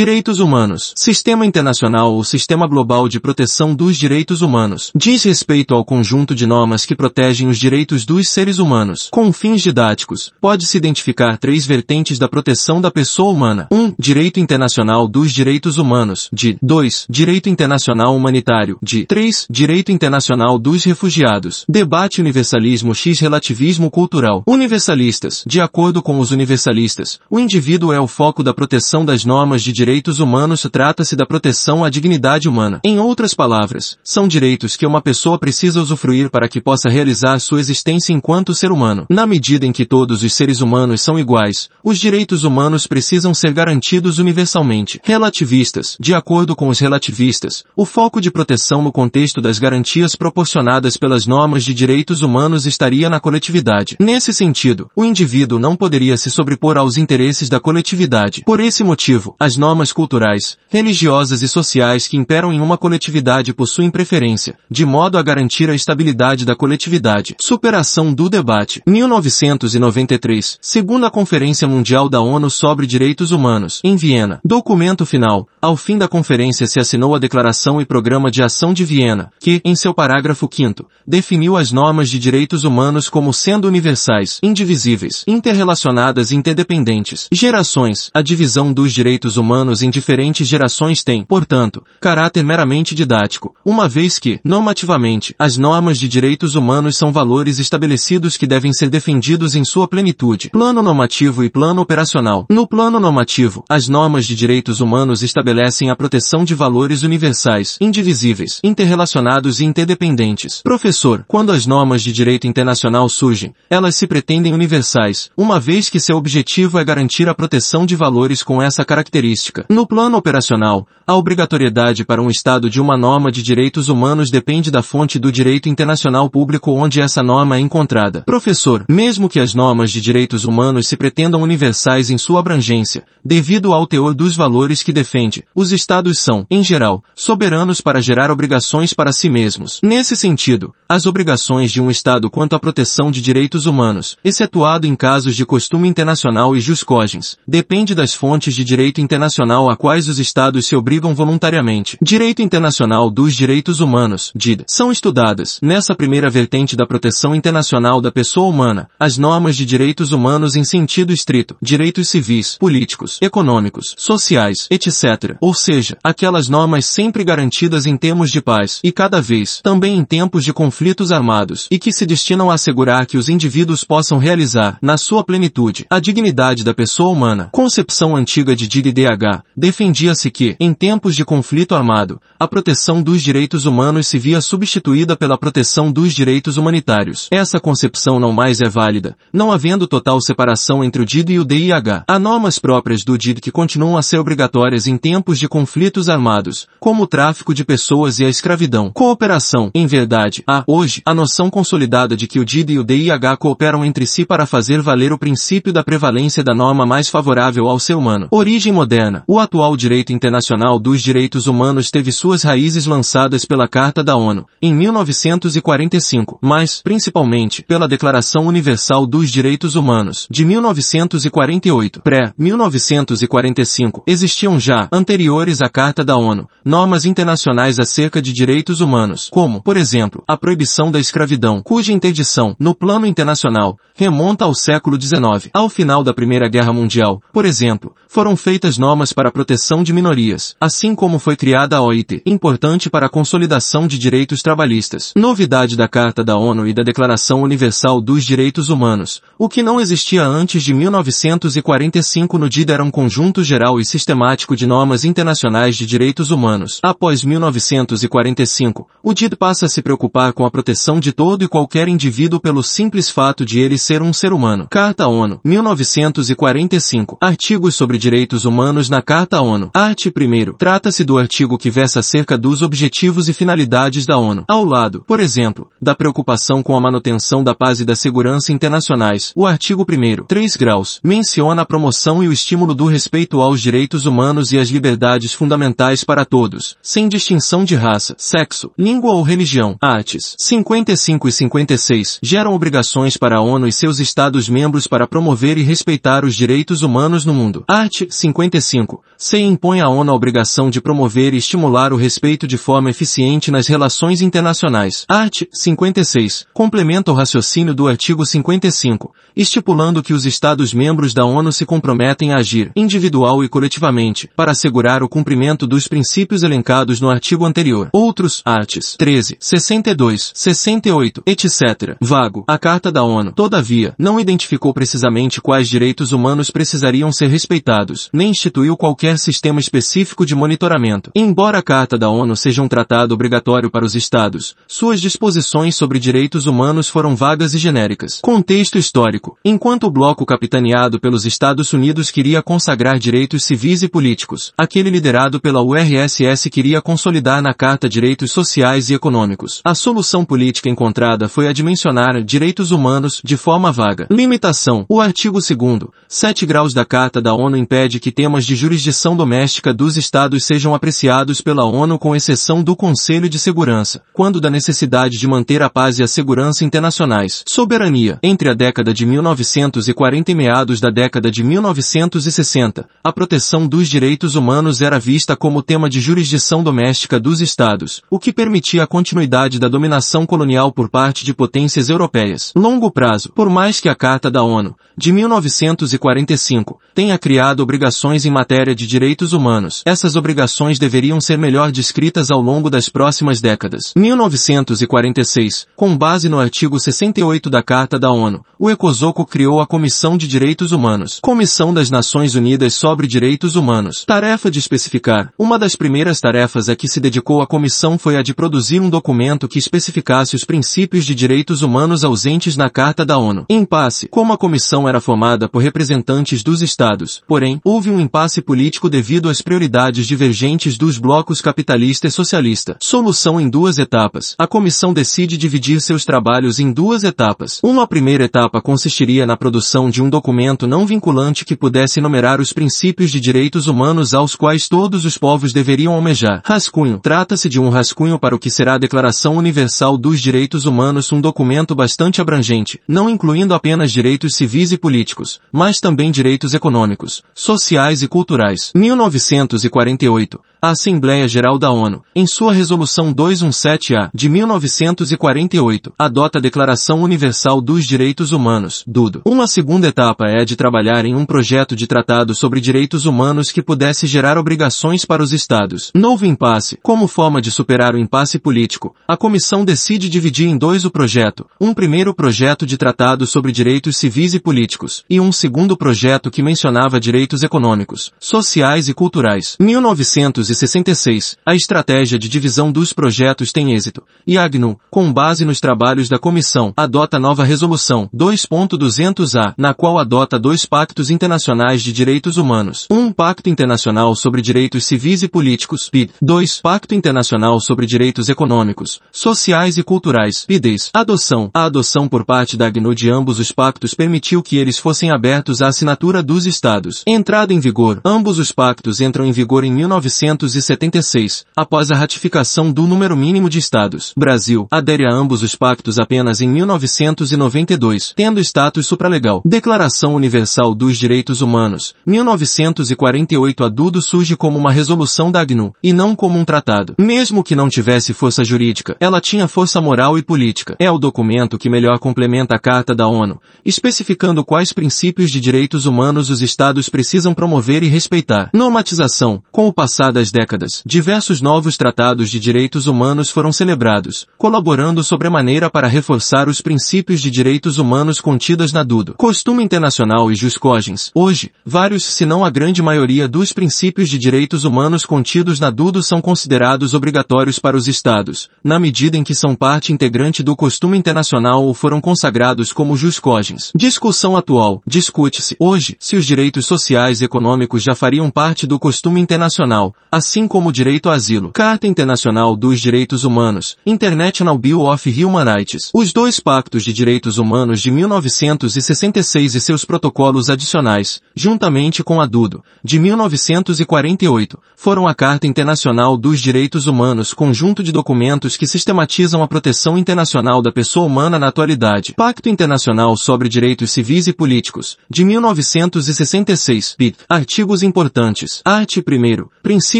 Direitos 0.00 0.40
humanos. 0.40 0.94
Sistema 0.96 1.44
internacional 1.44 2.14
ou 2.14 2.24
sistema 2.24 2.66
global 2.66 3.06
de 3.06 3.20
proteção 3.20 3.74
dos 3.74 3.98
direitos 3.98 4.40
humanos. 4.40 4.90
Diz 4.96 5.24
respeito 5.24 5.74
ao 5.74 5.84
conjunto 5.84 6.34
de 6.34 6.46
normas 6.46 6.86
que 6.86 6.96
protegem 6.96 7.48
os 7.48 7.58
direitos 7.58 8.06
dos 8.06 8.30
seres 8.30 8.58
humanos. 8.58 9.08
Com 9.10 9.30
fins 9.30 9.60
didáticos, 9.60 10.32
pode-se 10.40 10.74
identificar 10.74 11.36
três 11.36 11.66
vertentes 11.66 12.18
da 12.18 12.26
proteção 12.26 12.80
da 12.80 12.90
pessoa 12.90 13.30
humana. 13.30 13.68
1. 13.70 13.76
Um, 13.76 13.94
direito 13.98 14.40
internacional 14.40 15.06
dos 15.06 15.32
direitos 15.32 15.76
humanos. 15.76 16.30
De 16.32 16.56
2. 16.62 17.04
Direito 17.10 17.50
internacional 17.50 18.16
humanitário. 18.16 18.78
De 18.82 19.04
3. 19.04 19.48
Direito 19.50 19.92
internacional 19.92 20.58
dos 20.58 20.82
refugiados. 20.82 21.66
Debate 21.68 22.22
universalismo 22.22 22.94
x 22.94 23.20
relativismo 23.20 23.90
cultural. 23.90 24.44
Universalistas. 24.46 25.44
De 25.46 25.60
acordo 25.60 26.00
com 26.00 26.18
os 26.18 26.30
universalistas, 26.30 27.20
o 27.28 27.38
indivíduo 27.38 27.92
é 27.92 28.00
o 28.00 28.08
foco 28.08 28.42
da 28.42 28.54
proteção 28.54 29.04
das 29.04 29.26
normas 29.26 29.62
de 29.62 29.70
direitos 29.74 29.89
direitos 29.90 30.20
humanos 30.20 30.62
trata-se 30.70 31.16
da 31.16 31.26
proteção 31.26 31.82
à 31.84 31.90
dignidade 31.90 32.48
humana. 32.48 32.80
Em 32.84 33.00
outras 33.00 33.34
palavras, 33.34 33.98
são 34.04 34.28
direitos 34.28 34.76
que 34.76 34.86
uma 34.86 35.02
pessoa 35.02 35.36
precisa 35.36 35.80
usufruir 35.82 36.30
para 36.30 36.48
que 36.48 36.60
possa 36.60 36.88
realizar 36.88 37.40
sua 37.40 37.58
existência 37.58 38.12
enquanto 38.12 38.54
ser 38.54 38.70
humano. 38.70 39.04
Na 39.10 39.26
medida 39.26 39.66
em 39.66 39.72
que 39.72 39.84
todos 39.84 40.22
os 40.22 40.32
seres 40.32 40.60
humanos 40.60 41.02
são 41.02 41.18
iguais, 41.18 41.68
os 41.82 41.98
direitos 41.98 42.44
humanos 42.44 42.86
precisam 42.86 43.34
ser 43.34 43.52
garantidos 43.52 44.20
universalmente. 44.20 45.00
Relativistas. 45.02 45.96
De 45.98 46.14
acordo 46.14 46.54
com 46.54 46.68
os 46.68 46.78
relativistas, 46.78 47.64
o 47.74 47.84
foco 47.84 48.20
de 48.20 48.30
proteção 48.30 48.82
no 48.82 48.92
contexto 48.92 49.40
das 49.40 49.58
garantias 49.58 50.14
proporcionadas 50.14 50.96
pelas 50.96 51.26
normas 51.26 51.64
de 51.64 51.74
direitos 51.74 52.22
humanos 52.22 52.64
estaria 52.64 53.10
na 53.10 53.18
coletividade. 53.18 53.96
Nesse 53.98 54.32
sentido, 54.32 54.88
o 54.94 55.04
indivíduo 55.04 55.58
não 55.58 55.74
poderia 55.74 56.16
se 56.16 56.30
sobrepor 56.30 56.78
aos 56.78 56.96
interesses 56.96 57.48
da 57.48 57.58
coletividade. 57.58 58.44
Por 58.46 58.60
esse 58.60 58.84
motivo, 58.84 59.34
as 59.40 59.56
normas 59.56 59.79
normas 59.80 59.92
culturais, 59.92 60.58
religiosas 60.68 61.42
e 61.42 61.48
sociais 61.48 62.06
que 62.06 62.16
imperam 62.16 62.52
em 62.52 62.60
uma 62.60 62.76
coletividade 62.76 63.54
possuem 63.54 63.90
preferência, 63.90 64.54
de 64.70 64.84
modo 64.84 65.16
a 65.16 65.22
garantir 65.22 65.70
a 65.70 65.74
estabilidade 65.74 66.44
da 66.44 66.54
coletividade. 66.54 67.34
Superação 67.40 68.12
do 68.12 68.28
debate. 68.28 68.82
1993, 68.86 70.58
segunda 70.60 71.10
Conferência 71.10 71.66
Mundial 71.66 72.08
da 72.08 72.20
ONU 72.20 72.50
sobre 72.50 72.86
Direitos 72.86 73.32
Humanos, 73.32 73.80
em 73.82 73.96
Viena. 73.96 74.40
Documento 74.44 75.06
final. 75.06 75.48
Ao 75.62 75.76
fim 75.76 75.96
da 75.96 76.08
conferência 76.08 76.66
se 76.66 76.78
assinou 76.78 77.14
a 77.14 77.18
Declaração 77.18 77.80
e 77.80 77.86
Programa 77.86 78.30
de 78.30 78.42
Ação 78.42 78.74
de 78.74 78.84
Viena, 78.84 79.30
que, 79.40 79.62
em 79.64 79.74
seu 79.74 79.94
parágrafo 79.94 80.48
5 80.50 80.86
definiu 81.06 81.56
as 81.56 81.72
normas 81.72 82.08
de 82.08 82.18
direitos 82.18 82.64
humanos 82.64 83.08
como 83.08 83.32
sendo 83.32 83.66
universais, 83.66 84.38
indivisíveis, 84.42 85.24
interrelacionadas 85.26 86.30
e 86.30 86.36
interdependentes. 86.36 87.28
Gerações. 87.32 88.10
A 88.14 88.22
divisão 88.22 88.72
dos 88.72 88.92
direitos 88.92 89.36
humanos 89.36 89.59
humanos 89.60 89.82
em 89.82 89.90
diferentes 89.90 90.48
gerações 90.48 91.04
tem, 91.04 91.22
portanto, 91.22 91.84
caráter 92.00 92.42
meramente 92.42 92.94
didático, 92.94 93.54
uma 93.64 93.86
vez 93.86 94.18
que, 94.18 94.40
normativamente, 94.42 95.34
as 95.38 95.58
normas 95.58 95.98
de 95.98 96.08
direitos 96.08 96.54
humanos 96.54 96.96
são 96.96 97.12
valores 97.12 97.58
estabelecidos 97.58 98.38
que 98.38 98.46
devem 98.46 98.72
ser 98.72 98.88
defendidos 98.88 99.54
em 99.54 99.62
sua 99.62 99.86
plenitude. 99.86 100.48
Plano 100.50 100.82
normativo 100.82 101.44
e 101.44 101.50
plano 101.50 101.82
operacional. 101.82 102.46
No 102.48 102.66
plano 102.66 102.98
normativo, 102.98 103.62
as 103.68 103.86
normas 103.86 104.26
de 104.26 104.34
direitos 104.34 104.80
humanos 104.80 105.22
estabelecem 105.22 105.90
a 105.90 105.96
proteção 105.96 106.42
de 106.42 106.54
valores 106.54 107.02
universais, 107.02 107.76
indivisíveis, 107.80 108.60
interrelacionados 108.64 109.60
e 109.60 109.66
interdependentes. 109.66 110.62
Professor, 110.62 111.22
quando 111.28 111.52
as 111.52 111.66
normas 111.66 112.02
de 112.02 112.12
direito 112.12 112.46
internacional 112.46 113.08
surgem, 113.10 113.52
elas 113.68 113.94
se 113.94 114.06
pretendem 114.06 114.54
universais, 114.54 115.30
uma 115.36 115.60
vez 115.60 115.90
que 115.90 116.00
seu 116.00 116.16
objetivo 116.16 116.78
é 116.78 116.84
garantir 116.84 117.28
a 117.28 117.34
proteção 117.34 117.84
de 117.84 117.94
valores 117.94 118.42
com 118.42 118.62
essa 118.62 118.86
característica. 118.86 119.49
No 119.68 119.86
plano 119.86 120.16
operacional, 120.16 120.86
a 121.10 121.16
obrigatoriedade 121.16 122.04
para 122.04 122.22
um 122.22 122.30
Estado 122.30 122.70
de 122.70 122.80
uma 122.80 122.96
norma 122.96 123.32
de 123.32 123.42
direitos 123.42 123.88
humanos 123.88 124.30
depende 124.30 124.70
da 124.70 124.80
fonte 124.80 125.18
do 125.18 125.32
direito 125.32 125.68
internacional 125.68 126.30
público 126.30 126.70
onde 126.70 127.00
essa 127.00 127.20
norma 127.20 127.56
é 127.56 127.58
encontrada. 127.58 128.22
Professor, 128.22 128.84
mesmo 128.88 129.28
que 129.28 129.40
as 129.40 129.52
normas 129.52 129.90
de 129.90 130.00
direitos 130.00 130.44
humanos 130.44 130.86
se 130.86 130.96
pretendam 130.96 131.42
universais 131.42 132.10
em 132.10 132.16
sua 132.16 132.38
abrangência, 132.38 133.02
devido 133.24 133.72
ao 133.72 133.88
teor 133.88 134.14
dos 134.14 134.36
valores 134.36 134.84
que 134.84 134.92
defende, 134.92 135.42
os 135.52 135.72
Estados 135.72 136.20
são, 136.20 136.46
em 136.48 136.62
geral, 136.62 137.02
soberanos 137.12 137.80
para 137.80 138.00
gerar 138.00 138.30
obrigações 138.30 138.94
para 138.94 139.12
si 139.12 139.28
mesmos. 139.28 139.80
Nesse 139.82 140.16
sentido, 140.16 140.72
as 140.88 141.06
obrigações 141.06 141.72
de 141.72 141.80
um 141.80 141.90
Estado 141.90 142.30
quanto 142.30 142.54
à 142.54 142.60
proteção 142.60 143.10
de 143.10 143.20
direitos 143.20 143.66
humanos, 143.66 144.16
excetuado 144.24 144.86
em 144.86 144.94
casos 144.94 145.34
de 145.34 145.44
costume 145.44 145.88
internacional 145.88 146.54
e 146.54 146.60
jus 146.60 146.84
cogens, 146.84 147.36
depende 147.48 147.96
das 147.96 148.14
fontes 148.14 148.54
de 148.54 148.62
direito 148.62 149.00
internacional 149.00 149.39
internacional 149.40 149.70
a 149.70 149.76
quais 149.76 150.08
os 150.08 150.18
Estados 150.18 150.66
se 150.66 150.76
obrigam 150.76 151.14
voluntariamente. 151.14 151.96
Direito 152.02 152.42
Internacional 152.42 153.10
dos 153.10 153.34
Direitos 153.34 153.80
Humanos, 153.80 154.30
DID, 154.34 154.64
são 154.66 154.92
estudadas, 154.92 155.58
nessa 155.62 155.94
primeira 155.94 156.28
vertente 156.28 156.76
da 156.76 156.86
proteção 156.86 157.34
internacional 157.34 158.00
da 158.00 158.12
pessoa 158.12 158.48
humana, 158.48 158.88
as 158.98 159.16
normas 159.16 159.56
de 159.56 159.64
direitos 159.64 160.12
humanos 160.12 160.56
em 160.56 160.64
sentido 160.64 161.12
estrito, 161.12 161.56
direitos 161.62 162.08
civis, 162.08 162.56
políticos, 162.58 163.18
econômicos, 163.22 163.94
sociais, 163.96 164.66
etc. 164.70 165.36
Ou 165.40 165.54
seja, 165.54 165.96
aquelas 166.04 166.48
normas 166.48 166.84
sempre 166.84 167.24
garantidas 167.24 167.86
em 167.86 167.96
termos 167.96 168.30
de 168.30 168.42
paz, 168.42 168.80
e 168.84 168.92
cada 168.92 169.22
vez, 169.22 169.60
também 169.62 169.96
em 169.96 170.04
tempos 170.04 170.44
de 170.44 170.52
conflitos 170.52 171.12
armados, 171.12 171.66
e 171.70 171.78
que 171.78 171.92
se 171.92 172.04
destinam 172.04 172.50
a 172.50 172.54
assegurar 172.54 173.06
que 173.06 173.16
os 173.16 173.28
indivíduos 173.28 173.84
possam 173.84 174.18
realizar, 174.18 174.76
na 174.82 174.98
sua 174.98 175.24
plenitude, 175.24 175.86
a 175.88 175.98
dignidade 175.98 176.62
da 176.62 176.74
pessoa 176.74 177.10
humana. 177.10 177.48
Concepção 177.52 178.14
antiga 178.14 178.54
de 178.54 178.68
DID 178.68 178.90
DH 179.30 179.42
defendia-se 179.56 180.30
que, 180.30 180.56
em 180.58 180.72
tempos 180.72 181.14
de 181.14 181.24
conflito 181.24 181.74
armado, 181.74 182.20
a 182.38 182.48
proteção 182.48 183.02
dos 183.02 183.22
direitos 183.22 183.66
humanos 183.66 184.06
se 184.06 184.18
via 184.18 184.40
substituída 184.40 185.16
pela 185.16 185.38
proteção 185.38 185.92
dos 185.92 186.12
direitos 186.12 186.56
humanitários. 186.56 187.28
Essa 187.30 187.60
concepção 187.60 188.18
não 188.18 188.32
mais 188.32 188.60
é 188.60 188.68
válida, 188.68 189.16
não 189.32 189.52
havendo 189.52 189.86
total 189.86 190.20
separação 190.20 190.82
entre 190.82 191.02
o 191.02 191.06
DID 191.06 191.30
e 191.34 191.38
o 191.38 191.44
DIH. 191.44 192.04
Há 192.06 192.18
normas 192.18 192.58
próprias 192.58 193.04
do 193.04 193.16
DID 193.16 193.40
que 193.40 193.50
continuam 193.50 193.96
a 193.96 194.02
ser 194.02 194.18
obrigatórias 194.18 194.86
em 194.86 194.96
tempos 194.96 195.38
de 195.38 195.48
conflitos 195.48 196.08
armados, 196.08 196.66
como 196.78 197.04
o 197.04 197.06
tráfico 197.06 197.54
de 197.54 197.64
pessoas 197.64 198.18
e 198.18 198.24
a 198.24 198.28
escravidão. 198.28 198.90
Cooperação. 198.92 199.70
Em 199.74 199.86
verdade, 199.86 200.42
há, 200.48 200.64
hoje, 200.66 201.02
a 201.04 201.14
noção 201.14 201.50
consolidada 201.50 202.16
de 202.16 202.26
que 202.26 202.40
o 202.40 202.44
DID 202.44 202.72
e 202.72 202.78
o 202.78 202.84
DIH 202.84 203.36
cooperam 203.36 203.84
entre 203.84 204.06
si 204.06 204.24
para 204.24 204.46
fazer 204.46 204.80
valer 204.80 205.12
o 205.12 205.18
princípio 205.18 205.72
da 205.72 205.84
prevalência 205.84 206.42
da 206.42 206.54
norma 206.54 206.86
mais 206.86 207.08
favorável 207.08 207.68
ao 207.68 207.78
ser 207.78 207.94
humano. 207.94 208.28
Origem 208.30 208.72
moderna. 208.72 209.19
O 209.26 209.38
atual 209.38 209.76
direito 209.76 210.12
internacional 210.12 210.78
dos 210.78 211.02
direitos 211.02 211.46
humanos 211.46 211.90
teve 211.90 212.12
suas 212.12 212.42
raízes 212.42 212.86
lançadas 212.86 213.44
pela 213.44 213.68
Carta 213.68 214.02
da 214.02 214.16
ONU, 214.16 214.46
em 214.60 214.74
1945, 214.74 216.38
mas, 216.40 216.80
principalmente, 216.82 217.62
pela 217.62 217.88
Declaração 217.88 218.46
Universal 218.46 219.06
dos 219.06 219.30
Direitos 219.30 219.74
Humanos, 219.74 220.26
de 220.30 220.44
1948. 220.44 222.02
Pré-1945, 222.02 224.02
existiam 224.06 224.58
já, 224.58 224.88
anteriores 224.92 225.60
à 225.60 225.68
Carta 225.68 226.04
da 226.04 226.16
ONU, 226.16 226.48
normas 226.64 227.04
internacionais 227.04 227.78
acerca 227.78 228.20
de 228.20 228.32
direitos 228.32 228.80
humanos, 228.80 229.28
como, 229.30 229.62
por 229.62 229.76
exemplo, 229.76 230.22
a 230.26 230.36
proibição 230.36 230.90
da 230.90 230.98
escravidão, 230.98 231.62
cuja 231.62 231.92
interdição, 231.92 232.56
no 232.58 232.74
plano 232.74 233.06
internacional, 233.06 233.76
remonta 233.94 234.44
ao 234.44 234.54
século 234.54 235.00
XIX. 235.00 235.50
Ao 235.52 235.68
final 235.68 236.02
da 236.02 236.14
Primeira 236.14 236.48
Guerra 236.48 236.72
Mundial, 236.72 237.22
por 237.32 237.44
exemplo, 237.44 237.94
foram 238.08 238.36
feitas 238.36 238.78
normas 238.78 239.09
para 239.12 239.28
a 239.28 239.32
proteção 239.32 239.82
de 239.82 239.92
minorias, 239.92 240.54
assim 240.60 240.94
como 240.94 241.18
foi 241.18 241.36
criada 241.36 241.76
a 241.76 241.82
OIT, 241.82 242.22
importante 242.24 242.88
para 242.88 243.06
a 243.06 243.10
consolidação 243.10 243.86
de 243.86 243.98
direitos 243.98 244.42
trabalhistas. 244.42 245.12
Novidade 245.16 245.76
da 245.76 245.88
Carta 245.88 246.24
da 246.24 246.36
ONU 246.36 246.66
e 246.66 246.72
da 246.72 246.82
Declaração 246.82 247.42
Universal 247.42 248.00
dos 248.00 248.24
Direitos 248.24 248.68
Humanos, 248.68 249.22
o 249.38 249.48
que 249.48 249.62
não 249.62 249.80
existia 249.80 250.24
antes 250.24 250.62
de 250.62 250.74
1945 250.74 252.38
no 252.38 252.48
DID 252.48 252.70
era 252.70 252.84
um 252.84 252.90
conjunto 252.90 253.42
geral 253.42 253.80
e 253.80 253.84
sistemático 253.84 254.56
de 254.56 254.66
normas 254.66 255.04
internacionais 255.04 255.76
de 255.76 255.86
direitos 255.86 256.30
humanos. 256.30 256.78
Após 256.82 257.24
1945, 257.24 258.88
o 259.02 259.14
DID 259.14 259.36
passa 259.36 259.66
a 259.66 259.68
se 259.68 259.82
preocupar 259.82 260.32
com 260.32 260.44
a 260.44 260.50
proteção 260.50 261.00
de 261.00 261.12
todo 261.12 261.44
e 261.44 261.48
qualquer 261.48 261.88
indivíduo 261.88 262.40
pelo 262.40 262.62
simples 262.62 263.10
fato 263.10 263.44
de 263.44 263.60
ele 263.60 263.78
ser 263.78 264.02
um 264.02 264.12
ser 264.12 264.32
humano. 264.32 264.66
Carta 264.70 265.06
ONU, 265.06 265.40
1945. 265.44 267.18
Artigos 267.20 267.74
sobre 267.74 267.98
direitos 267.98 268.44
humanos 268.44 268.88
na 268.88 268.99
Carta 269.02 269.40
ONU. 269.40 269.70
Arte 269.74 270.08
1. 270.08 270.54
Trata-se 270.58 271.04
do 271.04 271.18
artigo 271.18 271.56
que 271.56 271.70
versa 271.70 272.00
acerca 272.00 272.36
dos 272.36 272.62
objetivos 272.62 273.28
e 273.28 273.32
finalidades 273.32 274.06
da 274.06 274.16
ONU. 274.16 274.44
Ao 274.48 274.64
lado, 274.64 275.04
por 275.06 275.20
exemplo, 275.20 275.68
da 275.80 275.94
preocupação 275.94 276.62
com 276.62 276.76
a 276.76 276.80
manutenção 276.80 277.42
da 277.42 277.54
paz 277.54 277.80
e 277.80 277.84
da 277.84 277.94
segurança 277.94 278.52
internacionais, 278.52 279.32
o 279.34 279.46
artigo 279.46 279.86
1. 279.88 280.24
3 280.26 280.56
graus, 280.56 281.00
menciona 281.02 281.62
a 281.62 281.66
promoção 281.66 282.22
e 282.22 282.28
o 282.28 282.32
estímulo 282.32 282.74
do 282.74 282.86
respeito 282.86 283.40
aos 283.40 283.60
direitos 283.60 284.06
humanos 284.06 284.52
e 284.52 284.58
às 284.58 284.68
liberdades 284.68 285.32
fundamentais 285.32 286.04
para 286.04 286.24
todos, 286.24 286.76
sem 286.82 287.08
distinção 287.08 287.64
de 287.64 287.74
raça, 287.74 288.14
sexo, 288.18 288.70
língua 288.78 289.12
ou 289.12 289.22
religião. 289.22 289.76
Artes 289.80 290.34
55 290.38 291.28
e 291.28 291.32
56 291.32 292.18
geram 292.22 292.54
obrigações 292.54 293.16
para 293.16 293.38
a 293.38 293.40
ONU 293.40 293.66
e 293.66 293.72
seus 293.72 294.00
Estados-membros 294.00 294.86
para 294.86 295.06
promover 295.06 295.58
e 295.58 295.62
respeitar 295.62 296.24
os 296.24 296.34
direitos 296.34 296.82
humanos 296.82 297.24
no 297.24 297.34
mundo. 297.34 297.64
Art. 297.68 298.02
55 298.10 298.89
5. 298.90 299.02
Se 299.16 299.38
impõe 299.38 299.80
à 299.80 299.88
ONU 299.88 300.10
a 300.10 300.14
obrigação 300.14 300.70
de 300.70 300.80
promover 300.80 301.34
e 301.34 301.36
estimular 301.36 301.92
o 301.92 301.96
respeito 301.96 302.46
de 302.46 302.56
forma 302.56 302.90
eficiente 302.90 303.50
nas 303.50 303.66
relações 303.66 304.22
internacionais. 304.22 305.04
Art. 305.08 305.42
56. 305.52 306.46
Complementa 306.52 307.12
o 307.12 307.14
raciocínio 307.14 307.74
do 307.74 307.86
artigo 307.86 308.24
55, 308.24 309.14
estipulando 309.36 310.02
que 310.02 310.14
os 310.14 310.24
Estados-membros 310.24 311.12
da 311.14 311.24
ONU 311.24 311.52
se 311.52 311.66
comprometem 311.66 312.32
a 312.32 312.38
agir, 312.38 312.72
individual 312.74 313.44
e 313.44 313.48
coletivamente, 313.48 314.28
para 314.34 314.52
assegurar 314.52 315.02
o 315.02 315.08
cumprimento 315.08 315.66
dos 315.66 315.86
princípios 315.86 316.42
elencados 316.42 317.00
no 317.00 317.10
artigo 317.10 317.44
anterior. 317.44 317.90
Outros, 317.92 318.42
arts. 318.44 318.96
13, 318.98 319.36
62, 319.38 320.32
68, 320.34 321.22
etc. 321.26 321.96
Vago. 322.00 322.44
A 322.48 322.58
Carta 322.58 322.90
da 322.90 323.02
ONU, 323.02 323.32
todavia, 323.32 323.94
não 323.98 324.18
identificou 324.18 324.72
precisamente 324.72 325.40
quais 325.40 325.68
direitos 325.68 326.12
humanos 326.12 326.50
precisariam 326.50 327.12
ser 327.12 327.28
respeitados, 327.28 328.08
nem 328.12 328.30
instituiu 328.30 328.76
qualquer 328.80 329.18
sistema 329.18 329.60
específico 329.60 330.24
de 330.24 330.34
monitoramento. 330.34 331.10
Embora 331.14 331.58
a 331.58 331.62
Carta 331.62 331.98
da 331.98 332.08
ONU 332.08 332.34
seja 332.34 332.62
um 332.62 332.68
tratado 332.68 333.12
obrigatório 333.12 333.70
para 333.70 333.84
os 333.84 333.94
Estados, 333.94 334.56
suas 334.66 335.02
disposições 335.02 335.76
sobre 335.76 335.98
direitos 335.98 336.46
humanos 336.46 336.88
foram 336.88 337.14
vagas 337.14 337.52
e 337.52 337.58
genéricas. 337.58 338.20
Contexto 338.22 338.78
histórico. 338.78 339.36
Enquanto 339.44 339.84
o 339.84 339.90
bloco 339.90 340.24
capitaneado 340.24 340.98
pelos 340.98 341.26
Estados 341.26 341.74
Unidos 341.74 342.10
queria 342.10 342.42
consagrar 342.42 342.98
direitos 342.98 343.44
civis 343.44 343.82
e 343.82 343.88
políticos, 343.88 344.54
aquele 344.56 344.88
liderado 344.88 345.38
pela 345.38 345.60
URSS 345.60 346.48
queria 346.48 346.80
consolidar 346.80 347.42
na 347.42 347.52
Carta 347.52 347.86
direitos 347.86 348.32
sociais 348.32 348.88
e 348.88 348.94
econômicos. 348.94 349.60
A 349.62 349.74
solução 349.74 350.24
política 350.24 350.70
encontrada 350.70 351.28
foi 351.28 351.48
a 351.48 351.52
dimensionar 351.52 352.24
direitos 352.24 352.70
humanos 352.70 353.20
de 353.22 353.36
forma 353.36 353.70
vaga. 353.70 354.06
Limitação. 354.10 354.86
O 354.88 355.02
artigo 355.02 355.38
2 355.38 355.90
7 356.08 356.46
graus 356.46 356.72
da 356.72 356.86
Carta 356.86 357.20
da 357.20 357.34
ONU 357.34 357.58
impede 357.58 358.00
que 358.00 358.10
temas 358.10 358.46
de 358.46 358.56
jurisdição 358.60 359.16
doméstica 359.16 359.72
dos 359.72 359.96
Estados 359.96 360.44
sejam 360.44 360.74
apreciados 360.74 361.40
pela 361.40 361.64
ONU 361.64 361.98
com 361.98 362.14
exceção 362.14 362.62
do 362.62 362.76
Conselho 362.76 363.26
de 363.26 363.38
Segurança, 363.38 364.02
quando 364.12 364.38
da 364.38 364.50
necessidade 364.50 365.16
de 365.16 365.26
manter 365.26 365.62
a 365.62 365.70
paz 365.70 365.98
e 365.98 366.02
a 366.02 366.06
segurança 366.06 366.62
internacionais. 366.62 367.42
Soberania. 367.46 368.18
Entre 368.22 368.50
a 368.50 368.54
década 368.54 368.92
de 368.92 369.06
1940 369.06 370.30
e 370.30 370.34
meados 370.34 370.78
da 370.78 370.90
década 370.90 371.30
de 371.30 371.42
1960, 371.42 372.86
a 373.02 373.12
proteção 373.12 373.66
dos 373.66 373.88
direitos 373.88 374.34
humanos 374.34 374.82
era 374.82 374.98
vista 374.98 375.34
como 375.34 375.62
tema 375.62 375.88
de 375.88 375.98
jurisdição 375.98 376.62
doméstica 376.62 377.18
dos 377.18 377.40
Estados, 377.40 378.02
o 378.10 378.18
que 378.18 378.30
permitia 378.30 378.82
a 378.82 378.86
continuidade 378.86 379.58
da 379.58 379.68
dominação 379.68 380.26
colonial 380.26 380.70
por 380.70 380.90
parte 380.90 381.24
de 381.24 381.32
potências 381.32 381.88
europeias. 381.88 382.52
Longo 382.54 382.90
prazo. 382.90 383.32
Por 383.34 383.48
mais 383.48 383.80
que 383.80 383.88
a 383.88 383.94
Carta 383.94 384.30
da 384.30 384.42
ONU, 384.42 384.76
de 384.98 385.14
1945, 385.14 386.78
tenha 386.94 387.16
criado 387.18 387.60
obrigações 387.60 388.26
em 388.26 388.30
matéria 388.30 388.49
de 388.50 388.86
direitos 388.86 389.32
humanos. 389.32 389.80
Essas 389.86 390.16
obrigações 390.16 390.76
deveriam 390.76 391.20
ser 391.20 391.38
melhor 391.38 391.70
descritas 391.70 392.32
ao 392.32 392.40
longo 392.40 392.68
das 392.68 392.88
próximas 392.88 393.40
décadas. 393.40 393.92
1946, 393.94 395.68
com 395.76 395.96
base 395.96 396.28
no 396.28 396.40
artigo 396.40 396.78
68 396.78 397.48
da 397.48 397.62
Carta 397.62 397.96
da 397.96 398.10
ONU, 398.10 398.44
o 398.58 398.68
ECOSOCO 398.68 399.24
criou 399.24 399.60
a 399.60 399.66
Comissão 399.66 400.16
de 400.16 400.26
Direitos 400.26 400.72
Humanos, 400.72 401.20
Comissão 401.22 401.72
das 401.72 401.90
Nações 401.90 402.34
Unidas 402.34 402.74
sobre 402.74 403.06
Direitos 403.06 403.54
Humanos. 403.54 404.04
Tarefa 404.04 404.50
de 404.50 404.58
especificar. 404.58 405.32
Uma 405.38 405.56
das 405.56 405.76
primeiras 405.76 406.20
tarefas 406.20 406.68
a 406.68 406.74
que 406.74 406.88
se 406.88 406.98
dedicou 406.98 407.40
a 407.40 407.46
comissão 407.46 407.96
foi 407.96 408.16
a 408.16 408.22
de 408.22 408.34
produzir 408.34 408.80
um 408.80 408.90
documento 408.90 409.46
que 409.46 409.60
especificasse 409.60 410.34
os 410.34 410.44
princípios 410.44 411.06
de 411.06 411.14
direitos 411.14 411.62
humanos 411.62 412.02
ausentes 412.02 412.56
na 412.56 412.68
Carta 412.68 413.04
da 413.04 413.16
ONU. 413.16 413.46
Impasse. 413.48 414.08
Como 414.08 414.32
a 414.32 414.38
comissão 414.38 414.88
era 414.88 415.00
formada 415.00 415.48
por 415.48 415.62
representantes 415.62 416.42
dos 416.42 416.62
estados, 416.62 417.22
porém, 417.28 417.60
houve 417.64 417.90
um 417.90 418.00
impasse 418.00 418.39
político 418.40 418.88
devido 418.88 419.28
às 419.28 419.40
prioridades 419.40 420.06
divergentes 420.06 420.76
dos 420.76 420.98
blocos 420.98 421.40
capitalista 421.40 422.06
e 422.06 422.10
socialista. 422.10 422.76
Solução 422.80 423.40
em 423.40 423.48
duas 423.48 423.78
etapas. 423.78 424.34
A 424.38 424.46
comissão 424.46 424.92
decide 424.92 425.36
dividir 425.36 425.80
seus 425.80 426.04
trabalhos 426.04 426.58
em 426.58 426.72
duas 426.72 427.04
etapas. 427.04 427.60
Uma 427.62 427.86
primeira 427.86 428.24
etapa 428.24 428.60
consistiria 428.60 429.26
na 429.26 429.36
produção 429.36 429.90
de 429.90 430.02
um 430.02 430.10
documento 430.10 430.66
não 430.66 430.86
vinculante 430.86 431.44
que 431.44 431.56
pudesse 431.56 432.00
enumerar 432.00 432.40
os 432.40 432.52
princípios 432.52 433.10
de 433.10 433.20
direitos 433.20 433.66
humanos 433.66 434.14
aos 434.14 434.34
quais 434.34 434.68
todos 434.68 435.04
os 435.04 435.18
povos 435.18 435.52
deveriam 435.52 435.92
almejar. 435.92 436.42
Rascunho. 436.44 436.98
Trata-se 436.98 437.48
de 437.48 437.60
um 437.60 437.68
rascunho 437.68 438.18
para 438.18 438.34
o 438.34 438.38
que 438.38 438.50
será 438.50 438.74
a 438.74 438.78
Declaração 438.78 439.36
Universal 439.36 439.98
dos 439.98 440.20
Direitos 440.20 440.66
Humanos 440.66 441.12
um 441.12 441.20
documento 441.20 441.74
bastante 441.74 442.20
abrangente, 442.20 442.80
não 442.88 443.08
incluindo 443.10 443.54
apenas 443.54 443.92
direitos 443.92 444.34
civis 444.34 444.72
e 444.72 444.78
políticos, 444.78 445.40
mas 445.52 445.80
também 445.80 446.10
direitos 446.10 446.54
econômicos, 446.54 447.22
sociais 447.34 448.02
e 448.02 448.08
culturais. 448.08 448.29
1948. 448.74 450.40
A 450.62 450.72
Assembleia 450.72 451.26
Geral 451.26 451.58
da 451.58 451.70
ONU, 451.70 452.02
em 452.14 452.26
sua 452.26 452.52
Resolução 452.52 453.14
217-A 453.14 454.10
de 454.12 454.28
1948, 454.28 455.94
adota 455.98 456.38
a 456.38 456.42
Declaração 456.42 457.00
Universal 457.00 457.62
dos 457.62 457.86
Direitos 457.86 458.30
Humanos, 458.30 458.84
DUDO. 458.86 459.22
Uma 459.24 459.46
segunda 459.46 459.88
etapa 459.88 460.26
é 460.26 460.44
de 460.44 460.56
trabalhar 460.56 461.06
em 461.06 461.14
um 461.14 461.24
projeto 461.24 461.74
de 461.74 461.86
tratado 461.86 462.34
sobre 462.34 462.60
direitos 462.60 463.06
humanos 463.06 463.50
que 463.50 463.62
pudesse 463.62 464.06
gerar 464.06 464.36
obrigações 464.36 465.06
para 465.06 465.22
os 465.22 465.32
Estados. 465.32 465.90
Novo 465.94 466.26
impasse. 466.26 466.78
Como 466.82 467.08
forma 467.08 467.40
de 467.40 467.50
superar 467.50 467.94
o 467.94 467.98
impasse 467.98 468.38
político, 468.38 468.94
a 469.08 469.16
Comissão 469.16 469.64
decide 469.64 470.10
dividir 470.10 470.46
em 470.46 470.58
dois 470.58 470.84
o 470.84 470.90
projeto. 470.90 471.46
Um 471.58 471.72
primeiro 471.72 472.12
projeto 472.12 472.66
de 472.66 472.76
tratado 472.76 473.26
sobre 473.26 473.50
direitos 473.50 473.96
civis 473.96 474.34
e 474.34 474.38
políticos, 474.38 475.04
e 475.08 475.18
um 475.18 475.32
segundo 475.32 475.74
projeto 475.74 476.30
que 476.30 476.42
mencionava 476.42 477.00
direitos 477.00 477.42
econômicos, 477.42 478.12
sociais 478.20 478.90
e 478.90 478.92
culturais. 478.92 479.56
1900 479.58 480.49
1966, 480.50 481.36
a 481.46 481.54
estratégia 481.54 482.18
de 482.18 482.28
divisão 482.28 482.72
dos 482.72 482.92
projetos 482.92 483.52
tem 483.52 483.72
êxito, 483.72 484.02
e 484.26 484.36
a 484.36 484.44
AGNU, 484.44 484.78
com 484.90 485.12
base 485.12 485.44
nos 485.44 485.60
trabalhos 485.60 486.08
da 486.08 486.18
comissão, 486.18 486.72
adota 486.76 487.18
nova 487.18 487.44
resolução 487.44 488.08
2.200-A, 488.14 489.54
na 489.56 489.72
qual 489.72 489.98
adota 489.98 490.38
dois 490.38 490.66
pactos 490.66 491.10
internacionais 491.10 491.82
de 491.82 491.92
direitos 491.92 492.36
humanos. 492.36 492.86
Um 492.90 493.12
Pacto 493.12 493.48
Internacional 493.48 494.14
sobre 494.14 494.42
Direitos 494.42 494.84
Civis 494.84 495.22
e 495.22 495.28
Políticos, 495.28 495.88
PID. 495.88 496.10
2. 496.20 496.60
Pacto 496.60 496.94
Internacional 496.94 497.60
sobre 497.60 497.86
Direitos 497.86 498.28
Econômicos, 498.28 499.00
Sociais 499.12 499.78
e 499.78 499.82
Culturais, 499.82 500.44
PIDES. 500.46 500.90
Adoção. 500.92 501.50
A 501.54 501.64
adoção 501.64 502.08
por 502.08 502.24
parte 502.24 502.56
da 502.56 502.66
AGNU 502.66 502.94
de 502.94 503.10
ambos 503.10 503.38
os 503.38 503.52
pactos 503.52 503.94
permitiu 503.94 504.42
que 504.42 504.56
eles 504.56 504.78
fossem 504.78 505.10
abertos 505.10 505.62
à 505.62 505.68
assinatura 505.68 506.22
dos 506.22 506.46
Estados. 506.46 507.02
Entrada 507.06 507.52
em 507.52 507.60
vigor. 507.60 508.00
Ambos 508.04 508.38
os 508.38 508.52
pactos 508.52 509.00
entram 509.00 509.26
em 509.26 509.32
vigor 509.32 509.64
em 509.64 509.72
1900 509.72 510.39
1976, 510.40 511.44
após 511.54 511.90
a 511.90 511.96
ratificação 511.96 512.72
do 512.72 512.86
número 512.86 513.16
mínimo 513.16 513.50
de 513.50 513.58
estados. 513.58 514.12
Brasil 514.16 514.66
adere 514.70 515.04
a 515.06 515.12
ambos 515.12 515.42
os 515.42 515.54
pactos 515.54 515.98
apenas 515.98 516.40
em 516.40 516.48
1992, 516.48 518.14
tendo 518.16 518.40
status 518.40 518.86
supralegal. 518.86 519.42
Declaração 519.44 520.14
Universal 520.14 520.74
dos 520.74 520.96
Direitos 520.96 521.42
Humanos, 521.42 521.94
1948 522.06 523.64
Adudo 523.64 524.00
surge 524.00 524.36
como 524.36 524.58
uma 524.58 524.72
resolução 524.72 525.30
da 525.30 525.40
AGNU, 525.40 525.74
e 525.82 525.92
não 525.92 526.16
como 526.16 526.38
um 526.38 526.44
tratado. 526.44 526.94
Mesmo 526.98 527.44
que 527.44 527.56
não 527.56 527.68
tivesse 527.68 528.12
força 528.12 528.44
jurídica, 528.44 528.96
ela 529.00 529.20
tinha 529.20 529.48
força 529.48 529.80
moral 529.80 530.16
e 530.16 530.22
política. 530.22 530.76
É 530.78 530.90
o 530.90 530.98
documento 530.98 531.58
que 531.58 531.70
melhor 531.70 531.98
complementa 531.98 532.54
a 532.54 532.58
Carta 532.58 532.94
da 532.94 533.06
ONU, 533.06 533.40
especificando 533.64 534.44
quais 534.44 534.72
princípios 534.72 535.30
de 535.30 535.40
direitos 535.40 535.86
humanos 535.86 536.30
os 536.30 536.40
estados 536.40 536.88
precisam 536.88 537.34
promover 537.34 537.82
e 537.82 537.88
respeitar. 537.88 538.50
Normatização. 538.54 539.42
Com 539.50 539.66
o 539.66 539.72
passar 539.72 540.12
das 540.12 540.29
décadas, 540.30 540.82
diversos 540.84 541.40
novos 541.40 541.76
tratados 541.76 542.30
de 542.30 542.38
direitos 542.38 542.86
humanos 542.86 543.30
foram 543.30 543.52
celebrados, 543.52 544.26
colaborando 544.36 545.02
sobremaneira 545.02 545.70
para 545.70 545.88
reforçar 545.88 546.48
os 546.48 546.60
princípios 546.60 547.20
de 547.20 547.30
direitos 547.30 547.78
humanos 547.78 548.20
contidos 548.20 548.72
na 548.72 548.82
DUDO. 548.82 549.14
Costume 549.14 549.62
internacional 549.62 550.30
e 550.30 550.34
juscogens. 550.34 551.10
Hoje, 551.14 551.52
vários 551.64 552.04
se 552.04 552.26
não 552.26 552.44
a 552.44 552.50
grande 552.50 552.82
maioria 552.82 553.28
dos 553.28 553.52
princípios 553.52 554.08
de 554.08 554.18
direitos 554.18 554.64
humanos 554.64 555.04
contidos 555.06 555.60
na 555.60 555.70
DUDO 555.70 556.02
são 556.02 556.20
considerados 556.20 556.94
obrigatórios 556.94 557.58
para 557.58 557.76
os 557.76 557.88
Estados, 557.88 558.48
na 558.62 558.78
medida 558.78 559.16
em 559.16 559.24
que 559.24 559.34
são 559.34 559.54
parte 559.54 559.92
integrante 559.92 560.42
do 560.42 560.56
costume 560.56 560.96
internacional 560.96 561.64
ou 561.64 561.74
foram 561.74 562.00
consagrados 562.00 562.72
como 562.72 562.96
juscogens. 562.96 563.72
Discussão 563.74 564.36
atual. 564.36 564.82
Discute-se, 564.86 565.56
hoje, 565.58 565.96
se 565.98 566.16
os 566.16 566.26
direitos 566.26 566.66
sociais 566.66 567.20
e 567.20 567.24
econômicos 567.24 567.82
já 567.82 567.94
fariam 567.94 568.30
parte 568.30 568.66
do 568.66 568.78
costume 568.78 569.20
internacional, 569.20 569.94
assim 570.20 570.46
como 570.46 570.68
o 570.68 570.72
direito 570.72 571.08
ao 571.08 571.14
asilo, 571.14 571.50
Carta 571.52 571.86
Internacional 571.86 572.54
dos 572.54 572.78
Direitos 572.80 573.24
Humanos, 573.24 573.76
International 573.86 574.58
Bill 574.58 574.82
of 574.82 575.24
Human 575.24 575.44
Rights, 575.44 575.90
os 575.94 576.12
dois 576.12 576.38
pactos 576.38 576.84
de 576.84 576.92
direitos 576.92 577.38
humanos 577.38 577.80
de 577.80 577.90
1966 577.90 579.54
e 579.54 579.60
seus 579.60 579.84
protocolos 579.84 580.50
adicionais, 580.50 581.22
juntamente 581.34 582.04
com 582.04 582.20
a 582.20 582.26
DUDO, 582.26 582.62
de 582.84 582.98
1948, 582.98 584.58
foram 584.76 585.08
a 585.08 585.14
Carta 585.14 585.46
Internacional 585.46 586.18
dos 586.18 586.38
Direitos 586.38 586.86
Humanos, 586.86 587.32
conjunto 587.32 587.82
de 587.82 587.92
documentos 587.92 588.58
que 588.58 588.66
sistematizam 588.66 589.42
a 589.42 589.48
proteção 589.48 589.96
internacional 589.96 590.60
da 590.60 590.70
pessoa 590.70 591.06
humana 591.06 591.38
na 591.38 591.48
atualidade. 591.48 592.12
Pacto 592.14 592.48
Internacional 592.50 593.16
sobre 593.16 593.48
Direitos 593.48 593.90
Civis 593.90 594.26
e 594.26 594.34
Políticos, 594.34 594.98
de 595.08 595.24
1966, 595.24 596.94
PIT, 596.98 597.16
artigo 597.26 597.70
Artigos 597.70 597.82
importantes. 597.84 598.62
Art. 598.64 598.96
1. 598.96 599.48
Princípio 599.62 599.99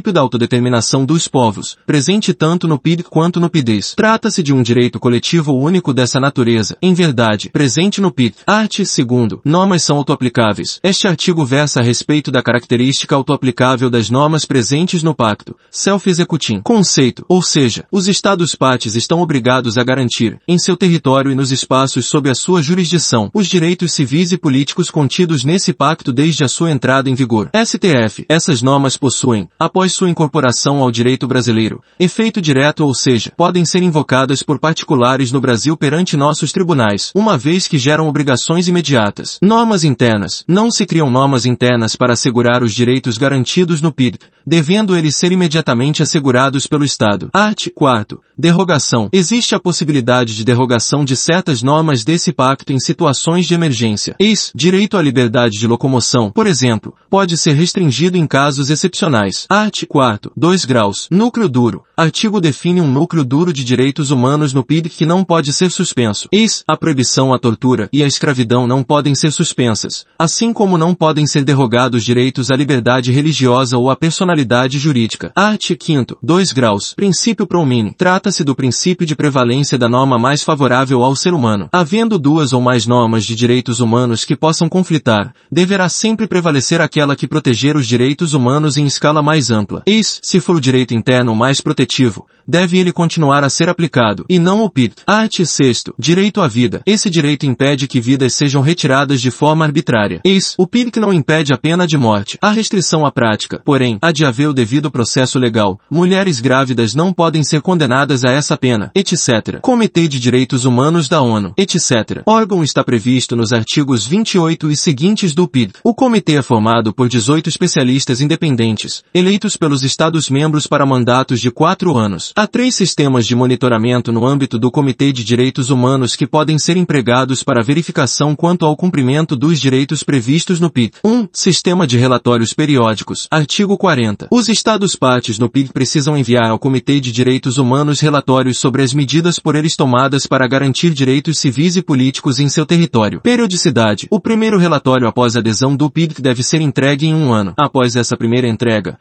da 0.00 0.20
autodeterminação 0.20 1.04
dos 1.04 1.28
povos, 1.28 1.76
presente 1.84 2.32
tanto 2.32 2.66
no 2.66 2.78
PID 2.78 3.02
quanto 3.02 3.40
no 3.40 3.50
PIDES. 3.50 3.94
Trata-se 3.96 4.42
de 4.42 4.54
um 4.54 4.62
direito 4.62 4.98
coletivo 4.98 5.52
único 5.52 5.92
dessa 5.92 6.20
natureza, 6.20 6.76
em 6.80 6.94
verdade, 6.94 7.50
presente 7.50 8.00
no 8.00 8.10
PID. 8.10 8.36
Art. 8.46 8.78
2. 8.78 9.40
Normas 9.44 9.82
são 9.82 9.96
autoaplicáveis. 9.96 10.78
Este 10.82 11.08
artigo 11.08 11.44
versa 11.44 11.80
a 11.80 11.82
respeito 11.82 12.30
da 12.30 12.42
característica 12.42 13.14
autoaplicável 13.14 13.90
das 13.90 14.08
normas 14.08 14.44
presentes 14.44 15.02
no 15.02 15.14
Pacto. 15.14 15.56
Self-executing. 15.70 16.60
Conceito, 16.62 17.24
ou 17.28 17.42
seja, 17.42 17.84
os 17.90 18.08
Estados-partes 18.08 18.94
estão 18.94 19.20
obrigados 19.20 19.76
a 19.76 19.84
garantir, 19.84 20.38
em 20.46 20.58
seu 20.58 20.76
território 20.76 21.32
e 21.32 21.34
nos 21.34 21.50
espaços 21.50 22.06
sob 22.06 22.30
a 22.30 22.34
sua 22.34 22.62
jurisdição, 22.62 23.30
os 23.34 23.46
direitos 23.46 23.92
civis 23.92 24.32
e 24.32 24.38
políticos 24.38 24.90
contidos 24.90 25.44
nesse 25.44 25.72
pacto 25.72 26.12
desde 26.12 26.44
a 26.44 26.48
sua 26.48 26.70
entrada 26.70 27.10
em 27.10 27.14
vigor. 27.14 27.50
STF. 27.54 28.24
Essas 28.28 28.62
normas 28.62 28.96
possuem, 28.96 29.48
após 29.58 29.87
sua 29.88 30.10
incorporação 30.10 30.82
ao 30.82 30.90
direito 30.90 31.26
brasileiro, 31.26 31.82
efeito 31.98 32.40
direto 32.40 32.84
ou 32.84 32.94
seja, 32.94 33.32
podem 33.36 33.64
ser 33.64 33.82
invocadas 33.82 34.42
por 34.42 34.58
particulares 34.58 35.32
no 35.32 35.40
Brasil 35.40 35.76
perante 35.76 36.16
nossos 36.16 36.52
tribunais, 36.52 37.10
uma 37.14 37.36
vez 37.36 37.66
que 37.66 37.78
geram 37.78 38.08
obrigações 38.08 38.68
imediatas. 38.68 39.38
Normas 39.42 39.84
internas. 39.84 40.44
Não 40.46 40.70
se 40.70 40.86
criam 40.86 41.10
normas 41.10 41.46
internas 41.46 41.96
para 41.96 42.12
assegurar 42.12 42.62
os 42.62 42.74
direitos 42.74 43.18
garantidos 43.18 43.80
no 43.80 43.92
PID, 43.92 44.18
devendo 44.46 44.96
eles 44.96 45.16
ser 45.16 45.32
imediatamente 45.32 46.02
assegurados 46.02 46.66
pelo 46.66 46.84
Estado. 46.84 47.28
Art. 47.32 47.68
4. 47.74 48.20
Derrogação. 48.36 49.08
Existe 49.12 49.54
a 49.54 49.60
possibilidade 49.60 50.34
de 50.34 50.44
derrogação 50.44 51.04
de 51.04 51.16
certas 51.16 51.62
normas 51.62 52.04
desse 52.04 52.32
pacto 52.32 52.72
em 52.72 52.78
situações 52.78 53.46
de 53.46 53.54
emergência. 53.54 54.16
Eis, 54.18 54.50
direito 54.54 54.96
à 54.96 55.02
liberdade 55.02 55.58
de 55.58 55.66
locomoção, 55.66 56.30
por 56.30 56.46
exemplo, 56.46 56.94
pode 57.10 57.36
ser 57.36 57.52
restringido 57.52 58.16
em 58.16 58.26
casos 58.26 58.70
excepcionais. 58.70 59.46
Art. 59.48 59.77
4. 59.86 60.32
2 60.36 60.64
graus. 60.64 61.08
Núcleo 61.10 61.48
duro. 61.48 61.84
Artigo 61.96 62.40
define 62.40 62.80
um 62.80 62.90
núcleo 62.90 63.24
duro 63.24 63.52
de 63.52 63.64
direitos 63.64 64.10
humanos 64.10 64.52
no 64.52 64.64
PID 64.64 64.88
que 64.88 65.04
não 65.04 65.24
pode 65.24 65.52
ser 65.52 65.70
suspenso. 65.70 66.28
Eis, 66.32 66.62
a 66.66 66.76
proibição 66.76 67.32
à 67.34 67.38
tortura 67.38 67.88
e 67.92 68.02
à 68.02 68.06
escravidão 68.06 68.66
não 68.66 68.82
podem 68.82 69.14
ser 69.14 69.32
suspensas, 69.32 70.04
assim 70.18 70.52
como 70.52 70.78
não 70.78 70.94
podem 70.94 71.26
ser 71.26 71.44
derrogados 71.44 72.04
direitos 72.04 72.50
à 72.50 72.56
liberdade 72.56 73.10
religiosa 73.10 73.76
ou 73.76 73.90
à 73.90 73.96
personalidade 73.96 74.78
jurídica. 74.78 75.32
Art. 75.34 75.72
5. 75.80 76.18
2 76.22 76.52
graus. 76.52 76.94
Princípio 76.94 77.46
pro 77.46 77.64
mini. 77.66 77.94
Trata-se 77.96 78.44
do 78.44 78.54
princípio 78.54 79.06
de 79.06 79.16
prevalência 79.16 79.76
da 79.76 79.88
norma 79.88 80.18
mais 80.18 80.42
favorável 80.42 81.02
ao 81.02 81.14
ser 81.16 81.34
humano. 81.34 81.68
Havendo 81.72 82.18
duas 82.18 82.52
ou 82.52 82.60
mais 82.60 82.86
normas 82.86 83.24
de 83.24 83.34
direitos 83.34 83.80
humanos 83.80 84.24
que 84.24 84.36
possam 84.36 84.68
conflitar, 84.68 85.34
deverá 85.50 85.88
sempre 85.88 86.26
prevalecer 86.26 86.80
aquela 86.80 87.16
que 87.16 87.28
proteger 87.28 87.76
os 87.76 87.86
direitos 87.86 88.34
humanos 88.34 88.76
em 88.76 88.86
escala 88.86 89.22
mais 89.22 89.50
ampla. 89.50 89.67
Eis, 89.86 90.20
se 90.22 90.40
for 90.40 90.56
o 90.56 90.60
direito 90.60 90.94
interno 90.94 91.34
mais 91.34 91.60
protetivo, 91.60 92.26
deve 92.46 92.78
ele 92.78 92.92
continuar 92.92 93.44
a 93.44 93.50
ser 93.50 93.68
aplicado, 93.68 94.24
e 94.28 94.38
não 94.38 94.62
o 94.62 94.70
PIT. 94.70 95.02
Art. 95.06 95.44
6. 95.44 95.84
Direito 95.98 96.40
à 96.40 96.48
vida. 96.48 96.80
Esse 96.86 97.10
direito 97.10 97.44
impede 97.44 97.86
que 97.86 98.00
vidas 98.00 98.32
sejam 98.32 98.62
retiradas 98.62 99.20
de 99.20 99.30
forma 99.30 99.64
arbitrária. 99.64 100.20
Eis, 100.24 100.54
o 100.56 100.66
PIT 100.66 100.98
não 100.98 101.12
impede 101.12 101.52
a 101.52 101.58
pena 101.58 101.86
de 101.86 101.98
morte. 101.98 102.38
A 102.40 102.50
restrição 102.50 103.04
à 103.04 103.12
prática, 103.12 103.60
porém, 103.62 103.98
há 104.00 104.10
de 104.10 104.24
haver 104.24 104.48
o 104.48 104.54
devido 104.54 104.90
processo 104.90 105.38
legal. 105.38 105.78
Mulheres 105.90 106.40
grávidas 106.40 106.94
não 106.94 107.12
podem 107.12 107.44
ser 107.44 107.60
condenadas 107.60 108.24
a 108.24 108.30
essa 108.30 108.56
pena, 108.56 108.90
etc. 108.94 109.60
Comitê 109.60 110.08
de 110.08 110.18
Direitos 110.18 110.64
Humanos 110.64 111.08
da 111.08 111.20
ONU, 111.20 111.52
etc. 111.56 112.22
Órgão 112.24 112.64
está 112.64 112.82
previsto 112.82 113.36
nos 113.36 113.52
artigos 113.52 114.06
28 114.06 114.70
e 114.70 114.76
seguintes 114.76 115.34
do 115.34 115.46
PID. 115.46 115.72
O 115.84 115.94
comitê 115.94 116.36
é 116.36 116.42
formado 116.42 116.94
por 116.94 117.08
18 117.08 117.48
especialistas 117.48 118.22
independentes, 118.22 119.02
eleitos 119.12 119.57
pelos 119.58 119.82
Estados-membros 119.82 120.66
para 120.66 120.86
mandatos 120.86 121.40
de 121.40 121.50
quatro 121.50 121.96
anos. 121.96 122.32
Há 122.34 122.46
três 122.46 122.74
sistemas 122.74 123.26
de 123.26 123.34
monitoramento 123.34 124.12
no 124.12 124.26
âmbito 124.26 124.58
do 124.58 124.70
Comitê 124.70 125.12
de 125.12 125.24
Direitos 125.24 125.68
Humanos 125.68 126.16
que 126.16 126.26
podem 126.26 126.58
ser 126.58 126.76
empregados 126.76 127.42
para 127.42 127.62
verificação 127.62 128.34
quanto 128.34 128.64
ao 128.64 128.76
cumprimento 128.76 129.36
dos 129.36 129.60
direitos 129.60 130.02
previstos 130.02 130.60
no 130.60 130.70
PID. 130.70 130.92
1. 131.04 131.10
Um, 131.10 131.28
sistema 131.32 131.86
de 131.86 131.98
relatórios 131.98 132.54
periódicos. 132.54 133.26
Artigo 133.30 133.76
40. 133.76 134.28
Os 134.30 134.48
Estados-partes 134.48 135.38
no 135.38 135.50
PID 135.50 135.72
precisam 135.72 136.16
enviar 136.16 136.50
ao 136.50 136.58
Comitê 136.58 137.00
de 137.00 137.10
Direitos 137.10 137.58
Humanos 137.58 138.00
relatórios 138.00 138.58
sobre 138.58 138.82
as 138.82 138.94
medidas 138.94 139.38
por 139.38 139.56
eles 139.56 139.76
tomadas 139.76 140.26
para 140.26 140.46
garantir 140.46 140.90
direitos 140.90 141.38
civis 141.38 141.76
e 141.76 141.82
políticos 141.82 142.38
em 142.38 142.48
seu 142.48 142.64
território. 142.64 143.20
Periodicidade. 143.20 144.06
O 144.10 144.20
primeiro 144.20 144.58
relatório 144.58 145.08
após 145.08 145.36
a 145.36 145.40
adesão 145.40 145.74
do 145.74 145.90
PID 145.90 146.20
deve 146.20 146.42
ser 146.42 146.60
entregue 146.60 147.06
em 147.06 147.14
um 147.14 147.32
ano. 147.32 147.54
Após 147.56 147.96
essa 147.96 148.16
primeira 148.16 148.48
entrega, 148.48 148.98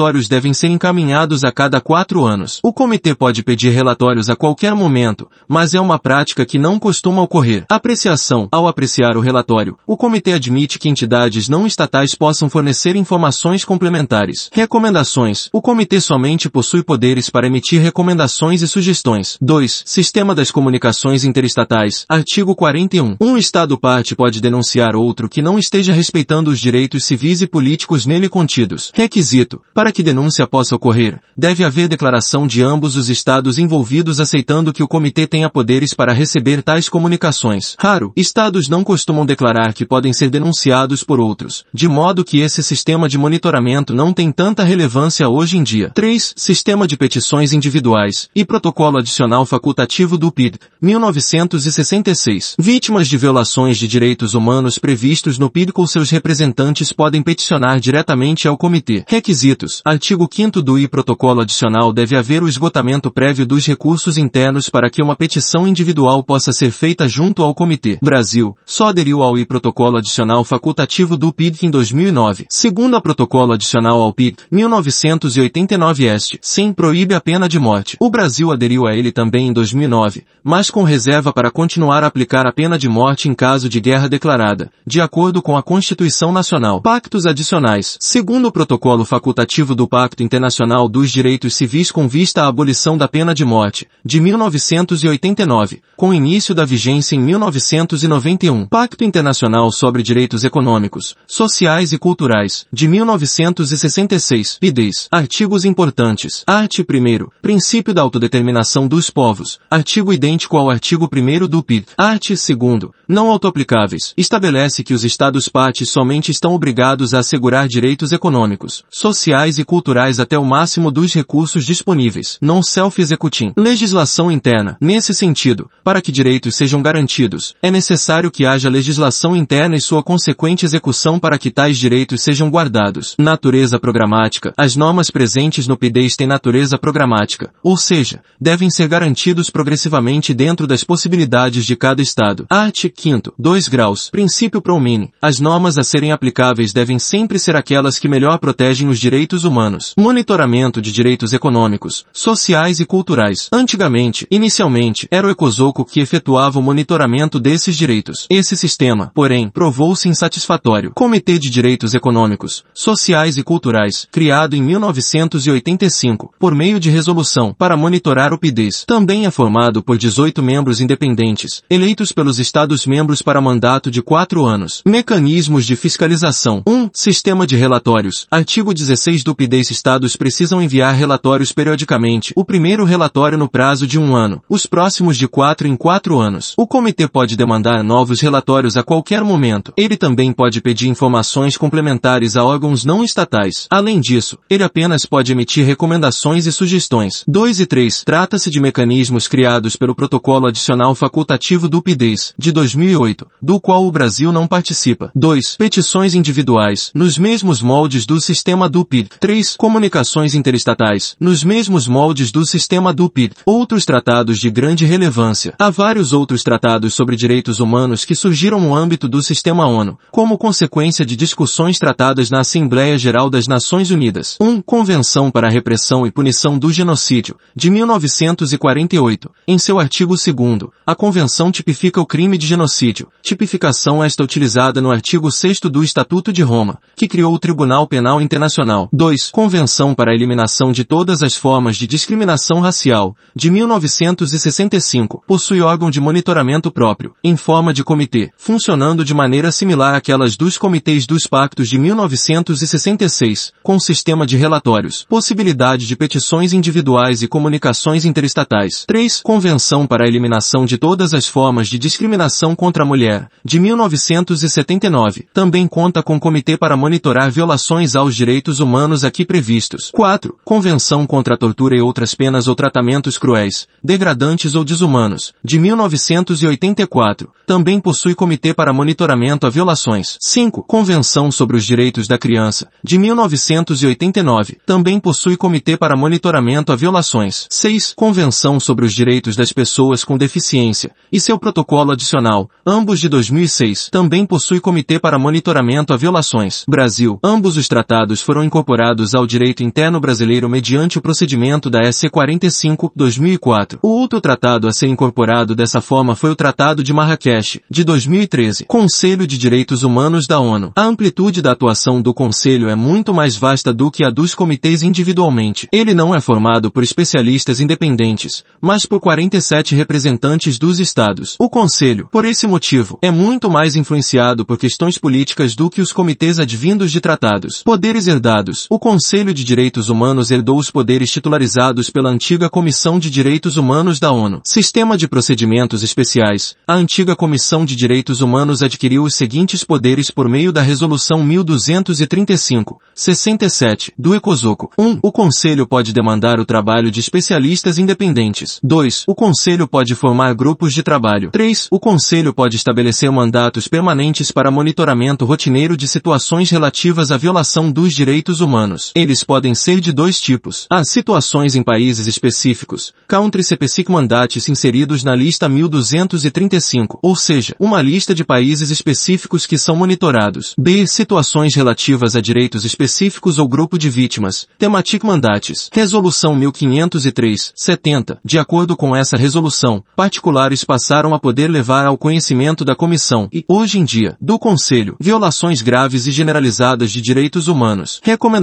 relatórios 0.00 0.28
devem 0.28 0.54
ser 0.54 0.68
encaminhados 0.68 1.44
a 1.44 1.52
cada 1.52 1.78
quatro 1.78 2.24
anos. 2.24 2.58
O 2.62 2.72
comitê 2.72 3.14
pode 3.14 3.42
pedir 3.42 3.68
relatórios 3.68 4.30
a 4.30 4.36
qualquer 4.36 4.74
momento, 4.74 5.28
mas 5.46 5.74
é 5.74 5.80
uma 5.80 5.98
prática 5.98 6.46
que 6.46 6.58
não 6.58 6.78
costuma 6.78 7.20
ocorrer. 7.20 7.66
Apreciação. 7.68 8.48
Ao 8.50 8.66
apreciar 8.66 9.14
o 9.14 9.20
relatório, 9.20 9.76
o 9.86 9.98
comitê 9.98 10.32
admite 10.32 10.78
que 10.78 10.88
entidades 10.88 11.50
não 11.50 11.66
estatais 11.66 12.14
possam 12.14 12.48
fornecer 12.48 12.96
informações 12.96 13.62
complementares. 13.62 14.48
Recomendações. 14.52 15.50
O 15.52 15.60
comitê 15.60 16.00
somente 16.00 16.48
possui 16.48 16.82
poderes 16.82 17.28
para 17.28 17.46
emitir 17.46 17.82
recomendações 17.82 18.62
e 18.62 18.68
sugestões. 18.68 19.36
2. 19.38 19.82
Sistema 19.84 20.34
das 20.34 20.50
comunicações 20.50 21.24
interestatais. 21.24 22.06
Artigo 22.08 22.56
41. 22.56 23.16
Um 23.20 23.36
Estado 23.36 23.78
parte 23.78 24.16
pode 24.16 24.40
denunciar 24.40 24.96
outro 24.96 25.28
que 25.28 25.42
não 25.42 25.58
esteja 25.58 25.92
respeitando 25.92 26.50
os 26.50 26.58
direitos 26.58 27.04
civis 27.04 27.42
e 27.42 27.46
políticos 27.46 28.06
nele 28.06 28.30
contidos. 28.30 28.90
Requisito. 28.94 29.60
Para 29.74 29.89
que 29.92 30.02
denúncia 30.02 30.46
possa 30.46 30.74
ocorrer, 30.74 31.20
deve 31.36 31.64
haver 31.64 31.88
declaração 31.88 32.46
de 32.46 32.62
ambos 32.62 32.96
os 32.96 33.08
estados 33.08 33.58
envolvidos 33.58 34.20
aceitando 34.20 34.72
que 34.72 34.82
o 34.82 34.88
comitê 34.88 35.26
tenha 35.26 35.48
poderes 35.48 35.94
para 35.94 36.12
receber 36.12 36.62
tais 36.62 36.88
comunicações. 36.88 37.76
Raro, 37.78 38.12
estados 38.16 38.68
não 38.68 38.84
costumam 38.84 39.26
declarar 39.26 39.72
que 39.72 39.84
podem 39.84 40.12
ser 40.12 40.30
denunciados 40.30 41.02
por 41.02 41.20
outros, 41.20 41.64
de 41.72 41.88
modo 41.88 42.24
que 42.24 42.40
esse 42.40 42.62
sistema 42.62 43.08
de 43.08 43.18
monitoramento 43.18 43.94
não 43.94 44.12
tem 44.12 44.30
tanta 44.30 44.64
relevância 44.64 45.28
hoje 45.28 45.56
em 45.56 45.62
dia. 45.62 45.90
3. 45.94 46.34
Sistema 46.36 46.86
de 46.86 46.96
petições 46.96 47.52
individuais 47.52 48.28
e 48.34 48.44
protocolo 48.44 48.98
adicional 48.98 49.44
facultativo 49.46 50.16
do 50.16 50.30
PID, 50.30 50.58
1966. 50.80 52.56
Vítimas 52.58 53.08
de 53.08 53.16
violações 53.16 53.78
de 53.78 53.88
direitos 53.88 54.34
humanos 54.34 54.78
previstos 54.78 55.38
no 55.38 55.50
PID 55.50 55.72
com 55.72 55.86
seus 55.86 56.10
representantes 56.10 56.92
podem 56.92 57.22
peticionar 57.22 57.80
diretamente 57.80 58.46
ao 58.46 58.56
comitê. 58.56 59.04
Requisitos. 59.06 59.79
Artigo 59.82 60.28
5 60.30 60.60
do 60.60 60.78
I 60.78 60.86
protocolo 60.86 61.40
adicional 61.40 61.90
deve 61.90 62.14
haver 62.14 62.42
o 62.42 62.48
esgotamento 62.48 63.10
prévio 63.10 63.46
dos 63.46 63.66
recursos 63.66 64.18
internos 64.18 64.68
para 64.68 64.90
que 64.90 65.02
uma 65.02 65.16
petição 65.16 65.66
individual 65.66 66.22
possa 66.22 66.52
ser 66.52 66.70
feita 66.70 67.08
junto 67.08 67.42
ao 67.42 67.54
comitê. 67.54 67.98
Brasil 68.02 68.54
só 68.66 68.88
aderiu 68.88 69.22
ao 69.22 69.38
I 69.38 69.46
protocolo 69.46 69.96
adicional 69.96 70.44
facultativo 70.44 71.16
do 71.16 71.32
PID 71.32 71.62
em 71.62 71.70
2009. 71.70 72.46
Segundo 72.50 72.94
a 72.94 73.00
protocolo 73.00 73.54
adicional 73.54 74.02
ao 74.02 74.12
PID, 74.12 74.36
1989 74.50 76.04
este, 76.04 76.38
sim, 76.42 76.74
proíbe 76.74 77.14
a 77.14 77.20
pena 77.20 77.48
de 77.48 77.58
morte. 77.58 77.96
O 77.98 78.10
Brasil 78.10 78.52
aderiu 78.52 78.86
a 78.86 78.94
ele 78.94 79.10
também 79.10 79.48
em 79.48 79.52
2009, 79.52 80.24
mas 80.44 80.70
com 80.70 80.82
reserva 80.82 81.32
para 81.32 81.50
continuar 81.50 82.04
a 82.04 82.06
aplicar 82.06 82.46
a 82.46 82.52
pena 82.52 82.78
de 82.78 82.88
morte 82.88 83.28
em 83.30 83.34
caso 83.34 83.66
de 83.66 83.80
guerra 83.80 84.08
declarada, 84.08 84.70
de 84.86 85.00
acordo 85.00 85.40
com 85.40 85.56
a 85.56 85.62
Constituição 85.62 86.32
Nacional. 86.32 86.82
Pactos 86.82 87.24
adicionais. 87.24 87.96
Segundo 87.98 88.48
o 88.48 88.52
protocolo 88.52 89.06
facultativo 89.06 89.69
do 89.74 89.88
Pacto 89.88 90.22
Internacional 90.22 90.88
dos 90.88 91.10
Direitos 91.10 91.54
Civis 91.54 91.90
com 91.90 92.08
vista 92.08 92.42
à 92.42 92.46
abolição 92.46 92.96
da 92.96 93.08
pena 93.08 93.34
de 93.34 93.44
morte, 93.44 93.86
de 94.04 94.20
1989, 94.20 95.80
com 95.96 96.14
início 96.14 96.54
da 96.54 96.64
vigência 96.64 97.16
em 97.16 97.20
1991. 97.20 98.66
Pacto 98.66 99.04
Internacional 99.04 99.70
sobre 99.70 100.02
Direitos 100.02 100.44
Econômicos, 100.44 101.14
Sociais 101.26 101.92
e 101.92 101.98
Culturais, 101.98 102.66
de 102.72 102.88
1966. 102.88 104.58
PIDES. 104.58 105.08
Artigos 105.10 105.64
importantes. 105.64 106.42
Art. 106.46 106.78
1. 106.80 107.28
Princípio 107.42 107.92
da 107.92 108.02
autodeterminação 108.02 108.86
dos 108.86 109.10
povos. 109.10 109.58
Artigo 109.70 110.12
idêntico 110.12 110.56
ao 110.56 110.70
artigo 110.70 111.08
1 111.12 111.46
do 111.46 111.62
PID. 111.62 111.86
Art. 111.96 112.28
2. 112.30 112.90
Não 113.08 113.28
autoaplicáveis. 113.30 114.14
Estabelece 114.16 114.84
que 114.84 114.94
os 114.94 115.04
Estados-partes 115.04 115.90
somente 115.90 116.30
estão 116.30 116.54
obrigados 116.54 117.14
a 117.14 117.18
assegurar 117.18 117.68
direitos 117.68 118.12
econômicos, 118.12 118.84
sociais 118.90 119.49
e 119.58 119.64
culturais 119.64 120.18
até 120.18 120.36
o 120.36 120.44
máximo 120.44 120.90
dos 120.90 121.14
recursos 121.14 121.64
disponíveis. 121.64 122.36
Non 122.40 122.62
self-executing. 122.62 123.52
Legislação 123.56 124.30
interna. 124.30 124.76
Nesse 124.80 125.14
sentido, 125.14 125.70
para 125.84 126.02
que 126.02 126.10
direitos 126.10 126.56
sejam 126.56 126.82
garantidos, 126.82 127.54
é 127.62 127.70
necessário 127.70 128.30
que 128.30 128.44
haja 128.44 128.68
legislação 128.68 129.36
interna 129.36 129.76
e 129.76 129.80
sua 129.80 130.02
consequente 130.02 130.64
execução 130.64 131.18
para 131.18 131.38
que 131.38 131.50
tais 131.50 131.78
direitos 131.78 132.22
sejam 132.22 132.50
guardados. 132.50 133.14
Natureza 133.18 133.78
programática. 133.78 134.52
As 134.56 134.74
normas 134.74 135.10
presentes 135.10 135.68
no 135.68 135.76
PIDES 135.76 136.16
têm 136.16 136.26
natureza 136.26 136.76
programática, 136.76 137.52
ou 137.62 137.76
seja, 137.76 138.22
devem 138.40 138.70
ser 138.70 138.88
garantidos 138.88 139.50
progressivamente 139.50 140.34
dentro 140.34 140.66
das 140.66 140.82
possibilidades 140.82 141.64
de 141.64 141.76
cada 141.76 142.02
Estado. 142.02 142.46
Art. 142.50 142.86
5 142.96 143.34
2 143.38 143.68
graus. 143.68 144.10
Princípio 144.10 144.60
pro. 144.60 144.80
As 145.20 145.38
normas 145.38 145.76
a 145.76 145.82
serem 145.82 146.10
aplicáveis 146.10 146.72
devem 146.72 146.98
sempre 146.98 147.38
ser 147.38 147.54
aquelas 147.54 147.98
que 147.98 148.08
melhor 148.08 148.38
protegem 148.38 148.88
os 148.88 148.98
direitos 148.98 149.39
humanos. 149.44 149.94
Monitoramento 149.98 150.80
de 150.80 150.92
direitos 150.92 151.32
econômicos, 151.32 152.04
sociais 152.12 152.80
e 152.80 152.86
culturais. 152.86 153.48
Antigamente, 153.52 154.26
inicialmente, 154.30 155.06
era 155.10 155.26
o 155.26 155.30
ECOSOCO 155.30 155.84
que 155.84 156.00
efetuava 156.00 156.58
o 156.58 156.62
monitoramento 156.62 157.38
desses 157.38 157.76
direitos. 157.76 158.26
Esse 158.30 158.56
sistema, 158.56 159.10
porém, 159.14 159.48
provou-se 159.48 160.08
insatisfatório. 160.08 160.92
Comitê 160.94 161.38
de 161.38 161.50
Direitos 161.50 161.94
Econômicos, 161.94 162.64
Sociais 162.74 163.36
e 163.36 163.42
Culturais, 163.42 164.06
criado 164.10 164.54
em 164.54 164.62
1985, 164.62 166.34
por 166.38 166.54
meio 166.54 166.78
de 166.78 166.90
resolução, 166.90 167.54
para 167.56 167.76
monitorar 167.76 168.32
o 168.32 168.38
PIDES. 168.38 168.84
Também 168.86 169.26
é 169.26 169.30
formado 169.30 169.82
por 169.82 169.96
18 169.98 170.42
membros 170.42 170.80
independentes, 170.80 171.62
eleitos 171.68 172.12
pelos 172.12 172.38
Estados-membros 172.38 173.22
para 173.22 173.40
mandato 173.40 173.90
de 173.90 174.02
quatro 174.02 174.44
anos. 174.44 174.82
Mecanismos 174.86 175.66
de 175.66 175.76
fiscalização. 175.76 176.62
1. 176.66 176.72
Um, 176.72 176.90
sistema 176.92 177.46
de 177.46 177.56
relatórios. 177.56 178.26
Artigo 178.30 178.74
16 178.74 179.22
do 179.22 179.29
PIDES 179.34 179.70
Estados 179.70 180.16
precisam 180.16 180.62
enviar 180.62 180.94
relatórios 180.94 181.52
periodicamente. 181.52 182.32
O 182.36 182.44
primeiro 182.44 182.84
relatório 182.84 183.38
no 183.38 183.48
prazo 183.48 183.86
de 183.86 183.98
um 183.98 184.14
ano. 184.14 184.42
Os 184.48 184.66
próximos 184.66 185.16
de 185.16 185.28
quatro 185.28 185.66
em 185.66 185.76
quatro 185.76 186.18
anos. 186.18 186.54
O 186.56 186.66
comitê 186.66 187.08
pode 187.08 187.36
demandar 187.36 187.82
novos 187.82 188.20
relatórios 188.20 188.76
a 188.76 188.82
qualquer 188.82 189.22
momento. 189.22 189.72
Ele 189.76 189.96
também 189.96 190.32
pode 190.32 190.60
pedir 190.60 190.88
informações 190.88 191.56
complementares 191.56 192.36
a 192.36 192.44
órgãos 192.44 192.84
não 192.84 193.02
estatais. 193.04 193.66
Além 193.70 194.00
disso, 194.00 194.38
ele 194.48 194.62
apenas 194.62 195.06
pode 195.06 195.32
emitir 195.32 195.66
recomendações 195.66 196.46
e 196.46 196.52
sugestões. 196.52 197.24
2 197.26 197.60
e 197.60 197.66
3. 197.66 198.02
Trata-se 198.04 198.50
de 198.50 198.60
mecanismos 198.60 199.28
criados 199.28 199.76
pelo 199.76 199.94
Protocolo 199.94 200.46
Adicional 200.46 200.94
Facultativo 200.94 201.68
do 201.68 201.82
PIDES, 201.82 202.34
de 202.38 202.52
2008, 202.52 203.26
do 203.40 203.60
qual 203.60 203.86
o 203.86 203.92
Brasil 203.92 204.32
não 204.32 204.46
participa. 204.46 205.10
2. 205.14 205.56
Petições 205.56 206.14
individuais, 206.14 206.90
nos 206.94 207.18
mesmos 207.18 207.62
moldes 207.62 208.06
do 208.06 208.20
sistema 208.20 208.68
do 208.68 208.84
PID. 208.84 209.08
3. 209.20 209.54
Comunicações 209.58 210.34
interestatais, 210.34 211.14
nos 211.20 211.44
mesmos 211.44 211.86
moldes 211.86 212.32
do 212.32 212.46
sistema 212.46 212.90
do 212.90 213.10
PID. 213.10 213.34
Outros 213.44 213.84
tratados 213.84 214.38
de 214.38 214.48
grande 214.48 214.86
relevância. 214.86 215.52
Há 215.58 215.68
vários 215.68 216.14
outros 216.14 216.42
tratados 216.42 216.94
sobre 216.94 217.16
direitos 217.16 217.60
humanos 217.60 218.06
que 218.06 218.14
surgiram 218.14 218.58
no 218.58 218.74
âmbito 218.74 219.06
do 219.06 219.22
sistema 219.22 219.66
ONU, 219.66 219.98
como 220.10 220.38
consequência 220.38 221.04
de 221.04 221.16
discussões 221.16 221.78
tratadas 221.78 222.30
na 222.30 222.40
Assembleia 222.40 222.96
Geral 222.96 223.28
das 223.28 223.46
Nações 223.46 223.90
Unidas. 223.90 224.38
1. 224.40 224.48
Um, 224.48 224.62
Convenção 224.62 225.30
para 225.30 225.48
a 225.48 225.50
Repressão 225.50 226.06
e 226.06 226.10
Punição 226.10 226.58
do 226.58 226.72
Genocídio, 226.72 227.36
de 227.54 227.68
1948. 227.68 229.30
Em 229.46 229.58
seu 229.58 229.78
artigo 229.78 230.14
2 230.14 230.70
a 230.86 230.94
Convenção 230.94 231.52
tipifica 231.52 232.00
o 232.00 232.06
crime 232.06 232.38
de 232.38 232.46
genocídio. 232.46 233.08
Tipificação 233.22 234.02
esta 234.02 234.24
utilizada 234.24 234.80
no 234.80 234.90
artigo 234.90 235.30
6 235.30 235.60
do 235.70 235.84
Estatuto 235.84 236.32
de 236.32 236.42
Roma, 236.42 236.78
que 236.96 237.06
criou 237.06 237.34
o 237.34 237.38
Tribunal 237.38 237.86
Penal 237.86 238.22
Internacional. 238.22 238.88
2. 238.90 239.09
Convenção 239.32 239.94
para 239.94 240.12
a 240.12 240.14
Eliminação 240.14 240.72
de 240.72 240.84
Todas 240.84 241.22
as 241.22 241.34
Formas 241.34 241.76
de 241.76 241.86
Discriminação 241.86 242.60
Racial, 242.60 243.16
de 243.34 243.50
1965. 243.50 245.24
Possui 245.26 245.60
órgão 245.60 245.90
de 245.90 246.00
monitoramento 246.00 246.70
próprio, 246.70 247.14
em 247.22 247.36
forma 247.36 247.74
de 247.74 247.82
comitê, 247.82 248.30
funcionando 248.36 249.04
de 249.04 249.12
maneira 249.12 249.50
similar 249.50 249.94
àquelas 249.94 250.36
dos 250.36 250.56
comitês 250.56 251.06
dos 251.06 251.26
pactos 251.26 251.68
de 251.68 251.78
1966, 251.78 253.52
com 253.62 253.78
sistema 253.80 254.26
de 254.26 254.36
relatórios, 254.36 255.04
possibilidade 255.08 255.86
de 255.86 255.96
petições 255.96 256.52
individuais 256.52 257.22
e 257.22 257.28
comunicações 257.28 258.04
interestatais. 258.04 258.84
3. 258.86 259.20
Convenção 259.22 259.86
para 259.86 260.04
a 260.04 260.08
Eliminação 260.08 260.64
de 260.64 260.78
Todas 260.78 261.12
as 261.12 261.26
Formas 261.26 261.68
de 261.68 261.78
Discriminação 261.78 262.54
contra 262.54 262.84
a 262.84 262.86
Mulher, 262.86 263.28
de 263.44 263.58
1979. 263.58 265.26
Também 265.34 265.66
conta 265.66 266.02
com 266.02 266.20
comitê 266.20 266.56
para 266.56 266.76
monitorar 266.76 267.30
violações 267.30 267.96
aos 267.96 268.14
direitos 268.14 268.60
humanos 268.60 268.99
aqui 269.04 269.24
previstos. 269.24 269.90
4. 269.92 270.36
Convenção 270.44 271.06
contra 271.06 271.34
a 271.34 271.36
Tortura 271.36 271.76
e 271.76 271.80
outras 271.80 272.14
penas 272.14 272.48
ou 272.48 272.54
tratamentos 272.54 273.18
cruéis, 273.18 273.66
degradantes 273.82 274.54
ou 274.54 274.64
desumanos, 274.64 275.32
de 275.44 275.58
1984. 275.58 277.30
Também 277.46 277.80
possui 277.80 278.14
comitê 278.14 278.54
para 278.54 278.72
monitoramento 278.72 279.46
a 279.46 279.50
violações. 279.50 280.16
5. 280.20 280.64
Convenção 280.64 281.30
sobre 281.30 281.56
os 281.56 281.64
Direitos 281.64 282.06
da 282.06 282.18
Criança, 282.18 282.68
de 282.82 282.98
1989. 282.98 284.58
Também 284.66 285.00
possui 285.00 285.36
comitê 285.36 285.76
para 285.76 285.96
monitoramento 285.96 286.72
a 286.72 286.76
violações. 286.76 287.46
6. 287.50 287.94
Convenção 287.96 288.60
sobre 288.60 288.84
os 288.84 288.92
Direitos 288.92 289.36
das 289.36 289.52
Pessoas 289.52 290.04
com 290.04 290.18
Deficiência, 290.18 290.92
e 291.12 291.20
seu 291.20 291.38
protocolo 291.38 291.92
adicional, 291.92 292.48
ambos 292.66 293.00
de 293.00 293.08
2006. 293.08 293.88
Também 293.90 294.26
possui 294.26 294.60
comitê 294.60 294.98
para 294.98 295.18
monitoramento 295.18 295.92
a 295.92 295.96
violações. 295.96 296.64
Brasil. 296.68 297.18
Ambos 297.22 297.56
os 297.56 297.68
tratados 297.68 298.22
foram 298.22 298.44
incorporados 298.44 298.89
ao 299.14 299.26
direito 299.26 299.62
interno 299.62 300.00
brasileiro 300.00 300.48
mediante 300.48 300.98
o 300.98 301.02
procedimento 301.02 301.70
da 301.70 301.90
SC 301.90 302.10
45, 302.10 302.92
2004. 302.94 303.78
O 303.82 303.88
outro 303.88 304.20
tratado 304.20 304.66
a 304.66 304.72
ser 304.72 304.88
incorporado 304.88 305.54
dessa 305.54 305.80
forma 305.80 306.16
foi 306.16 306.30
o 306.30 306.36
Tratado 306.36 306.82
de 306.82 306.92
Marrakech, 306.92 307.60
de 307.70 307.84
2013. 307.84 308.64
Conselho 308.64 309.26
de 309.26 309.38
Direitos 309.38 309.82
Humanos 309.82 310.26
da 310.26 310.40
ONU. 310.40 310.72
A 310.74 310.82
amplitude 310.82 311.40
da 311.40 311.52
atuação 311.52 312.02
do 312.02 312.12
Conselho 312.12 312.68
é 312.68 312.74
muito 312.74 313.14
mais 313.14 313.36
vasta 313.36 313.72
do 313.72 313.90
que 313.90 314.04
a 314.04 314.10
dos 314.10 314.34
comitês 314.34 314.82
individualmente. 314.82 315.68
Ele 315.72 315.94
não 315.94 316.14
é 316.14 316.20
formado 316.20 316.70
por 316.70 316.82
especialistas 316.82 317.60
independentes, 317.60 318.42
mas 318.60 318.84
por 318.84 318.98
47 318.98 319.74
representantes 319.74 320.58
dos 320.58 320.80
estados. 320.80 321.36
O 321.38 321.48
Conselho, 321.48 322.08
por 322.10 322.24
esse 322.24 322.46
motivo, 322.46 322.98
é 323.00 323.10
muito 323.10 323.48
mais 323.48 323.76
influenciado 323.76 324.44
por 324.44 324.58
questões 324.58 324.98
políticas 324.98 325.54
do 325.54 325.70
que 325.70 325.80
os 325.80 325.92
comitês 325.92 326.40
advindos 326.40 326.90
de 326.90 327.00
tratados. 327.00 327.62
Poderes 327.62 328.06
herdados. 328.06 328.66
O 328.68 328.78
Conselho 328.80 329.34
de 329.34 329.44
Direitos 329.44 329.90
Humanos 329.90 330.30
herdou 330.30 330.56
os 330.56 330.70
poderes 330.70 331.12
titularizados 331.12 331.90
pela 331.90 332.08
antiga 332.08 332.48
Comissão 332.48 332.98
de 332.98 333.10
Direitos 333.10 333.58
Humanos 333.58 334.00
da 334.00 334.10
ONU. 334.10 334.40
Sistema 334.42 334.96
de 334.96 335.06
Procedimentos 335.06 335.82
Especiais. 335.82 336.56
A 336.66 336.76
antiga 336.76 337.14
Comissão 337.14 337.66
de 337.66 337.76
Direitos 337.76 338.22
Humanos 338.22 338.62
adquiriu 338.62 339.02
os 339.02 339.14
seguintes 339.14 339.62
poderes 339.64 340.10
por 340.10 340.30
meio 340.30 340.50
da 340.50 340.62
Resolução 340.62 341.22
1235, 341.22 342.80
67, 342.94 343.92
do 343.98 344.14
ECOSOCO. 344.14 344.70
1. 344.78 345.00
O 345.02 345.12
Conselho 345.12 345.66
pode 345.66 345.92
demandar 345.92 346.40
o 346.40 346.46
trabalho 346.46 346.90
de 346.90 347.00
especialistas 347.00 347.76
independentes. 347.76 348.58
2. 348.64 349.04
O 349.06 349.14
Conselho 349.14 349.68
pode 349.68 349.94
formar 349.94 350.34
grupos 350.34 350.72
de 350.72 350.82
trabalho. 350.82 351.30
3. 351.30 351.68
O 351.70 351.78
Conselho 351.78 352.32
pode 352.32 352.56
estabelecer 352.56 353.12
mandatos 353.12 353.68
permanentes 353.68 354.32
para 354.32 354.50
monitoramento 354.50 355.26
rotineiro 355.26 355.76
de 355.76 355.86
situações 355.86 356.48
relativas 356.48 357.10
à 357.12 357.18
violação 357.18 357.70
dos 357.70 357.92
direitos 357.92 358.40
humanos. 358.40 358.59
Eles 358.94 359.24
podem 359.24 359.54
ser 359.54 359.80
de 359.80 359.92
dois 359.92 360.20
tipos. 360.20 360.66
Há 360.70 360.84
situações 360.84 361.54
em 361.54 361.62
países 361.62 362.06
específicos, 362.06 362.92
Country 363.08 363.42
Specific 363.42 363.90
Mandates 363.90 364.48
inseridos 364.48 365.02
na 365.02 365.14
lista 365.14 365.48
1235, 365.48 366.98
ou 367.02 367.16
seja, 367.16 367.54
uma 367.58 367.80
lista 367.80 368.14
de 368.14 368.24
países 368.24 368.70
específicos 368.70 369.46
que 369.46 369.56
são 369.56 369.76
monitorados. 369.76 370.54
B. 370.58 370.86
Situações 370.86 371.54
relativas 371.54 372.14
a 372.16 372.20
direitos 372.20 372.64
específicos 372.64 373.38
ou 373.38 373.48
grupo 373.48 373.78
de 373.78 373.88
vítimas, 373.88 374.46
Thematic 374.58 375.02
Mandates. 375.04 375.68
Resolução 375.72 376.34
1503, 376.34 377.52
70. 377.54 378.18
De 378.24 378.38
acordo 378.38 378.76
com 378.76 378.94
essa 378.94 379.16
resolução, 379.16 379.82
particulares 379.96 380.64
passaram 380.64 381.14
a 381.14 381.18
poder 381.18 381.48
levar 381.48 381.86
ao 381.86 381.96
conhecimento 381.96 382.64
da 382.64 382.74
Comissão 382.74 383.28
e, 383.32 383.44
hoje 383.48 383.78
em 383.78 383.84
dia, 383.84 384.16
do 384.20 384.38
Conselho, 384.38 384.96
violações 385.00 385.62
graves 385.62 386.06
e 386.06 386.10
generalizadas 386.10 386.90
de 386.90 387.00
direitos 387.00 387.48
humanos. 387.48 388.00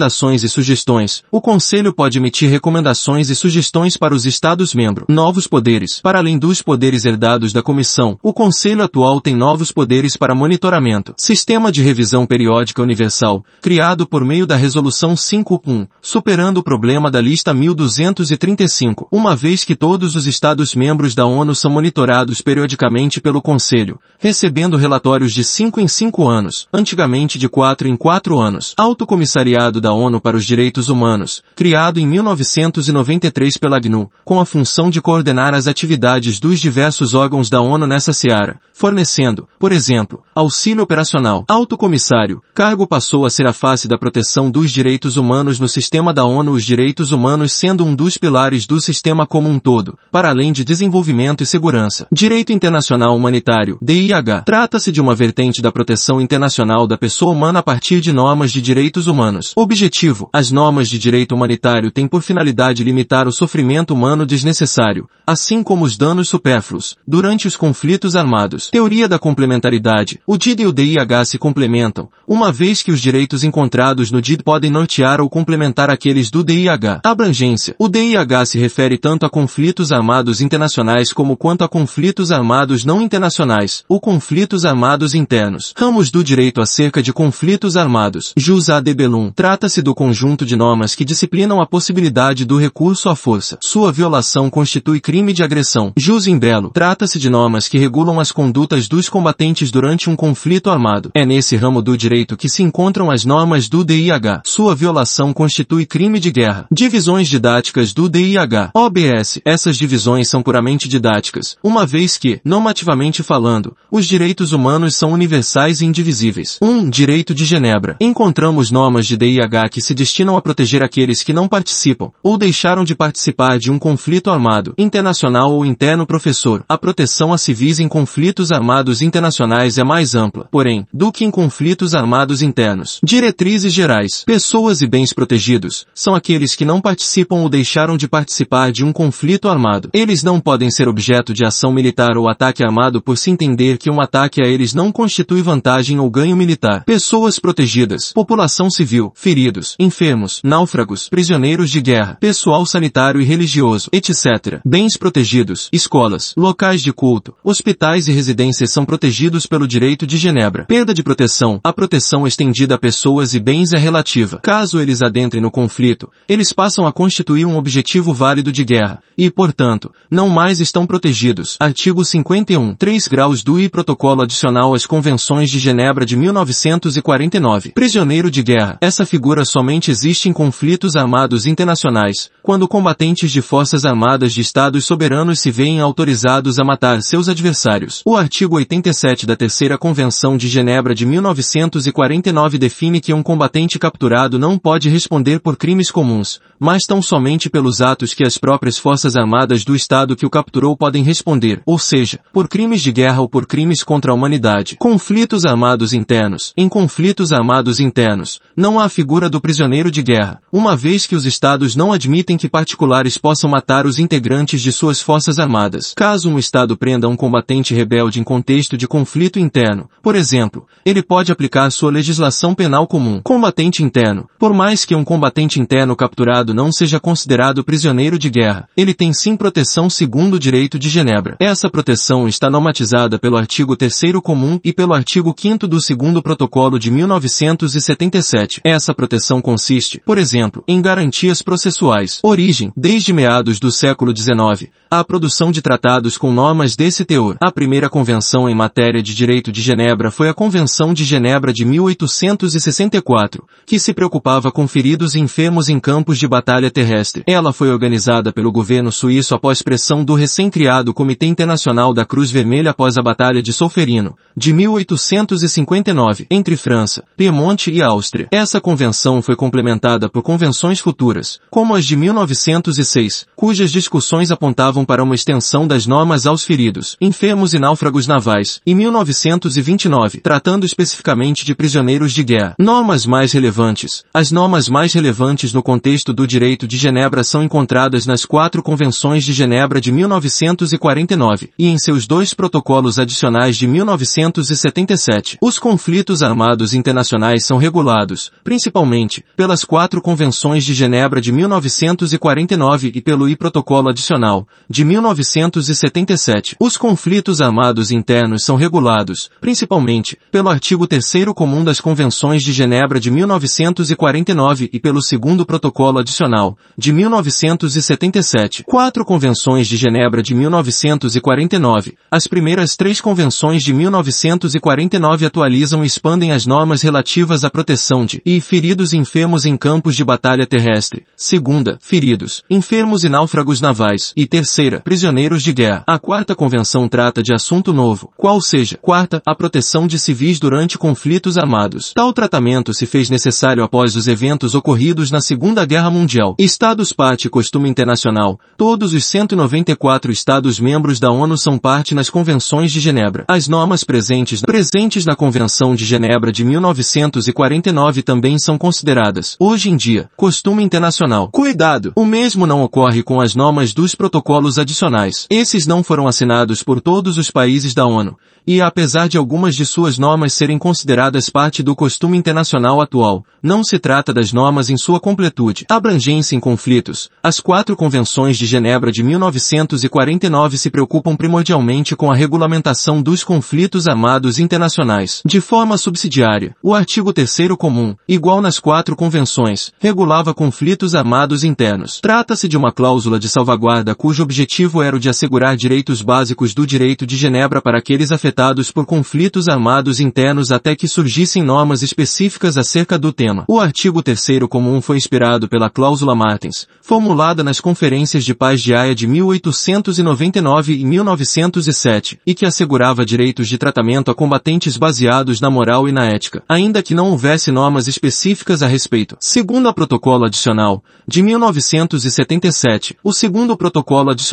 Recomendações 0.08 0.44
e 0.44 0.48
sugestões. 0.48 1.22
O 1.30 1.42
Conselho 1.42 1.94
pode 1.94 2.18
emitir 2.18 2.50
recomendações 2.50 3.30
e 3.30 3.36
sugestões 3.36 3.98
para 3.98 4.16
os 4.16 4.26
Estados-membros. 4.26 5.06
Novos 5.10 5.48
poderes. 5.48 6.00
Para 6.02 6.20
além 6.20 6.40
dos 6.40 6.62
poderes 6.62 7.04
herdados 7.04 7.52
da 7.52 7.62
Comissão, 7.62 8.18
o 8.24 8.32
Conselho 8.32 8.84
atual 8.84 9.20
tem 9.20 9.36
novos 9.36 9.70
poderes 9.70 10.16
para 10.16 10.34
monitoramento. 10.34 11.14
Sistema 11.18 11.74
de 11.74 11.82
revisão 11.82 12.26
periódica 12.26 12.82
universal, 12.82 13.44
criado 13.62 14.08
por 14.08 14.24
meio 14.24 14.48
da 14.48 14.56
Resolução 14.56 15.14
5.1, 15.14 15.88
superando 16.02 16.60
o 16.60 16.64
problema 16.64 17.12
da 17.12 17.20
lista 17.20 17.54
1235, 17.54 19.10
uma 19.12 19.36
vez 19.36 19.66
que 19.66 19.76
todos 19.76 20.16
os 20.16 20.26
Estados-membros 20.26 21.14
da 21.14 21.26
ONU 21.26 21.54
são 21.54 21.70
monitorados 21.70 22.40
periodicamente 22.40 23.20
pelo 23.20 23.42
Conselho, 23.42 24.00
recebendo 24.18 24.78
relatórios 24.78 25.34
de 25.34 25.44
5 25.44 25.82
em 25.82 25.88
5 25.88 26.26
anos, 26.26 26.66
antigamente 26.72 27.38
de 27.38 27.50
4 27.50 27.90
em 27.90 27.98
4 27.98 28.40
anos. 28.40 28.74
Alto 28.78 29.06
Comissariado 29.06 29.82
da 29.82 29.97
ONU 29.98 30.22
para 30.22 30.38
os 30.38 30.46
Direitos 30.46 30.90
Humanos, 30.90 31.42
criado 31.56 32.00
em 32.00 32.08
1993 32.08 33.58
pela 33.58 33.80
GNU, 33.80 34.10
com 34.24 34.40
a 34.40 34.46
função 34.46 34.90
de 34.90 35.02
coordenar 35.02 35.54
as 35.54 35.68
atividades 35.68 36.40
dos 36.40 36.60
diversos 36.60 37.14
órgãos 37.14 37.50
da 37.50 37.60
ONU 37.60 37.88
nessa 37.88 38.14
seara, 38.14 38.60
fornecendo, 38.74 39.48
por 39.60 39.72
exemplo, 39.72 40.22
auxílio 40.36 40.84
operacional. 40.84 41.44
Alto 41.48 41.76
Comissário, 41.76 42.42
cargo 42.54 42.86
passou 42.86 43.26
a 43.26 43.30
ser 43.30 43.48
a 43.48 43.54
face 43.54 43.88
da 43.88 43.98
proteção 43.98 44.52
dos 44.52 44.72
direitos 44.72 45.18
humanos 45.18 45.60
no 45.60 45.68
sistema 45.68 46.14
da 46.14 46.24
ONU 46.24 46.52
os 46.52 46.64
direitos 46.64 47.12
humanos 47.12 47.52
sendo 47.52 47.84
um 47.84 47.96
dos 47.96 48.18
pilares 48.18 48.68
do 48.68 48.80
sistema 48.80 49.26
como 49.26 49.50
um 49.50 49.58
todo, 49.58 49.98
para 50.12 50.30
além 50.30 50.52
de 50.52 50.64
desenvolvimento 50.64 51.42
e 51.42 51.46
segurança. 51.46 52.08
Direito 52.12 52.54
Internacional 52.54 53.16
Humanitário, 53.16 53.78
DIH, 53.82 54.44
trata-se 54.46 54.92
de 54.92 55.02
uma 55.02 55.16
vertente 55.16 55.62
da 55.62 55.72
proteção 55.72 56.22
internacional 56.22 56.86
da 56.86 56.98
pessoa 56.98 57.32
humana 57.32 57.60
a 57.60 57.64
partir 57.64 58.00
de 58.00 58.14
normas 58.14 58.52
de 58.52 58.62
direitos 58.62 59.08
humanos. 59.08 59.54
Objetivo. 59.56 59.87
As 60.34 60.52
normas 60.52 60.90
de 60.90 61.00
direito 61.00 61.34
humanitário 61.34 61.92
têm 61.92 62.08
por 62.08 62.22
finalidade 62.22 62.84
limitar 62.84 63.28
o 63.28 63.32
sofrimento 63.32 63.94
humano 63.94 64.26
desnecessário, 64.26 65.10
assim 65.26 65.64
como 65.64 65.86
os 65.86 65.98
danos 65.98 66.30
supérfluos, 66.30 66.96
durante 67.08 67.48
os 67.48 67.56
conflitos 67.56 68.16
armados. 68.16 68.70
Teoria 68.70 69.08
da 69.08 69.20
complementaridade. 69.20 70.20
O 70.26 70.38
DID 70.38 70.62
e 70.62 70.66
o 70.68 70.72
DIH 70.72 71.26
se 71.26 71.38
complementam, 71.38 72.10
uma 72.28 72.52
vez 72.52 72.82
que 72.82 72.92
os 72.92 73.02
direitos 73.02 73.44
encontrados 73.44 74.12
no 74.12 74.22
DID 74.22 74.44
podem 74.44 74.70
nortear 74.70 75.22
ou 75.22 75.30
complementar 75.30 75.90
aqueles 75.90 76.30
do 76.30 76.44
DIH. 76.44 77.02
Abrangência. 77.04 77.76
O 77.80 77.88
DIH 77.88 78.46
se 78.46 78.60
refere 78.60 78.98
tanto 78.98 79.26
a 79.26 79.30
conflitos 79.30 79.92
armados 79.92 80.42
internacionais 80.42 81.14
como 81.14 81.38
quanto 81.38 81.64
a 81.64 81.70
conflitos 81.70 82.32
armados 82.32 82.86
não 82.86 83.02
internacionais, 83.02 83.84
ou 83.88 84.00
conflitos 84.00 84.66
armados 84.66 85.14
internos. 85.14 85.74
Ramos 85.76 86.12
do 86.12 86.24
direito 86.24 86.62
acerca 86.62 87.02
de 87.02 87.14
conflitos 87.14 87.78
armados. 87.78 88.34
Jus 88.38 88.70
ad 88.70 88.94
bellum. 88.94 89.32
Trata-se 89.78 89.82
do 89.82 89.94
conjunto 89.94 90.46
de 90.46 90.56
normas 90.56 90.96
que 90.96 91.06
disciplinam 91.06 91.62
a 91.62 91.66
possibilidade 91.66 92.46
do 92.46 92.58
recurso 92.58 93.10
à 93.10 93.16
força. 93.16 93.58
Sua 93.62 93.92
violação 93.92 94.50
constitui 94.50 95.00
crime 95.00 95.34
de 95.34 95.44
agressão. 95.44 95.94
Jus 95.96 96.26
in 96.26 96.40
bello. 96.40 96.72
Trata-se 96.74 97.20
de 97.20 97.30
normas 97.30 97.68
que 97.68 97.78
regulam 97.78 98.20
as 98.20 98.32
condutas 98.32 98.88
dos 98.88 99.08
combatentes 99.08 99.70
durante 99.70 100.10
um 100.10 100.16
conflito 100.16 100.70
armado. 100.70 101.12
É 101.14 101.26
nesse 101.26 101.56
ramo 101.56 101.82
do 101.82 101.96
direito 101.96 102.36
que 102.36 102.50
se 102.50 102.64
encontram 102.64 103.12
as 103.12 103.24
normas 103.24 103.70
do 103.70 103.84
DIH. 103.84 104.42
Sua 104.46 104.74
violação 104.74 105.32
constitui 105.32 105.86
crime 105.86 106.20
de 106.20 106.32
guerra. 106.32 106.66
Divisões 106.72 107.28
didáticas 107.28 107.94
do 107.94 108.10
DIH. 108.10 108.72
OBS. 108.74 109.40
Essas 109.46 109.78
divisões 109.78 110.28
são 110.30 110.42
puramente 110.42 110.88
didáticas, 110.88 111.56
uma 111.64 111.86
vez 111.86 112.18
que, 112.18 112.40
normativamente 112.44 113.22
falando, 113.22 113.76
os 113.92 114.08
direitos 114.08 114.54
humanos 114.54 114.96
são 114.96 115.12
universais 115.12 115.82
e 115.82 115.86
indivisíveis. 115.86 116.58
1. 116.62 116.68
Um, 116.68 116.90
direito 116.90 117.36
de 117.36 117.46
Genebra. 117.46 117.96
Encontramos 118.00 118.72
normas 118.72 119.06
de 119.06 119.18
DIH 119.18 119.67
que 119.70 119.82
se 119.82 119.94
destinam 119.94 120.38
a 120.38 120.42
proteger 120.42 120.84
aqueles 120.84 121.24
que 121.24 121.34
não 121.34 121.48
participam, 121.48 122.12
ou 122.24 122.38
deixaram 122.38 122.84
de 122.84 122.96
participar 122.96 123.60
de 123.60 123.72
um 123.72 123.80
conflito 123.80 124.30
armado, 124.30 124.74
internacional 124.78 125.52
ou 125.54 125.66
interno 125.66 126.06
professor. 126.06 126.64
A 126.68 126.78
proteção 126.78 127.34
a 127.34 127.38
civis 127.38 127.80
em 127.80 127.88
conflitos 127.88 128.52
armados 128.52 129.02
internacionais 129.02 129.78
é 129.78 129.84
mais 129.84 130.16
ampla, 130.16 130.48
porém, 130.52 130.86
do 130.94 131.12
que 131.12 131.26
em 131.26 131.32
conflitos 131.32 131.94
armados 131.94 132.42
internos. 132.42 133.00
Diretrizes 133.04 133.74
gerais. 133.74 134.24
Pessoas 134.26 134.82
e 134.82 134.88
bens 134.88 135.14
protegidos 135.14 135.86
são 135.94 136.16
aqueles 136.16 136.56
que 136.56 136.66
não 136.66 136.82
participam 136.82 137.38
ou 137.38 137.50
deixaram 137.50 137.98
de 137.98 138.08
participar 138.08 138.72
de 138.72 138.84
um 138.84 138.92
conflito 138.92 139.50
armado. 139.50 139.90
Eles 139.94 140.24
não 140.24 140.40
podem 140.40 140.70
ser 140.70 140.88
objeto 140.88 141.34
de 141.34 141.46
ação 141.46 141.72
militar 141.72 142.18
ou 142.18 142.30
ataque 142.30 142.64
armado 142.64 143.02
por 143.02 143.18
se 143.18 143.30
entender 143.30 143.78
que 143.78 143.90
um 143.90 144.02
ataque 144.02 144.42
a 144.42 144.48
eles 144.48 144.74
não 144.74 144.92
constitui 144.92 145.42
vantagem 145.42 146.00
ou 146.00 146.10
ganho 146.10 146.36
militar. 146.36 146.84
Pessoas 146.86 147.40
protegidas, 147.40 148.12
população 148.14 148.70
civil, 148.70 149.12
feridos, 149.58 149.76
enfermos, 149.80 150.42
náufragos, 150.44 151.10
prisioneiros 151.10 151.70
de 151.70 151.82
guerra, 151.82 152.18
pessoal 152.20 152.66
sanitário 152.66 153.20
e 153.20 153.24
religioso, 153.24 153.90
etc. 153.92 154.60
Bens 154.66 154.98
protegidos, 154.98 155.70
escolas, 155.72 156.34
locais 156.38 156.82
de 156.82 156.94
culto, 156.94 157.34
hospitais 157.44 158.08
e 158.08 158.12
residências 158.12 158.72
são 158.72 158.86
protegidos 158.86 159.46
pelo 159.46 159.68
direito 159.68 160.06
de 160.06 160.18
Genebra. 160.18 160.66
Perda 160.66 160.94
de 160.94 161.04
proteção. 161.04 161.60
A 161.64 161.74
proteção 161.74 162.28
estendida 162.28 162.76
a 162.76 162.78
pessoas 162.78 163.34
e 163.34 163.40
bens 163.40 163.74
é 163.74 163.78
relativa. 163.78 164.40
Caso 164.42 164.80
eles 164.80 165.02
adentrem 165.02 165.42
no 165.42 165.52
conflito, 165.52 166.10
eles 166.28 166.54
passam 166.54 166.86
a 166.86 166.94
constituir 166.94 167.46
um 167.46 167.58
objetivo 167.58 168.14
válido 168.14 168.52
de 168.52 168.64
guerra, 168.64 169.02
e, 169.18 169.32
portanto, 169.32 169.92
não 170.12 170.30
mais 170.30 170.60
estão 170.60 170.86
protegidos. 170.86 171.58
Artigo 171.60 172.06
51. 172.06 172.76
3 172.76 173.08
graus 173.08 173.44
do 173.44 173.60
I 173.60 173.70
Protocolo 173.70 174.22
adicional 174.22 174.74
às 174.74 174.86
Convenções 174.86 175.50
de 175.50 175.60
Genebra 175.60 176.06
de 176.06 176.16
1949. 176.16 177.72
Prisioneiro 177.72 178.30
de 178.30 178.44
guerra. 178.44 178.78
Essa 178.82 179.06
figura 179.06 179.47
somente 179.50 179.92
existe 179.92 180.30
em 180.30 180.34
conflitos 180.34 180.96
armados 180.96 181.46
internacionais, 181.46 182.30
quando 182.44 182.68
combatentes 182.68 183.32
de 183.32 183.42
forças 183.42 183.86
armadas 183.86 184.34
de 184.34 184.42
estados 184.42 184.86
soberanos 184.86 185.40
se 185.40 185.52
veem 185.52 185.80
autorizados 185.80 186.60
a 186.60 186.64
matar 186.64 187.02
seus 187.02 187.30
adversários. 187.30 188.02
O 188.06 188.16
artigo 188.16 188.56
87 188.56 189.26
da 189.26 189.36
Terceira 189.36 189.78
Convenção 189.78 190.38
de 190.38 190.48
Genebra 190.48 190.96
de 190.96 191.06
1949 191.06 192.58
define 192.58 193.00
que 193.00 193.14
um 193.14 193.24
combatente 193.24 193.80
capturado 193.80 194.40
não 194.40 194.58
pode 194.58 194.90
responder 194.90 195.40
por 195.40 195.58
crimes 195.58 195.92
comuns, 195.92 196.40
mas 196.60 196.84
tão 196.84 197.02
somente 197.02 197.50
pelos 197.50 197.82
atos 197.82 198.14
que 198.14 198.24
as 198.24 198.38
próprias 198.38 198.78
forças 198.78 199.16
armadas 199.16 199.64
do 199.64 199.76
estado 199.76 200.16
que 200.16 200.26
o 200.26 200.30
capturou 200.30 200.76
podem 200.76 201.04
responder, 201.04 201.62
ou 201.66 201.78
seja, 201.78 202.20
por 202.34 202.48
crimes 202.48 202.82
de 202.82 202.92
guerra 202.92 203.22
ou 203.22 203.30
por 203.30 203.46
crimes 203.46 203.84
contra 203.84 204.12
a 204.12 204.16
humanidade. 204.16 204.76
Conflitos 204.78 205.46
armados 205.46 205.94
internos. 205.94 206.54
Em 206.58 206.68
conflitos 206.68 207.32
armados 207.32 207.80
internos, 207.80 208.40
não 208.56 208.80
há 208.80 208.86
a 208.86 208.90
do 209.30 209.42
prisioneiro 209.42 209.92
de 209.92 210.02
guerra, 210.02 210.42
uma 210.52 210.76
vez 210.76 211.06
que 211.06 211.16
os 211.16 211.26
estados 211.26 211.76
não 211.76 211.92
admitem 211.92 212.38
que 212.38 212.50
particulares 212.50 213.18
possam 213.18 213.50
matar 213.50 213.86
os 213.86 214.00
integrantes 214.00 214.62
de 214.62 214.72
suas 214.72 215.02
forças 215.02 215.40
armadas. 215.40 215.94
Caso 215.96 216.30
um 216.30 216.40
estado 216.40 216.78
prenda 216.78 217.08
um 217.08 217.16
combatente 217.16 217.74
rebelde 217.74 218.20
em 218.20 218.24
contexto 218.24 218.78
de 218.78 218.88
conflito 218.88 219.40
interno, 219.40 219.90
por 220.02 220.16
exemplo, 220.16 220.66
ele 220.86 221.04
pode 221.04 221.32
aplicar 221.32 221.70
sua 221.70 221.92
legislação 221.92 222.56
penal 222.56 222.88
comum. 222.88 223.20
Combatente 223.22 223.84
interno. 223.84 224.30
Por 224.40 224.54
mais 224.54 224.86
que 224.86 224.96
um 224.96 225.04
combatente 225.04 225.60
interno 225.60 225.96
capturado 225.96 226.54
não 226.54 226.72
seja 226.72 227.00
considerado 227.00 227.64
prisioneiro 227.64 228.18
de 228.18 228.30
guerra, 228.30 228.70
ele 228.78 228.94
tem 228.94 229.12
sim 229.12 229.36
proteção 229.36 229.90
segundo 229.90 230.36
o 230.36 230.40
direito 230.40 230.80
de 230.80 230.88
Genebra. 230.90 231.36
Essa 231.40 231.70
proteção 231.70 232.28
está 232.28 232.50
normatizada 232.50 233.20
pelo 233.20 233.36
artigo 233.36 233.76
3 233.76 233.94
comum 234.24 234.60
e 234.64 234.72
pelo 234.72 234.94
artigo 234.94 235.36
5 235.38 235.68
do 235.68 235.82
segundo 235.82 236.22
protocolo 236.22 236.80
de 236.80 236.90
1977. 236.90 238.62
Essa 238.64 238.94
proteção 238.94 239.17
consiste, 239.42 240.02
por 240.06 240.18
exemplo, 240.18 240.64
em 240.68 240.82
garantias 240.82 241.42
processuais. 241.42 242.20
Origem, 242.24 242.72
desde 242.76 243.14
meados 243.14 243.60
do 243.60 243.72
século 243.72 244.16
XIX, 244.16 244.70
a 244.90 245.04
produção 245.04 245.52
de 245.52 245.62
tratados 245.62 246.18
com 246.18 246.32
normas 246.32 246.76
desse 246.76 247.04
teor. 247.04 247.36
A 247.42 247.52
primeira 247.52 247.90
convenção 247.90 248.50
em 248.50 248.56
matéria 248.56 249.04
de 249.04 249.14
direito 249.14 249.52
de 249.52 249.62
Genebra 249.62 250.10
foi 250.10 250.30
a 250.30 250.34
Convenção 250.34 250.94
de 250.94 251.04
Genebra 251.04 251.52
de 251.52 251.66
1864, 251.66 253.46
que 253.66 253.80
se 253.80 253.94
preocupava 253.94 254.52
com 254.52 254.68
feridos 254.68 255.16
e 255.16 255.20
enfermos 255.20 255.68
em 255.68 255.80
campos 255.80 256.18
de 256.18 256.28
batalha 256.28 256.72
terrestre. 256.72 257.24
Ela 257.28 257.52
foi 257.52 257.70
organizada 257.70 258.32
pelo 258.32 258.52
governo 258.52 258.92
suíço 258.92 259.36
após 259.36 259.62
pressão 259.62 260.04
do 260.04 260.14
recém-criado 260.14 260.94
Comitê 260.94 261.26
Internacional 261.26 261.94
da 261.94 262.06
Cruz 262.06 262.32
Vermelha 262.32 262.72
após 262.72 262.98
a 262.98 263.02
Batalha 263.02 263.42
de 263.42 263.52
Solferino, 263.52 264.16
de 264.36 264.54
1859, 264.54 266.28
entre 266.32 266.56
França, 266.56 267.04
Piemonte 267.18 267.72
e 267.72 267.82
Áustria. 267.82 268.28
Essa 268.32 268.62
convenção 268.62 269.22
foi 269.22 269.36
complementada 269.36 270.10
por 270.10 270.22
convenções 270.22 270.80
futuras, 270.80 271.40
como 271.50 271.76
as 271.76 271.86
de 271.86 271.96
1906, 271.96 273.26
cujas 273.36 273.72
discussões 273.72 274.32
apontavam 274.32 274.77
para 274.86 275.04
uma 275.04 275.16
extensão 275.16 275.68
das 275.68 275.86
normas 275.86 276.26
aos 276.26 276.44
feridos, 276.44 276.98
enfermos 277.00 277.54
e 277.54 277.60
náufragos 277.60 278.08
navais, 278.08 278.62
e 278.66 278.74
1929, 278.74 280.20
tratando 280.20 280.66
especificamente 280.66 281.46
de 281.46 281.56
prisioneiros 281.56 282.14
de 282.14 282.24
guerra. 282.24 282.56
Normas 282.60 283.06
mais 283.06 283.32
relevantes. 283.32 284.04
As 284.14 284.32
normas 284.32 284.70
mais 284.70 284.94
relevantes 284.94 285.54
no 285.54 285.64
contexto 285.64 286.14
do 286.14 286.28
direito 286.28 286.68
de 286.68 286.78
Genebra 286.78 287.24
são 287.24 287.44
encontradas 287.44 288.06
nas 288.06 288.26
quatro 288.26 288.64
convenções 288.64 289.24
de 289.24 289.34
Genebra 289.34 289.80
de 289.80 289.92
1949 289.92 291.50
e 291.58 291.68
em 291.68 291.78
seus 291.78 292.08
dois 292.08 292.34
protocolos 292.34 293.00
adicionais 293.00 293.58
de 293.58 293.68
1977. 293.68 295.38
Os 295.42 295.60
conflitos 295.60 296.24
armados 296.24 296.74
internacionais 296.74 297.46
são 297.46 297.58
regulados, 297.58 298.32
principalmente, 298.44 299.24
pelas 299.36 299.64
quatro 299.64 300.02
convenções 300.02 300.64
de 300.64 300.74
Genebra 300.74 301.22
de 301.22 301.32
1949 301.32 302.92
e 302.94 303.02
pelo 303.02 303.30
I-Protocolo 303.30 303.90
Adicional, 303.90 304.48
de 304.70 304.84
1977. 304.84 306.56
Os 306.60 306.78
conflitos 306.78 307.42
armados 307.42 307.92
internos 307.92 308.44
são 308.44 308.56
regulados, 308.56 309.30
principalmente, 309.40 310.18
pelo 310.32 310.50
artigo 310.50 310.86
3 310.86 311.08
comum 311.36 311.64
das 311.64 311.80
Convenções 311.80 312.44
de 312.44 312.52
Genebra 312.52 313.00
de 313.00 313.10
1949 313.10 314.70
e 314.72 314.80
pelo 314.80 315.02
segundo 315.02 315.46
Protocolo 315.46 316.00
Adicional, 316.00 316.58
de 316.78 316.92
1977. 316.92 318.64
Quatro 318.64 319.06
convenções 319.06 319.68
de 319.68 319.78
Genebra 319.78 320.22
de 320.22 320.36
1949. 320.36 321.96
As 322.12 322.28
primeiras 322.28 322.76
três 322.76 323.00
convenções 323.00 323.64
de 323.64 323.74
1949 323.74 325.26
atualizam 325.26 325.84
e 325.84 325.88
expandem 325.88 326.32
as 326.32 326.46
normas 326.46 326.82
relativas 326.82 327.44
à 327.44 327.50
proteção 327.50 328.06
de 328.06 328.22
e 328.26 328.42
feridos 328.42 328.94
enfermos 328.94 329.46
em 329.46 329.56
campos 329.56 329.96
de 329.96 330.04
batalha 330.04 330.46
terrestre. 330.46 331.06
Segunda, 331.16 331.78
feridos, 331.82 332.44
enfermos 332.50 333.04
e 333.04 333.10
náufragos 333.10 333.62
navais. 333.62 334.14
E 334.16 334.26
terceira, 334.26 334.57
prisioneiros 334.84 335.44
de 335.44 335.54
guerra. 335.54 335.84
A 335.86 336.00
quarta 336.00 336.36
convenção 336.36 336.88
trata 336.88 337.22
de 337.22 337.34
assunto 337.34 337.72
novo, 337.72 338.12
qual 338.18 338.42
seja, 338.42 338.78
quarta, 338.82 339.22
a 339.26 339.36
proteção 339.36 339.86
de 339.86 340.00
civis 340.00 340.40
durante 340.40 340.78
conflitos 340.78 341.38
armados. 341.38 341.94
Tal 341.94 342.12
tratamento 342.12 342.74
se 342.74 342.86
fez 342.86 343.10
necessário 343.10 343.64
após 343.64 343.96
os 343.96 344.08
eventos 344.08 344.56
ocorridos 344.56 345.12
na 345.12 345.22
Segunda 345.22 345.66
Guerra 345.66 345.90
Mundial. 345.90 346.36
Estados 346.40 346.92
parte 346.92 347.30
costume 347.30 347.70
internacional. 347.70 348.40
Todos 348.58 348.94
os 348.94 349.06
194 349.06 350.12
Estados-membros 350.12 351.00
da 351.00 351.12
ONU 351.12 351.38
são 351.38 351.58
parte 351.58 351.94
nas 351.94 352.10
convenções 352.10 352.72
de 352.72 352.80
Genebra. 352.80 353.26
As 353.28 353.48
normas 353.48 353.84
presentes, 353.84 354.42
presentes 354.42 355.06
na 355.06 355.16
Convenção 355.16 355.76
de 355.76 355.86
Genebra 355.86 356.32
de 356.32 356.44
1949 356.44 358.02
também 358.02 358.40
são 358.40 358.58
consideradas, 358.58 359.36
hoje 359.40 359.70
em 359.70 359.76
dia, 359.76 360.10
costume 360.16 360.64
internacional. 360.64 361.30
Cuidado! 361.32 361.92
O 361.96 362.06
mesmo 362.06 362.48
não 362.48 362.64
ocorre 362.64 363.04
com 363.04 363.20
as 363.20 363.36
normas 363.36 363.74
dos 363.74 363.94
protocolos 363.94 364.47
adicionais. 364.56 365.28
Esses 365.30 365.68
não 365.68 365.84
foram 365.84 366.08
assinados 366.08 366.64
por 366.64 366.80
todos 366.80 367.18
os 367.18 367.30
países 367.30 367.74
da 367.74 367.86
ONU, 367.86 368.18
e 368.48 368.62
apesar 368.62 369.10
de 369.10 369.18
algumas 369.18 369.56
de 369.58 369.66
suas 369.66 369.98
normas 369.98 370.32
serem 370.32 370.58
consideradas 370.58 371.30
parte 371.30 371.62
do 371.62 371.76
costume 371.76 372.18
internacional 372.18 372.80
atual, 372.80 373.26
não 373.44 373.62
se 373.62 373.78
trata 373.78 374.14
das 374.14 374.32
normas 374.32 374.70
em 374.70 374.78
sua 374.78 375.02
completude. 375.02 375.66
Abrangência 375.68 376.34
em 376.34 376.40
conflitos. 376.40 377.10
As 377.22 377.42
quatro 377.42 377.76
convenções 377.76 378.38
de 378.38 378.46
Genebra 378.46 378.90
de 378.90 379.04
1949 379.04 380.58
se 380.58 380.70
preocupam 380.70 381.18
primordialmente 381.18 381.94
com 381.94 382.10
a 382.10 382.16
regulamentação 382.16 383.02
dos 383.02 383.22
conflitos 383.22 383.86
armados 383.86 384.40
internacionais. 384.40 385.22
De 385.26 385.42
forma 385.42 385.78
subsidiária, 385.78 386.56
o 386.64 386.74
artigo 386.74 387.12
3 387.12 387.50
comum, 387.58 387.96
igual 388.08 388.42
nas 388.42 388.60
quatro 388.60 388.96
convenções, 388.96 389.74
regulava 389.78 390.34
conflitos 390.34 390.96
armados 390.96 391.44
internos. 391.44 392.00
Trata-se 392.02 392.48
de 392.48 392.56
uma 392.56 392.72
cláusula 392.72 393.20
de 393.20 393.28
salvaguarda 393.28 393.94
cujo 393.94 394.24
objetivo 394.24 394.37
era 394.84 394.96
o 394.96 395.00
de 395.00 395.10
assegurar 395.10 395.56
direitos 395.58 396.02
básicos 396.02 396.54
do 396.54 396.68
direito 396.68 397.06
de 397.06 397.18
Genebra 397.18 397.62
para 397.62 397.80
aqueles 397.80 398.12
afetados 398.12 398.28
afetados 398.38 398.72
por 398.72 398.86
conflitos 398.86 399.48
armados 399.48 400.00
internos 400.00 400.52
até 400.52 400.76
que 400.76 400.88
surgissem 400.88 401.42
normas 401.42 401.82
específicas 401.82 402.58
acerca 402.58 402.98
do 402.98 403.12
tema. 403.12 403.46
O 403.48 403.60
artigo 403.60 404.04
3 404.04 404.20
comum 404.50 404.82
foi 404.82 404.98
inspirado 404.98 405.48
pela 405.48 405.70
cláusula 405.70 406.14
Martens, 406.16 406.68
formulada 406.82 407.44
nas 407.44 407.60
conferências 407.60 408.26
de 408.26 408.36
paz 408.36 408.62
de 408.62 408.76
Haia 408.76 408.94
de 408.94 409.08
1899 409.08 410.74
e 410.74 410.86
1907, 410.86 412.20
e 412.26 412.36
que 412.36 412.46
assegurava 412.46 413.06
direitos 413.06 413.48
de 413.48 413.58
tratamento 413.58 414.12
a 414.12 414.16
combatentes 414.16 414.78
baseados 414.78 415.40
na 415.40 415.50
moral 415.50 415.88
e 415.88 415.92
na 415.92 416.06
ética, 416.06 416.44
ainda 416.48 416.84
que 416.84 416.94
não 416.94 417.12
houvesse 417.12 417.52
normas 417.52 417.88
específicas 417.88 418.62
a 418.62 418.68
respeito. 418.68 419.18
Segundo 419.20 419.70
a 419.70 419.74
protocolo 419.74 420.26
adicional, 420.26 420.84
de 421.08 421.24
1977, 421.24 422.98
o 423.04 423.14
segundo 423.14 423.56
protocolo 423.56 424.12
adicional, 424.12 424.27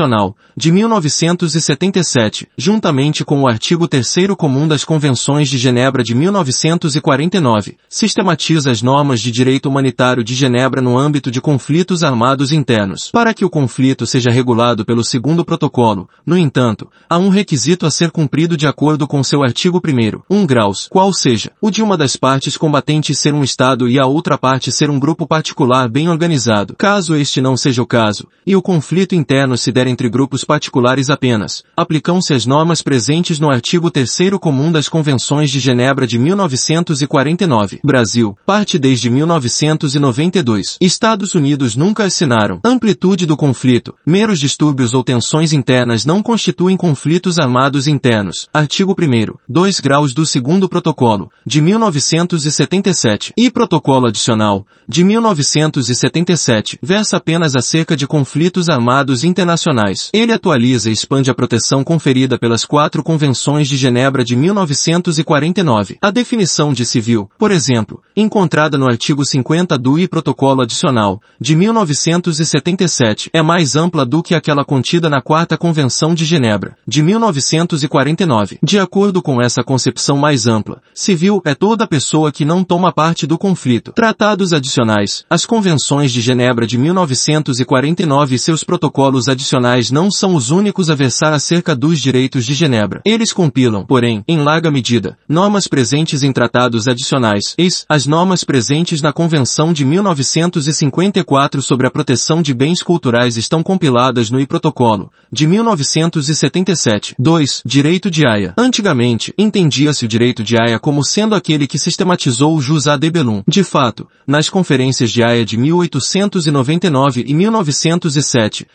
de 0.56 0.72
1977, 0.72 2.48
juntamente 2.56 3.24
com 3.24 3.42
o 3.42 3.48
artigo 3.48 3.86
terceiro 3.86 4.36
comum 4.36 4.66
das 4.66 4.84
Convenções 4.84 5.48
de 5.48 5.58
Genebra 5.58 6.02
de 6.02 6.14
1949, 6.14 7.76
sistematiza 7.88 8.70
as 8.70 8.82
normas 8.82 9.20
de 9.20 9.30
direito 9.30 9.68
humanitário 9.68 10.24
de 10.24 10.34
Genebra 10.34 10.80
no 10.80 10.98
âmbito 10.98 11.30
de 11.30 11.40
conflitos 11.40 12.02
armados 12.02 12.52
internos. 12.52 13.10
Para 13.10 13.32
que 13.32 13.44
o 13.44 13.50
conflito 13.50 14.06
seja 14.06 14.30
regulado 14.30 14.84
pelo 14.84 15.04
segundo 15.04 15.44
protocolo, 15.44 16.08
no 16.26 16.36
entanto, 16.36 16.88
há 17.08 17.18
um 17.18 17.28
requisito 17.28 17.86
a 17.86 17.90
ser 17.90 18.10
cumprido 18.10 18.56
de 18.56 18.66
acordo 18.66 19.06
com 19.06 19.22
seu 19.22 19.42
artigo 19.42 19.80
1 19.84 20.22
um 20.28 20.46
graus, 20.46 20.88
qual 20.90 21.12
seja, 21.12 21.52
o 21.60 21.70
de 21.70 21.82
uma 21.82 21.96
das 21.96 22.16
partes 22.16 22.56
combatentes 22.56 23.18
ser 23.18 23.34
um 23.34 23.44
Estado 23.44 23.88
e 23.88 23.98
a 23.98 24.06
outra 24.06 24.36
parte 24.36 24.72
ser 24.72 24.90
um 24.90 24.98
grupo 24.98 25.26
particular 25.26 25.88
bem 25.88 26.08
organizado. 26.08 26.74
Caso 26.76 27.14
este 27.14 27.40
não 27.40 27.56
seja 27.56 27.82
o 27.82 27.86
caso, 27.86 28.26
e 28.46 28.56
o 28.56 28.62
conflito 28.62 29.14
interno 29.14 29.56
se 29.56 29.70
der 29.74 29.86
entre 29.86 30.08
grupos 30.08 30.42
particulares 30.42 31.10
apenas, 31.10 31.62
aplicam-se 31.76 32.32
as 32.32 32.46
normas 32.46 32.80
presentes 32.80 33.38
no 33.38 33.50
artigo 33.50 33.74
artigo 33.74 33.90
3 33.90 34.38
comum 34.40 34.70
das 34.70 34.88
Convenções 34.88 35.50
de 35.50 35.58
Genebra 35.58 36.06
de 36.06 36.18
1949. 36.18 37.80
Brasil, 37.82 38.36
parte 38.46 38.78
desde 38.78 39.10
1992. 39.10 40.76
Estados 40.80 41.34
Unidos 41.34 41.74
nunca 41.74 42.04
assinaram. 42.04 42.60
Amplitude 42.64 43.26
do 43.26 43.36
conflito. 43.36 43.94
Meros 44.06 44.38
distúrbios 44.38 44.94
ou 44.94 45.02
tensões 45.02 45.52
internas 45.52 46.04
não 46.04 46.22
constituem 46.22 46.76
conflitos 46.76 47.38
armados 47.38 47.88
internos. 47.88 48.48
Artigo 48.52 48.94
1 48.96 49.34
2 49.48 49.80
graus 49.80 50.14
do 50.14 50.24
segundo 50.24 50.68
protocolo, 50.68 51.30
de 51.44 51.60
1977. 51.60 53.32
E 53.36 53.50
protocolo 53.50 54.06
adicional, 54.06 54.66
de 54.88 55.02
1977, 55.02 56.78
versa 56.82 57.16
apenas 57.16 57.56
acerca 57.56 57.96
de 57.96 58.06
conflitos 58.06 58.68
armados 58.68 59.24
internacionais. 59.24 59.63
Ele 60.12 60.32
atualiza 60.32 60.88
e 60.88 60.92
expande 60.92 61.30
a 61.30 61.34
proteção 61.34 61.84
conferida 61.84 62.38
pelas 62.38 62.64
quatro 62.64 63.02
convenções 63.02 63.68
de 63.68 63.74
de 63.74 63.76
Genebra 63.76 64.24
de 64.24 64.36
1949. 64.36 65.98
A 66.00 66.10
definição 66.10 66.72
de 66.72 66.86
civil, 66.86 67.28
por 67.36 67.50
exemplo, 67.50 68.00
encontrada 68.16 68.78
no 68.78 68.86
artigo 68.86 69.24
50 69.24 69.76
do 69.76 69.98
I 69.98 70.06
Protocolo 70.06 70.62
Adicional, 70.62 71.20
de 71.40 71.56
1977, 71.56 73.30
é 73.32 73.42
mais 73.42 73.74
ampla 73.74 74.06
do 74.06 74.22
que 74.22 74.34
aquela 74.34 74.64
contida 74.64 75.10
na 75.10 75.20
Quarta 75.20 75.58
Convenção 75.58 76.14
de 76.14 76.24
Genebra, 76.24 76.76
de 76.86 77.02
1949. 77.02 78.58
De 78.62 78.78
acordo 78.78 79.20
com 79.20 79.42
essa 79.42 79.64
concepção 79.64 80.16
mais 80.16 80.46
ampla, 80.46 80.80
civil 80.94 81.42
é 81.44 81.54
toda 81.54 81.86
pessoa 81.86 82.30
que 82.30 82.44
não 82.44 82.62
toma 82.62 82.92
parte 82.92 83.26
do 83.26 83.36
conflito. 83.36 83.92
Tratados 83.92 84.52
adicionais. 84.52 85.24
As 85.28 85.44
convenções 85.44 86.12
de 86.12 86.20
Genebra 86.20 86.64
de 86.64 86.78
1949 86.78 88.36
e 88.36 88.38
seus 88.38 88.62
protocolos 88.62 89.28
adicionais 89.28 89.53
não 89.90 90.10
são 90.10 90.34
os 90.34 90.50
únicos 90.50 90.90
a 90.90 90.94
versar 90.94 91.32
acerca 91.32 91.74
dos 91.74 92.00
direitos 92.00 92.44
de 92.44 92.54
Genebra. 92.54 93.00
Eles 93.04 93.32
compilam 93.32 93.84
porém, 93.86 94.24
em 94.26 94.38
larga 94.38 94.70
medida, 94.70 95.16
normas 95.28 95.68
presentes 95.68 96.22
em 96.22 96.32
tratados 96.32 96.88
adicionais, 96.88 97.54
eis, 97.56 97.84
as 97.88 98.06
normas 98.06 98.44
presentes 98.44 99.00
na 99.00 99.12
Convenção 99.12 99.72
de 99.72 99.84
1954 99.84 101.62
sobre 101.62 101.86
a 101.86 101.90
proteção 101.90 102.42
de 102.42 102.52
bens 102.52 102.82
culturais 102.82 103.36
estão 103.36 103.62
compiladas 103.62 104.30
no 104.30 104.40
I-Protocolo, 104.40 105.10
de 105.32 105.46
1977. 105.46 107.14
2. 107.18 107.62
Direito 107.64 108.10
de 108.10 108.26
Haia. 108.26 108.54
Antigamente, 108.56 109.32
entendia-se 109.38 110.04
o 110.04 110.08
direito 110.08 110.42
de 110.42 110.56
Haia 110.56 110.78
como 110.78 111.04
sendo 111.04 111.34
aquele 111.34 111.66
que 111.66 111.78
sistematizou 111.78 112.54
o 112.54 112.60
jus 112.60 112.86
ad 112.86 113.08
bellum. 113.10 113.42
De 113.46 113.62
fato, 113.62 114.08
nas 114.26 114.48
conferências 114.48 115.10
de 115.10 115.22
Haia 115.22 115.44
de 115.44 115.56
1899 115.56 117.24
e 117.26 117.34
1907, 117.34 118.66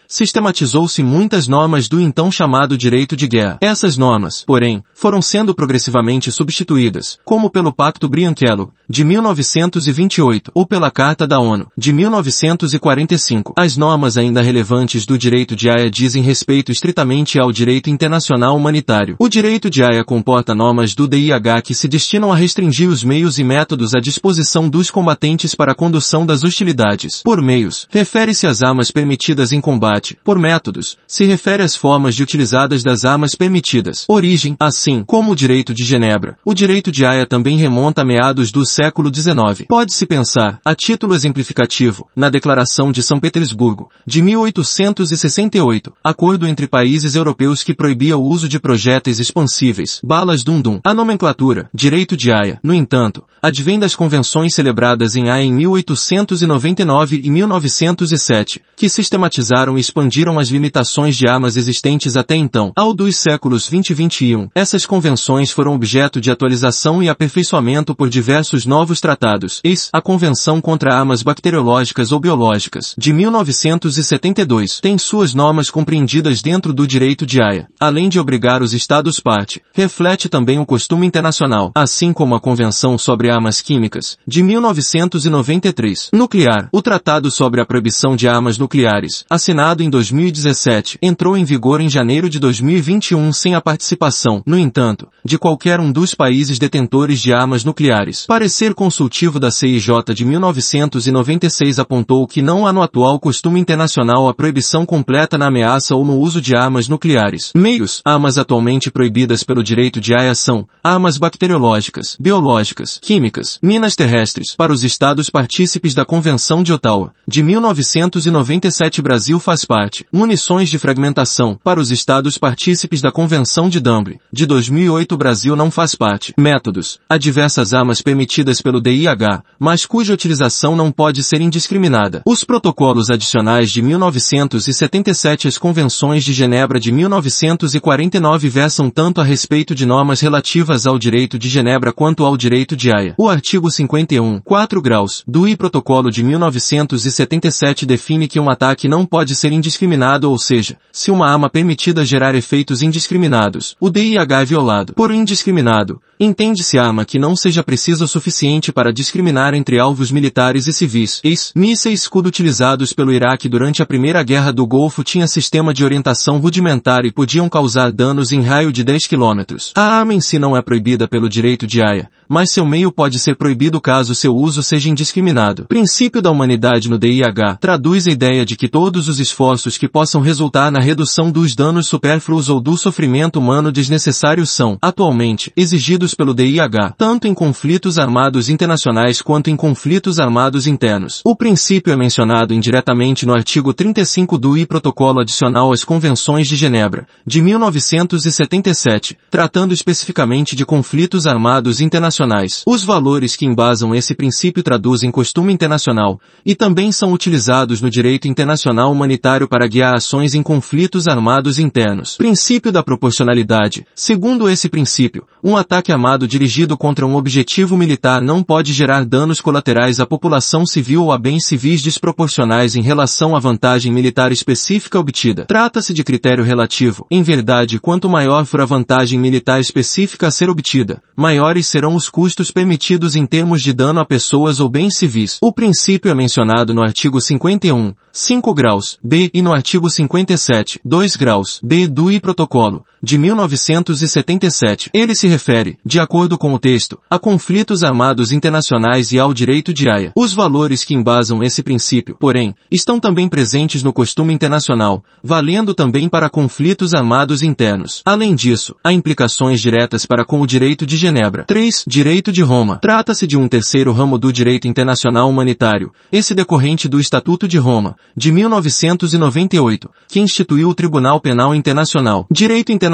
sistematizou-se 0.70 1.02
muitas 1.04 1.48
normas 1.48 1.88
do 1.90 2.00
então 2.00 2.32
chamado 2.32 2.78
direito 2.78 3.16
de 3.16 3.28
guerra. 3.28 3.58
Essas 3.62 3.98
normas, 3.98 4.44
porém, 4.46 4.84
foram 4.94 5.22
sendo 5.22 5.56
progressivamente 5.56 6.32
substituídas, 6.32 7.18
como 7.26 7.50
pelo 7.50 7.74
Pacto 7.74 8.08
Briancello, 8.08 8.72
de 8.90 9.04
1928, 9.04 10.52
ou 10.54 10.66
pela 10.66 10.90
Carta 10.90 11.28
da 11.28 11.40
ONU, 11.40 11.68
de 11.78 11.92
1945. 11.92 13.54
As 13.58 13.76
normas 13.76 14.18
ainda 14.18 14.42
relevantes 14.42 15.06
do 15.06 15.18
direito 15.18 15.56
de 15.56 15.70
Haia 15.70 15.92
dizem 15.92 16.24
respeito 16.24 16.72
estritamente 16.72 17.40
ao 17.40 17.52
direito 17.52 17.90
internacional 17.90 18.56
humanitário. 18.56 19.16
O 19.20 19.28
direito 19.28 19.70
de 19.70 19.84
Haia 19.84 20.04
comporta 20.04 20.56
normas 20.56 20.96
do 20.96 21.08
DIH 21.08 21.62
que 21.62 21.76
se 21.76 21.88
destinam 21.88 22.32
a 22.32 22.36
restringir 22.36 22.90
os 22.90 23.04
meios 23.04 23.38
e 23.38 23.44
métodos 23.44 23.94
à 23.94 24.00
disposição 24.00 24.70
dos 24.70 24.90
combatentes 24.90 25.54
para 25.54 25.74
a 25.74 25.76
condução 25.76 26.26
das 26.26 26.44
hostilidades. 26.44 27.22
Por 27.24 27.42
meios, 27.42 27.88
refere-se 27.90 28.48
às 28.48 28.62
armas 28.62 28.92
permitidas 28.92 29.52
em 29.52 29.62
combate. 29.62 30.18
Por 30.24 30.40
métodos, 30.40 30.98
se 31.08 31.26
refere 31.26 31.64
às 31.64 31.76
formas 31.76 32.16
de 32.16 32.24
utilizadas 32.24 32.84
das 32.84 33.06
armas 33.06 33.36
permitidas. 33.36 34.06
Origem, 34.08 34.56
Assim 34.60 35.04
como 35.06 35.32
o 35.32 35.36
direito 35.36 35.74
de 35.74 35.84
Genebra, 35.84 36.38
o 36.44 36.54
direito 36.54 36.92
de 36.92 37.06
Haia 37.06 37.26
também 37.26 37.58
remonta 37.58 38.02
a 38.02 38.06
meados 38.06 38.52
do 38.52 38.66
século 38.82 39.14
XIX. 39.14 39.66
Pode-se 39.68 40.06
pensar, 40.06 40.58
a 40.64 40.74
título 40.74 41.14
exemplificativo, 41.14 42.08
na 42.16 42.30
Declaração 42.30 42.94
de 42.94 43.04
São 43.04 43.20
Petersburgo, 43.20 43.90
de 44.08 44.22
1868, 44.22 45.92
acordo 46.02 46.48
entre 46.48 46.66
países 46.66 47.14
europeus 47.14 47.62
que 47.62 47.74
proibia 47.74 48.18
o 48.18 48.24
uso 48.24 48.48
de 48.48 48.58
projéteis 48.58 49.20
expansíveis, 49.20 50.00
balas 50.02 50.46
dum-dum. 50.46 50.80
A 50.82 50.94
nomenclatura, 50.94 51.70
direito 51.74 52.16
de 52.16 52.32
Haia, 52.32 52.58
no 52.64 52.74
entanto, 52.74 53.26
advém 53.42 53.78
das 53.78 53.96
convenções 53.96 54.54
celebradas 54.54 55.18
em 55.18 55.30
Haia 55.30 55.44
em 55.44 55.52
1899 55.52 57.22
e 57.22 57.30
1907, 57.30 58.62
que 58.78 58.88
sistematizaram 58.88 59.78
e 59.78 59.82
expandiram 59.82 60.40
as 60.40 60.48
limitações 60.48 61.18
de 61.18 61.28
armas 61.28 61.58
existentes 61.58 62.16
até 62.16 62.36
então. 62.36 62.72
Ao 62.78 62.94
dos 62.94 63.18
séculos 63.18 63.68
20 63.68 63.90
e 63.90 63.94
21, 63.94 64.50
essas 64.56 64.86
convenções 64.86 65.52
foram 65.52 65.74
objeto 65.74 66.22
de 66.22 66.32
atualização 66.32 67.04
e 67.04 67.10
aperfeiçoamento 67.10 67.94
por 67.94 68.08
diversos 68.10 68.66
novos 68.70 69.02
tratados. 69.02 69.60
Eis 69.64 69.90
a 69.92 70.00
Convenção 70.00 70.62
contra 70.62 70.94
Armas 70.94 71.24
Bacteriológicas 71.24 72.12
ou 72.12 72.20
Biológicas, 72.20 72.94
de 72.96 73.12
1972, 73.12 74.80
tem 74.80 74.98
suas 75.00 75.34
normas 75.34 75.72
compreendidas 75.72 76.44
dentro 76.44 76.72
do 76.72 76.86
direito 76.86 77.26
de 77.26 77.42
Haia. 77.42 77.68
Além 77.80 78.08
de 78.08 78.20
obrigar 78.20 78.62
os 78.62 78.72
Estados-parte, 78.72 79.62
reflete 79.74 80.30
também 80.30 80.60
o 80.60 80.66
costume 80.66 81.08
internacional, 81.08 81.72
assim 81.74 82.14
como 82.14 82.36
a 82.36 82.40
Convenção 82.40 82.96
sobre 82.96 83.32
Armas 83.32 83.60
Químicas, 83.60 84.18
de 84.28 84.44
1993. 84.44 86.12
Nuclear. 86.14 86.70
O 86.72 86.82
Tratado 86.84 87.32
sobre 87.32 87.60
a 87.60 87.66
Proibição 87.66 88.16
de 88.16 88.28
Armas 88.28 88.60
Nucleares, 88.60 89.26
assinado 89.30 89.82
em 89.82 89.90
2017, 89.90 91.00
entrou 91.02 91.36
em 91.36 91.44
vigor 91.44 91.82
em 91.82 91.90
janeiro 91.90 92.30
de 92.30 92.38
2021 92.38 93.34
sem 93.34 93.56
a 93.56 93.62
participação 93.62 94.44
no 94.46 94.60
entanto, 94.60 95.08
de 95.26 95.40
qualquer 95.40 95.80
um 95.80 95.92
dos 95.92 96.14
países 96.14 96.60
detentores 96.60 97.20
de 97.20 97.34
armas 97.34 97.64
nucleares. 97.64 98.26
Parecia 98.28 98.59
parecer 98.60 98.74
consultivo 98.74 99.40
da 99.40 99.52
CIJ 99.52 99.88
de 100.14 100.26
1996 100.26 101.80
apontou 101.80 102.28
que 102.28 102.42
não 102.42 102.68
há 102.68 102.74
no 102.74 102.82
atual 102.82 103.18
costume 103.18 103.58
internacional 103.58 104.28
a 104.28 104.34
proibição 104.34 104.86
completa 104.86 105.38
na 105.38 105.48
ameaça 105.48 105.96
ou 105.96 106.04
no 106.04 106.18
uso 106.18 106.42
de 106.42 106.58
armas 106.58 106.90
nucleares. 106.90 107.54
Meios, 107.56 108.02
armas 108.04 108.38
atualmente 108.38 108.92
proibidas 108.92 109.46
pelo 109.46 109.64
direito 109.64 110.02
de 110.02 110.14
AIA 110.14 110.36
são 110.36 110.68
armas 110.84 111.18
bacteriológicas, 111.18 112.18
biológicas, 112.20 113.00
químicas, 113.02 113.58
minas 113.64 113.96
terrestres, 113.96 114.54
para 114.58 114.74
os 114.74 114.84
estados 114.84 115.30
partícipes 115.30 115.94
da 115.94 116.04
Convenção 116.04 116.62
de 116.62 116.74
Ottawa. 116.74 117.14
De 117.26 117.42
1997 117.42 119.02
Brasil 119.02 119.40
faz 119.40 119.64
parte. 119.64 120.06
Munições 120.12 120.70
de 120.70 120.78
fragmentação, 120.78 121.58
para 121.64 121.80
os 121.80 121.92
estados 121.92 122.38
partícipes 122.38 123.00
da 123.00 123.10
Convenção 123.10 123.70
de 123.70 123.80
Dublin. 123.80 124.20
De 124.34 124.46
2008 124.46 125.16
Brasil 125.16 125.56
não 125.56 125.72
faz 125.72 125.96
parte. 125.96 126.34
Métodos. 126.38 127.00
Há 127.10 127.18
diversas 127.18 127.74
armas 127.74 128.02
permitidas 128.02 128.49
pelo 128.60 128.82
DIH, 128.82 129.44
mas 129.60 129.86
cuja 129.86 130.14
utilização 130.14 130.76
não 130.76 130.92
pode 130.92 131.24
ser 131.24 131.42
indiscriminada. 131.42 132.24
Os 132.26 132.44
protocolos 132.44 133.12
adicionais 133.12 133.70
de 133.70 133.82
1977 133.82 135.48
às 135.48 135.58
convenções 135.58 136.24
de 136.24 136.34
Genebra 136.34 136.80
de 136.80 136.92
1949 136.92 138.50
versam 138.50 138.90
tanto 138.90 139.22
a 139.22 139.24
respeito 139.24 139.76
de 139.76 139.86
normas 139.86 140.22
relativas 140.22 140.88
ao 140.88 140.98
direito 140.98 141.38
de 141.38 141.48
Genebra 141.48 141.94
quanto 141.94 142.26
ao 142.26 142.36
direito 142.36 142.76
de 142.76 142.92
Haia. 142.92 143.14
O 143.18 143.30
artigo 143.30 143.70
51, 143.70 144.40
4 144.40 144.82
graus, 144.82 145.24
do 145.28 145.48
I 145.48 145.56
Protocolo 145.56 146.10
de 146.10 146.24
1977 146.24 147.86
define 147.86 148.28
que 148.28 148.40
um 148.40 148.50
ataque 148.50 148.88
não 148.88 149.06
pode 149.06 149.36
ser 149.36 149.52
indiscriminado 149.52 150.30
ou 150.30 150.40
seja, 150.40 150.78
se 150.92 151.12
uma 151.12 151.30
arma 151.30 151.50
permitida 151.50 152.06
gerar 152.06 152.34
efeitos 152.34 152.82
indiscriminados, 152.82 153.76
o 153.80 153.90
DIH 153.90 154.42
é 154.42 154.46
violado. 154.46 154.94
Por 154.94 155.12
indiscriminado, 155.12 156.02
entende-se 156.20 156.78
arma 156.78 157.06
que 157.06 157.20
não 157.20 157.36
seja 157.36 157.64
precisa 157.64 158.06
o 158.06 158.08
suficiente 158.08 158.29
para 158.74 158.94
discriminar 158.94 159.54
entre 159.54 159.80
alvos 159.80 160.12
militares 160.12 160.68
e 160.68 160.74
civis. 160.74 161.20
Ex, 161.24 161.52
mísseis 161.56 162.02
escudo 162.02 162.28
utilizados 162.28 162.94
pelo 162.94 163.12
Iraque 163.12 163.50
durante 163.50 163.82
a 163.82 163.86
Primeira 163.86 164.24
Guerra 164.24 164.52
do 164.52 164.66
Golfo 164.66 165.04
tinha 165.04 165.28
sistema 165.28 165.74
de 165.74 165.84
orientação 165.84 166.38
rudimentar 166.38 167.06
e 167.06 167.12
podiam 167.12 167.50
causar 167.50 167.92
danos 167.92 168.32
em 168.32 168.42
raio 168.42 168.72
de 168.72 168.84
10 168.84 169.08
km. 169.08 169.56
A 169.76 170.00
arma 170.00 170.14
em 170.14 170.22
si 170.22 170.40
não 170.40 170.56
é 170.56 170.62
proibida 170.62 171.08
pelo 171.08 171.30
direito 171.30 171.68
de 171.68 171.82
Haia, 171.82 172.10
mas 172.30 172.52
seu 172.52 172.64
meio 172.64 172.92
pode 172.92 173.18
ser 173.18 173.36
proibido 173.36 173.82
caso 173.82 174.14
seu 174.14 174.36
uso 174.36 174.62
seja 174.62 174.88
indiscriminado. 174.88 175.66
Princípio 175.66 176.22
da 176.22 176.30
humanidade 176.30 176.88
no 176.88 177.00
DIH 177.00 177.58
traduz 177.60 178.08
a 178.08 178.12
ideia 178.12 178.46
de 178.46 178.56
que 178.56 178.68
todos 178.68 179.08
os 179.08 179.20
esforços 179.20 179.80
que 179.80 179.88
possam 179.88 180.22
resultar 180.22 180.72
na 180.72 180.80
redução 180.80 181.32
dos 181.32 181.56
danos 181.56 181.88
supérfluos 181.88 182.48
ou 182.48 182.62
do 182.62 182.78
sofrimento 182.78 183.40
humano 183.40 183.72
desnecessário 183.72 184.46
são, 184.46 184.78
atualmente, 184.80 185.52
exigidos 185.58 186.14
pelo 186.14 186.36
DIH, 186.36 186.94
tanto 186.96 187.28
em 187.28 187.34
conflitos 187.34 187.98
armados 187.98 188.48
internacionais 188.48 189.24
quanto 189.24 189.50
em 189.50 189.56
conflitos 189.56 190.20
armados 190.20 190.68
internos. 190.68 191.22
O 191.26 191.36
princípio 191.36 191.92
é 191.92 191.96
mencionado 191.96 192.54
indiretamente 192.54 193.26
no 193.26 193.34
artigo 193.34 193.74
35 193.74 194.38
do 194.38 194.56
I 194.56 194.68
Protocolo 194.68 195.22
Adicional 195.22 195.72
às 195.72 195.84
Convenções 195.84 196.48
de 196.48 196.56
Genebra, 196.56 197.08
de 197.26 197.42
1977, 197.42 199.18
tratando 199.32 199.74
especificamente 199.74 200.56
de 200.56 200.64
conflitos 200.64 201.26
armados 201.26 201.82
internacionais. 201.82 202.19
Os 202.66 202.84
valores 202.84 203.36
que 203.36 203.46
embasam 203.46 203.94
esse 203.94 204.14
princípio 204.16 204.64
traduzem 204.64 205.12
costume 205.12 205.54
internacional, 205.54 206.20
e 206.46 206.56
também 206.56 206.92
são 206.92 207.14
utilizados 207.14 207.82
no 207.82 207.90
direito 207.90 208.28
internacional 208.28 208.92
humanitário 208.92 209.48
para 209.48 209.68
guiar 209.68 209.94
ações 209.94 210.34
em 210.34 210.44
conflitos 210.44 211.08
armados 211.08 211.60
internos. 211.60 212.18
Princípio 212.18 212.72
da 212.72 212.84
proporcionalidade. 212.84 213.86
Segundo 213.96 214.50
esse 214.50 214.68
princípio, 214.70 215.26
um 215.44 215.56
ataque 215.56 215.92
armado 215.92 216.28
dirigido 216.28 216.78
contra 216.78 217.06
um 217.06 217.16
objetivo 217.16 217.78
militar 217.78 218.22
não 218.22 218.44
pode 218.44 218.74
gerar 218.74 219.06
danos 219.06 219.40
colaterais 219.40 220.00
à 220.00 220.06
população 220.06 220.66
civil 220.66 221.04
ou 221.04 221.12
a 221.12 221.18
bens 221.18 221.46
civis 221.46 221.82
desproporcionais 221.82 222.76
em 222.76 222.82
relação 222.82 223.36
à 223.36 223.40
vantagem 223.40 223.92
militar 223.92 224.32
específica 224.32 225.00
obtida. 225.00 225.46
Trata-se 225.46 225.94
de 225.94 226.04
critério 226.04 226.44
relativo. 226.44 227.06
Em 227.10 227.24
verdade, 227.24 227.80
quanto 227.80 228.10
maior 228.10 228.46
for 228.46 228.62
a 228.62 228.66
vantagem 228.66 229.20
militar 229.20 229.60
específica 229.60 230.28
a 230.28 230.32
ser 230.32 230.50
obtida, 230.50 231.02
maiores 231.16 231.68
serão 231.68 231.96
os 231.96 232.09
custos 232.10 232.52
permitidos 232.52 233.16
em 233.16 233.26
termos 233.26 233.62
de 233.62 233.74
dano 233.74 234.00
a 234.00 234.06
pessoas 234.06 234.60
ou 234.60 234.70
bens 234.70 234.98
civis. 234.98 235.38
O 235.42 235.54
princípio 235.54 236.12
é 236.12 236.16
mencionado 236.16 236.74
no 236.74 236.82
artigo 236.82 237.22
51, 237.22 237.94
5 238.12 238.54
graus, 238.54 238.98
B 239.04 239.30
e 239.34 239.42
no 239.42 239.54
artigo 239.54 239.90
57, 239.90 240.80
2 240.84 241.16
graus, 241.16 241.60
B 241.64 241.88
do 241.88 242.12
I 242.12 242.20
Protocolo, 242.20 242.86
de 243.02 243.18
1977. 243.18 244.90
Ele 244.94 245.16
se 245.16 245.28
refere, 245.28 245.78
de 245.86 246.00
acordo 246.00 246.38
com 246.38 246.54
o 246.54 246.60
texto, 246.60 247.00
a 247.10 247.18
conflitos 247.18 247.84
armados 247.84 248.32
internacionais 248.32 249.12
e 249.12 249.20
ao 249.20 249.34
direito 249.34 249.74
de 249.74 249.90
Haia. 249.90 250.12
Os 250.16 250.34
valores 250.34 250.84
que 250.84 250.94
embasam 250.94 251.42
esse 251.42 251.64
princípio, 251.64 252.16
porém, 252.20 252.54
estão 252.70 253.00
também 253.00 253.30
presentes 253.30 253.82
no 253.84 253.94
costume 253.94 254.34
internacional, 254.34 255.04
valendo 255.24 255.74
também 255.74 256.10
para 256.10 256.30
conflitos 256.30 256.94
armados 256.94 257.42
internos. 257.42 258.02
Além 258.06 258.36
disso, 258.36 258.76
há 258.84 258.92
implicações 258.92 259.62
diretas 259.62 260.06
para 260.06 260.26
com 260.26 260.42
o 260.42 260.48
direito 260.48 260.86
de 260.86 260.98
Genebra. 260.98 261.46
3. 261.46 261.86
Direito 261.88 262.32
de 262.32 262.42
Roma. 262.42 262.80
Trata-se 262.82 263.26
de 263.26 263.38
um 263.38 263.48
terceiro 263.48 263.92
ramo 263.92 264.18
do 264.18 264.34
direito 264.34 264.68
internacional 264.68 265.30
humanitário, 265.30 265.92
esse 266.12 266.36
decorrente 266.36 266.88
do 266.88 267.00
Estatuto 267.00 267.48
de 267.48 267.58
Roma, 267.58 267.96
de 268.16 268.32
1998, 268.32 269.90
que 270.08 270.20
instituiu 270.20 270.70
o 270.70 270.76
Tribunal 270.76 271.20
Penal 271.22 271.56
Internacional. 271.56 272.28
Direito 272.30 272.72
Internacional 272.72 272.89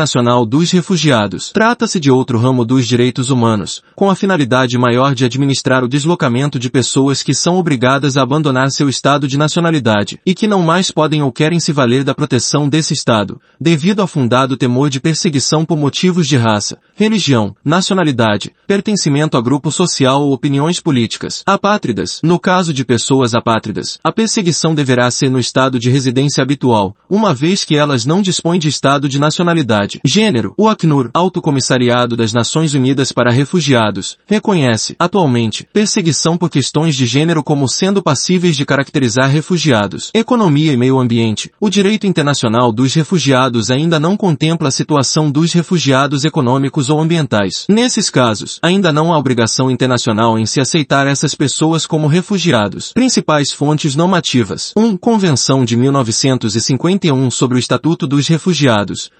dos 0.45 0.71
Refugiados. 0.71 1.51
Trata-se 1.51 1.99
de 1.99 2.11
outro 2.11 2.37
ramo 2.37 2.65
dos 2.65 2.87
direitos 2.87 3.29
humanos, 3.29 3.81
com 3.95 4.09
a 4.09 4.15
finalidade 4.15 4.77
maior 4.77 5.15
de 5.15 5.23
administrar 5.23 5.83
o 5.83 5.87
deslocamento 5.87 6.59
de 6.59 6.69
pessoas 6.69 7.23
que 7.23 7.33
são 7.33 7.57
obrigadas 7.57 8.17
a 8.17 8.21
abandonar 8.21 8.71
seu 8.71 8.89
estado 8.89 9.27
de 9.27 9.37
nacionalidade, 9.37 10.19
e 10.25 10.33
que 10.33 10.47
não 10.47 10.61
mais 10.61 10.91
podem 10.91 11.21
ou 11.21 11.31
querem 11.31 11.59
se 11.59 11.71
valer 11.71 12.03
da 12.03 12.13
proteção 12.13 12.67
desse 12.67 12.93
estado, 12.93 13.39
devido 13.59 14.01
ao 14.01 14.07
fundado 14.07 14.57
temor 14.57 14.89
de 14.89 14.99
perseguição 14.99 15.63
por 15.63 15.77
motivos 15.77 16.27
de 16.27 16.35
raça, 16.35 16.77
religião, 16.95 17.55
nacionalidade, 17.63 18.51
pertencimento 18.67 19.37
a 19.37 19.41
grupo 19.41 19.71
social 19.71 20.23
ou 20.23 20.33
opiniões 20.33 20.79
políticas. 20.79 21.43
Apátridas. 21.45 22.19
No 22.23 22.39
caso 22.39 22.73
de 22.73 22.83
pessoas 22.83 23.33
apátridas, 23.33 23.99
a 24.03 24.11
perseguição 24.11 24.73
deverá 24.73 25.09
ser 25.11 25.29
no 25.29 25.39
estado 25.39 25.79
de 25.79 25.89
residência 25.89 26.41
habitual, 26.41 26.95
uma 27.09 27.33
vez 27.33 27.63
que 27.63 27.75
elas 27.75 28.05
não 28.05 28.21
dispõem 28.21 28.59
de 28.59 28.67
estado 28.67 29.07
de 29.07 29.19
nacionalidade. 29.19 29.84
Gênero. 30.03 30.53
O 30.57 30.67
Acnur, 30.67 31.09
Alto 31.13 31.41
Comissariado 31.41 32.15
das 32.15 32.33
Nações 32.33 32.73
Unidas 32.73 33.11
para 33.11 33.31
Refugiados, 33.31 34.17
reconhece, 34.25 34.95
atualmente, 34.99 35.67
perseguição 35.71 36.37
por 36.37 36.49
questões 36.49 36.95
de 36.95 37.05
gênero 37.05 37.43
como 37.43 37.67
sendo 37.67 38.01
passíveis 38.01 38.55
de 38.55 38.65
caracterizar 38.65 39.29
refugiados. 39.29 40.11
Economia 40.13 40.73
e 40.73 40.77
meio 40.77 40.99
ambiente. 40.99 41.51
O 41.59 41.69
direito 41.69 42.07
internacional 42.07 42.71
dos 42.71 42.93
refugiados 42.93 43.69
ainda 43.69 43.99
não 43.99 44.17
contempla 44.17 44.69
a 44.69 44.71
situação 44.71 45.29
dos 45.29 45.53
refugiados 45.53 46.25
econômicos 46.25 46.89
ou 46.89 46.99
ambientais. 46.99 47.65
Nesses 47.69 48.09
casos, 48.09 48.59
ainda 48.61 48.91
não 48.91 49.13
há 49.13 49.17
obrigação 49.17 49.69
internacional 49.69 50.37
em 50.39 50.45
se 50.45 50.59
aceitar 50.59 51.07
essas 51.07 51.35
pessoas 51.35 51.85
como 51.85 52.07
refugiados. 52.07 52.91
Principais 52.93 53.51
fontes 53.51 53.95
normativas. 53.95 54.73
1. 54.75 54.81
Um, 54.83 54.97
Convenção 54.97 55.63
de 55.63 55.77
1951 55.77 57.29
sobre 57.29 57.57
o 57.57 57.59
Estatuto 57.59 58.07
dos 58.07 58.27
Refugiados. 58.27 59.11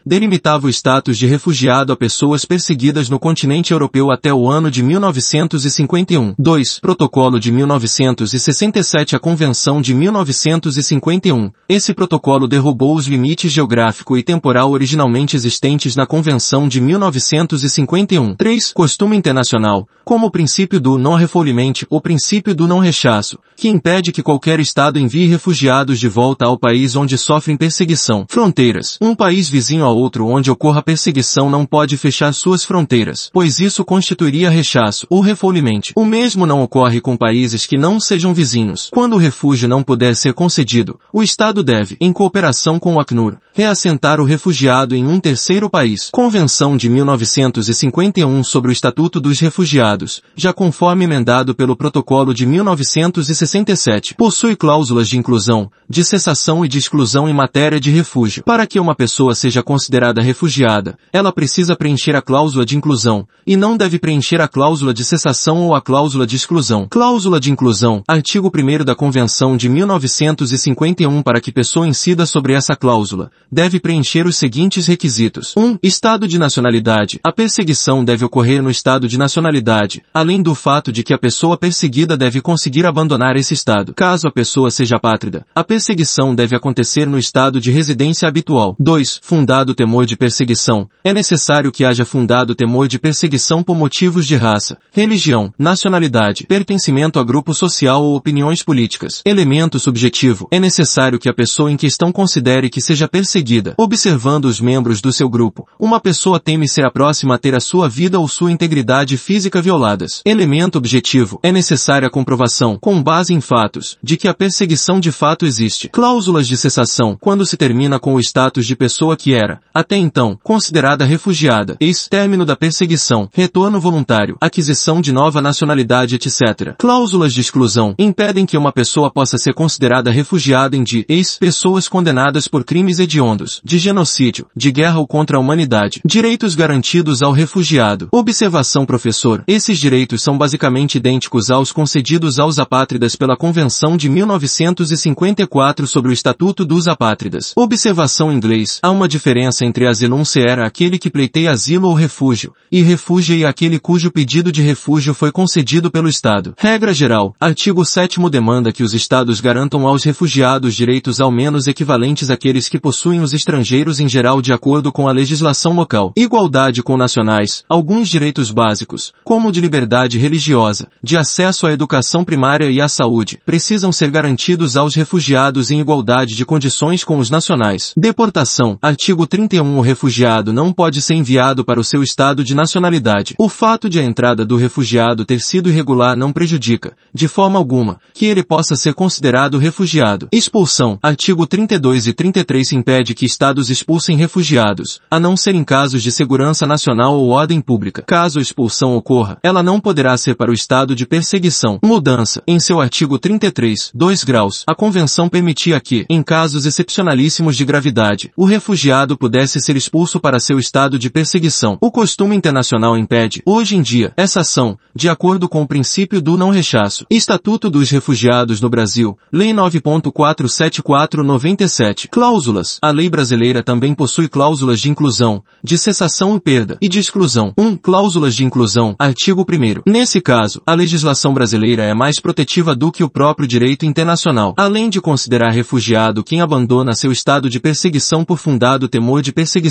Delimitava 0.56 0.68
o 0.68 0.70
status 0.70 1.18
de 1.18 1.26
refugiado 1.26 1.92
a 1.92 1.98
pessoas 1.98 2.46
perseguidas 2.46 3.10
no 3.10 3.20
continente 3.20 3.74
europeu 3.74 4.12
até 4.12 4.34
o 4.34 4.50
ano 4.50 4.72
de 4.72 4.82
1951. 4.82 6.34
2. 6.38 6.80
Protocolo 6.80 7.40
de 7.40 7.52
1967 7.52 9.16
A 9.16 9.20
Convenção 9.20 9.82
de 9.82 9.94
1951. 9.94 11.52
Esse 11.68 11.94
protocolo 11.94 12.48
derrubou 12.48 12.96
os 12.96 13.08
limites 13.08 13.52
geográfico 13.52 14.18
e 14.18 14.24
temporal 14.24 14.72
originalmente 14.72 15.36
existentes 15.36 15.96
na 15.96 16.06
Convenção 16.06 16.68
de 16.68 16.80
1951. 16.80 18.36
3. 18.36 18.74
Costume 18.74 19.18
internacional, 19.18 19.88
como 20.06 20.28
o 20.28 20.32
princípio 20.32 20.80
do 20.80 20.98
non-refoulement, 20.98 21.74
o 21.90 22.00
princípio 22.00 22.56
do 22.56 22.68
não-rechaço, 22.68 23.40
que 23.58 23.68
impede 23.68 24.12
que 24.12 24.24
qualquer 24.24 24.60
Estado 24.60 25.00
envie 25.00 25.26
refugiados 25.26 26.00
de 26.00 26.08
volta 26.08 26.46
ao 26.46 26.58
país 26.58 26.96
onde 26.96 27.18
sofrem 27.18 27.58
perseguição. 27.58 28.26
Fronteiras. 28.30 28.98
Um 29.02 29.16
país 29.16 29.50
vizinho 29.50 29.84
a 29.84 29.90
outro 29.90 30.28
onde 30.28 30.45
ocorra 30.52 30.82
perseguição 30.82 31.50
não 31.50 31.66
pode 31.66 31.98
fechar 31.98 32.34
suas 32.34 32.64
fronteiras, 32.64 33.30
pois 33.32 33.60
isso 33.60 33.84
constituiria 33.84 34.50
rechaço 34.50 35.06
ou 35.10 35.22
refoulement. 35.22 35.82
O 35.96 36.06
mesmo 36.06 36.46
não 36.46 36.62
ocorre 36.62 37.02
com 37.02 37.18
países 37.18 37.66
que 37.66 37.78
não 37.78 38.00
sejam 38.00 38.34
vizinhos. 38.34 38.90
Quando 38.92 39.14
o 39.14 39.20
refúgio 39.20 39.68
não 39.68 39.84
puder 39.84 40.16
ser 40.16 40.34
concedido, 40.34 41.00
o 41.12 41.24
Estado 41.24 41.64
deve, 41.64 41.98
em 42.00 42.12
cooperação 42.12 42.80
com 42.80 42.96
o 42.96 43.00
Acnur, 43.00 43.38
reassentar 43.54 44.20
o 44.20 44.26
refugiado 44.26 44.96
em 44.96 45.08
um 45.08 45.20
terceiro 45.20 45.70
país. 45.70 46.10
Convenção 46.12 46.76
de 46.76 46.90
1951 46.90 48.44
sobre 48.44 48.72
o 48.72 48.74
Estatuto 48.74 49.20
dos 49.20 49.40
Refugiados, 49.40 50.22
já 50.36 50.52
conforme 50.52 51.06
emendado 51.06 51.56
pelo 51.56 51.76
Protocolo 51.76 52.34
de 52.34 52.46
1967, 52.46 54.16
possui 54.16 54.56
cláusulas 54.56 55.08
de 55.08 55.18
inclusão, 55.18 55.72
de 55.90 56.04
cessação 56.04 56.66
e 56.66 56.68
de 56.68 56.78
exclusão 56.78 57.30
em 57.30 57.34
matéria 57.34 57.80
de 57.80 57.92
refúgio. 57.92 58.44
Para 58.44 58.68
que 58.68 58.80
uma 58.80 58.96
pessoa 58.96 59.34
seja 59.36 59.64
considerada 59.64 60.22
refugiada, 60.36 60.98
ela 61.14 61.32
precisa 61.32 61.78
preencher 61.78 62.14
a 62.14 62.22
cláusula 62.22 62.66
de 62.66 62.76
inclusão, 62.76 63.26
e 63.48 63.56
não 63.56 63.78
deve 63.78 63.98
preencher 63.98 64.42
a 64.42 64.48
cláusula 64.50 64.94
de 64.94 65.06
cessação 65.06 65.60
ou 65.60 65.74
a 65.74 65.82
cláusula 65.82 66.28
de 66.28 66.36
exclusão. 66.36 66.88
Cláusula 66.90 67.40
de 67.40 67.50
inclusão, 67.50 68.04
artigo 68.06 68.52
1 68.54 68.84
da 68.84 68.94
Convenção 68.94 69.56
de 69.56 69.70
1951 69.70 71.24
para 71.24 71.40
que 71.40 71.54
pessoa 71.54 71.88
incida 71.88 72.26
sobre 72.26 72.54
essa 72.54 72.76
cláusula, 72.76 73.32
deve 73.50 73.80
preencher 73.80 74.28
os 74.28 74.36
seguintes 74.36 74.88
requisitos. 74.88 75.54
1. 75.56 75.64
Um, 75.64 75.78
estado 75.82 76.28
de 76.28 76.38
nacionalidade. 76.38 77.20
A 77.24 77.32
perseguição 77.32 78.04
deve 78.04 78.26
ocorrer 78.26 78.62
no 78.62 78.70
estado 78.70 79.08
de 79.08 79.18
nacionalidade, 79.18 80.04
além 80.14 80.42
do 80.42 80.54
fato 80.54 80.92
de 80.92 81.02
que 81.02 81.14
a 81.14 81.18
pessoa 81.18 81.58
perseguida 81.58 82.18
deve 82.18 82.42
conseguir 82.42 82.86
abandonar 82.86 83.38
esse 83.38 83.54
estado. 83.54 83.94
Caso 83.94 84.28
a 84.28 84.32
pessoa 84.32 84.70
seja 84.70 85.00
pátrida, 85.00 85.46
a 85.56 85.64
perseguição 85.64 86.36
deve 86.36 86.56
acontecer 86.56 87.08
no 87.08 87.18
estado 87.18 87.62
de 87.62 87.72
residência 87.72 88.28
habitual. 88.28 88.76
2. 88.80 89.22
Fundado 89.24 89.74
temor 89.74 90.06
de 90.06 90.18
perseguição. 90.26 90.90
É 91.04 91.14
necessário 91.14 91.72
que 91.72 91.86
haja 91.86 92.04
fundado 92.04 92.56
temor 92.56 92.88
de 92.88 92.98
perseguição 92.98 93.62
por 93.62 93.76
motivos 93.76 94.26
de 94.26 94.36
raça, 94.36 94.76
religião, 94.92 95.54
nacionalidade, 95.56 96.48
pertencimento 96.48 97.20
a 97.20 97.24
grupo 97.24 97.54
social 97.54 98.04
ou 98.04 98.16
opiniões 98.16 98.64
políticas. 98.64 99.22
Elemento 99.24 99.78
subjetivo. 99.78 100.48
É 100.50 100.60
necessário 100.60 101.20
que 101.20 101.30
a 101.30 101.34
pessoa 101.34 101.72
em 101.72 101.78
questão 101.78 102.12
considere 102.12 102.72
que 102.72 102.82
seja 102.82 103.08
perseguida, 103.08 103.76
observando 103.78 104.46
os 104.46 104.60
membros 104.60 105.00
do 105.00 105.14
seu 105.14 105.30
grupo. 105.30 105.68
Uma 105.80 106.00
pessoa 106.00 106.40
teme 106.40 106.68
ser 106.68 106.86
a 106.86 106.92
próxima 106.92 107.36
a 107.36 107.38
ter 107.38 107.56
a 107.56 107.60
sua 107.60 107.88
vida 107.88 108.20
ou 108.20 108.28
sua 108.28 108.52
integridade 108.52 109.18
física 109.18 109.62
violadas. 109.62 110.24
Elemento 110.26 110.80
objetivo. 110.80 111.40
É 111.44 111.52
necessária 111.52 112.08
a 112.08 112.12
comprovação, 112.12 112.80
com 112.82 113.04
base 113.04 113.32
em 113.32 113.42
fatos, 113.42 113.96
de 114.02 114.18
que 114.18 114.28
a 114.28 114.34
perseguição 114.34 115.00
de 115.00 115.12
fato 115.12 115.46
existe. 115.46 115.88
Cláusulas 115.90 116.48
de 116.48 116.58
cessação. 116.58 117.16
Quando 117.22 117.46
se 117.46 117.56
termina 117.56 118.00
com 118.00 118.16
o 118.16 118.20
status 118.20 118.66
de 118.66 118.76
pessoa 118.76 119.16
que 119.16 119.36
era, 119.36 119.60
até 119.72 119.96
então, 119.96 120.15
considerada 120.42 121.04
refugiada. 121.04 121.76
Ex-término 121.80 122.46
da 122.46 122.56
perseguição. 122.56 123.28
Retorno 123.34 123.82
voluntário. 123.82 124.38
Aquisição 124.40 125.02
de 125.02 125.12
nova 125.12 125.42
nacionalidade, 125.42 126.16
etc. 126.16 126.74
Cláusulas 126.78 127.34
de 127.34 127.42
exclusão. 127.42 127.94
Impedem 128.00 128.46
que 128.46 128.58
uma 128.58 128.72
pessoa 128.72 129.12
possa 129.12 129.38
ser 129.38 129.54
considerada 129.54 130.10
refugiada 130.10 130.78
em 130.78 130.84
de 130.84 131.06
ex-pessoas 131.10 131.90
condenadas 131.90 132.48
por 132.48 132.64
crimes 132.64 133.00
hediondos, 133.00 133.60
de 133.64 133.78
genocídio, 133.78 134.48
de 134.56 134.72
guerra 134.72 135.00
ou 135.00 135.08
contra 135.08 135.38
a 135.38 135.40
humanidade. 135.40 136.00
Direitos 136.06 136.56
garantidos 136.56 137.22
ao 137.22 137.34
refugiado. 137.34 138.08
Observação 138.12 138.86
professor. 138.86 139.44
Esses 139.48 139.78
direitos 139.78 140.24
são 140.24 140.38
basicamente 140.38 140.96
idênticos 140.96 141.52
aos 141.52 141.74
concedidos 141.74 142.40
aos 142.40 142.58
apátridas 142.58 143.16
pela 143.16 143.36
Convenção 143.36 143.98
de 143.98 144.08
1954 144.08 145.88
sobre 145.88 146.12
o 146.12 146.14
Estatuto 146.14 146.64
dos 146.64 146.88
Apátridas. 146.88 147.52
Observação 147.56 148.32
inglês. 148.32 148.80
Há 148.82 148.92
uma 148.92 149.08
diferença 149.08 149.66
entre 149.66 149.88
asylum 149.88 150.05
ser 150.26 150.60
aquele 150.60 150.98
que 150.98 151.10
pleiteia 151.10 151.52
asilo 151.52 151.88
ou 151.88 151.94
refúgio, 151.94 152.54
e 152.72 152.82
refúgio 152.82 153.48
aquele 153.48 153.80
cujo 153.80 154.12
pedido 154.12 154.52
de 154.52 154.62
refúgio 154.62 155.14
foi 155.14 155.32
concedido 155.32 155.90
pelo 155.90 156.10
Estado. 156.10 156.54
Regra 156.58 156.94
geral. 156.94 157.36
Artigo 157.40 157.86
7 157.86 158.20
demanda 158.30 158.72
que 158.72 158.84
os 158.84 158.94
Estados 158.94 159.40
garantam 159.40 159.88
aos 159.88 160.04
refugiados 160.04 160.76
direitos 160.76 161.20
ao 161.20 161.32
menos 161.32 161.68
equivalentes 161.68 162.30
àqueles 162.30 162.68
que 162.68 162.80
possuem 162.80 163.22
os 163.22 163.34
estrangeiros 163.34 164.00
em 164.00 164.08
geral 164.08 164.42
de 164.42 164.52
acordo 164.52 164.92
com 164.92 165.08
a 165.08 165.12
legislação 165.12 165.74
local. 165.74 166.14
Igualdade 166.16 166.84
com 166.84 166.98
nacionais. 166.98 167.64
Alguns 167.70 168.10
direitos 168.10 168.52
básicos, 168.52 169.14
como 169.24 169.52
de 169.52 169.62
liberdade 169.62 170.18
religiosa, 170.18 170.88
de 171.02 171.18
acesso 171.18 171.68
à 171.68 171.72
educação 171.72 172.24
primária 172.24 172.70
e 172.70 172.82
à 172.82 172.88
saúde, 172.88 173.40
precisam 173.46 173.92
ser 173.92 174.10
garantidos 174.12 174.76
aos 174.78 174.96
refugiados 174.96 175.72
em 175.72 175.80
igualdade 175.80 176.36
de 176.36 176.46
condições 176.46 177.04
com 177.04 177.18
os 177.18 177.30
nacionais. 177.30 177.94
Deportação. 177.96 178.78
Artigo 178.82 179.26
31 179.26 179.78
O 179.78 179.82
refugiado 179.86 180.52
não 180.52 180.74
pode 180.74 181.02
ser 181.02 181.14
enviado 181.14 181.64
para 181.64 181.80
o 181.80 181.84
seu 181.84 182.04
estado 182.04 182.44
de 182.44 182.54
nacionalidade. 182.54 183.36
O 183.38 183.48
fato 183.48 183.90
de 183.90 184.00
a 184.00 184.04
entrada 184.04 184.44
do 184.44 184.58
refugiado 184.58 185.24
ter 185.24 185.40
sido 185.40 185.70
irregular 185.70 186.18
não 186.18 186.34
prejudica, 186.34 186.94
de 187.14 187.28
forma 187.28 187.58
alguma, 187.58 188.00
que 188.14 188.26
ele 188.26 188.44
possa 188.44 188.76
ser 188.76 188.94
considerado 188.94 189.58
refugiado. 189.58 190.28
Expulsão. 190.32 191.00
Artigo 191.02 191.48
32 191.48 192.08
e 192.08 192.14
33 192.14 192.74
impede 192.74 193.14
que 193.14 193.26
estados 193.26 193.70
expulsem 193.70 194.18
refugiados, 194.18 195.00
a 195.10 195.20
não 195.20 195.38
ser 195.38 195.56
em 195.56 195.64
casos 195.64 196.04
de 196.04 196.12
segurança 196.12 196.66
nacional 196.66 197.16
ou 197.16 197.30
ordem 197.30 197.62
pública. 197.62 198.02
Caso 198.02 198.40
a 198.40 198.42
expulsão 198.42 198.96
ocorra, 198.96 199.38
ela 199.44 199.62
não 199.62 199.80
poderá 199.80 200.18
ser 200.18 200.36
para 200.36 200.52
o 200.52 200.54
estado 200.54 200.96
de 200.96 201.06
perseguição. 201.06 201.80
Mudança. 201.84 202.42
Em 202.48 202.60
seu 202.60 202.82
artigo 202.82 203.20
33, 203.20 203.92
2 203.94 204.24
graus, 204.24 204.64
a 204.68 204.76
convenção 204.76 205.30
permitia 205.30 205.80
que, 205.80 206.06
em 206.10 206.24
casos 206.24 206.66
excepcionalíssimos 206.66 207.56
de 207.56 207.64
gravidade, 207.64 208.32
o 208.36 208.46
refugiado 208.46 209.18
pudesse 209.18 209.60
ser 209.60 209.75
expulso 209.78 210.20
para 210.20 210.40
seu 210.40 210.58
estado 210.60 210.98
de 210.98 211.10
perseguição. 211.10 211.78
O 211.82 211.92
costume 211.92 212.36
internacional 212.36 212.98
impede, 212.98 213.42
hoje 213.46 213.76
em 213.76 213.82
dia, 213.82 214.14
essa 214.18 214.42
ação, 214.42 214.78
de 214.96 215.10
acordo 215.10 215.50
com 215.50 215.62
o 215.62 215.68
princípio 215.68 216.22
do 216.22 216.38
não 216.38 216.50
rechaço. 216.50 217.06
Estatuto 217.10 217.70
dos 217.70 217.90
Refugiados 217.90 218.62
no 218.62 218.70
Brasil, 218.70 219.18
Lei 219.32 219.54
9.47497. 219.54 222.08
Cláusulas. 222.10 222.80
A 222.82 222.92
lei 222.92 223.10
brasileira 223.10 223.64
também 223.64 223.94
possui 223.94 224.28
cláusulas 224.28 224.80
de 224.80 224.90
inclusão, 224.90 225.44
de 225.64 225.78
cessação 225.78 226.36
e 226.36 226.40
perda, 226.40 226.78
e 226.82 226.88
de 226.88 227.00
exclusão. 227.00 227.54
1. 227.58 227.66
Um, 227.66 227.76
cláusulas 227.76 228.36
de 228.36 228.46
inclusão. 228.46 228.96
Artigo 228.98 229.42
1 229.42 229.82
Nesse 229.86 230.22
caso, 230.22 230.62
a 230.66 230.74
legislação 230.74 231.34
brasileira 231.34 231.84
é 231.84 231.94
mais 231.94 232.20
protetiva 232.20 232.76
do 232.76 232.92
que 232.92 233.04
o 233.04 233.10
próprio 233.10 233.48
direito 233.48 233.86
internacional. 233.86 234.54
Além 234.58 234.90
de 234.90 235.02
considerar 235.02 235.52
refugiado 235.52 236.24
quem 236.24 236.42
abandona 236.42 236.94
seu 236.94 237.12
estado 237.12 237.50
de 237.50 237.60
perseguição 237.60 238.24
por 238.24 238.38
fundado 238.38 238.88
temor 238.88 239.22
de 239.22 239.34
perseguição, 239.34 239.65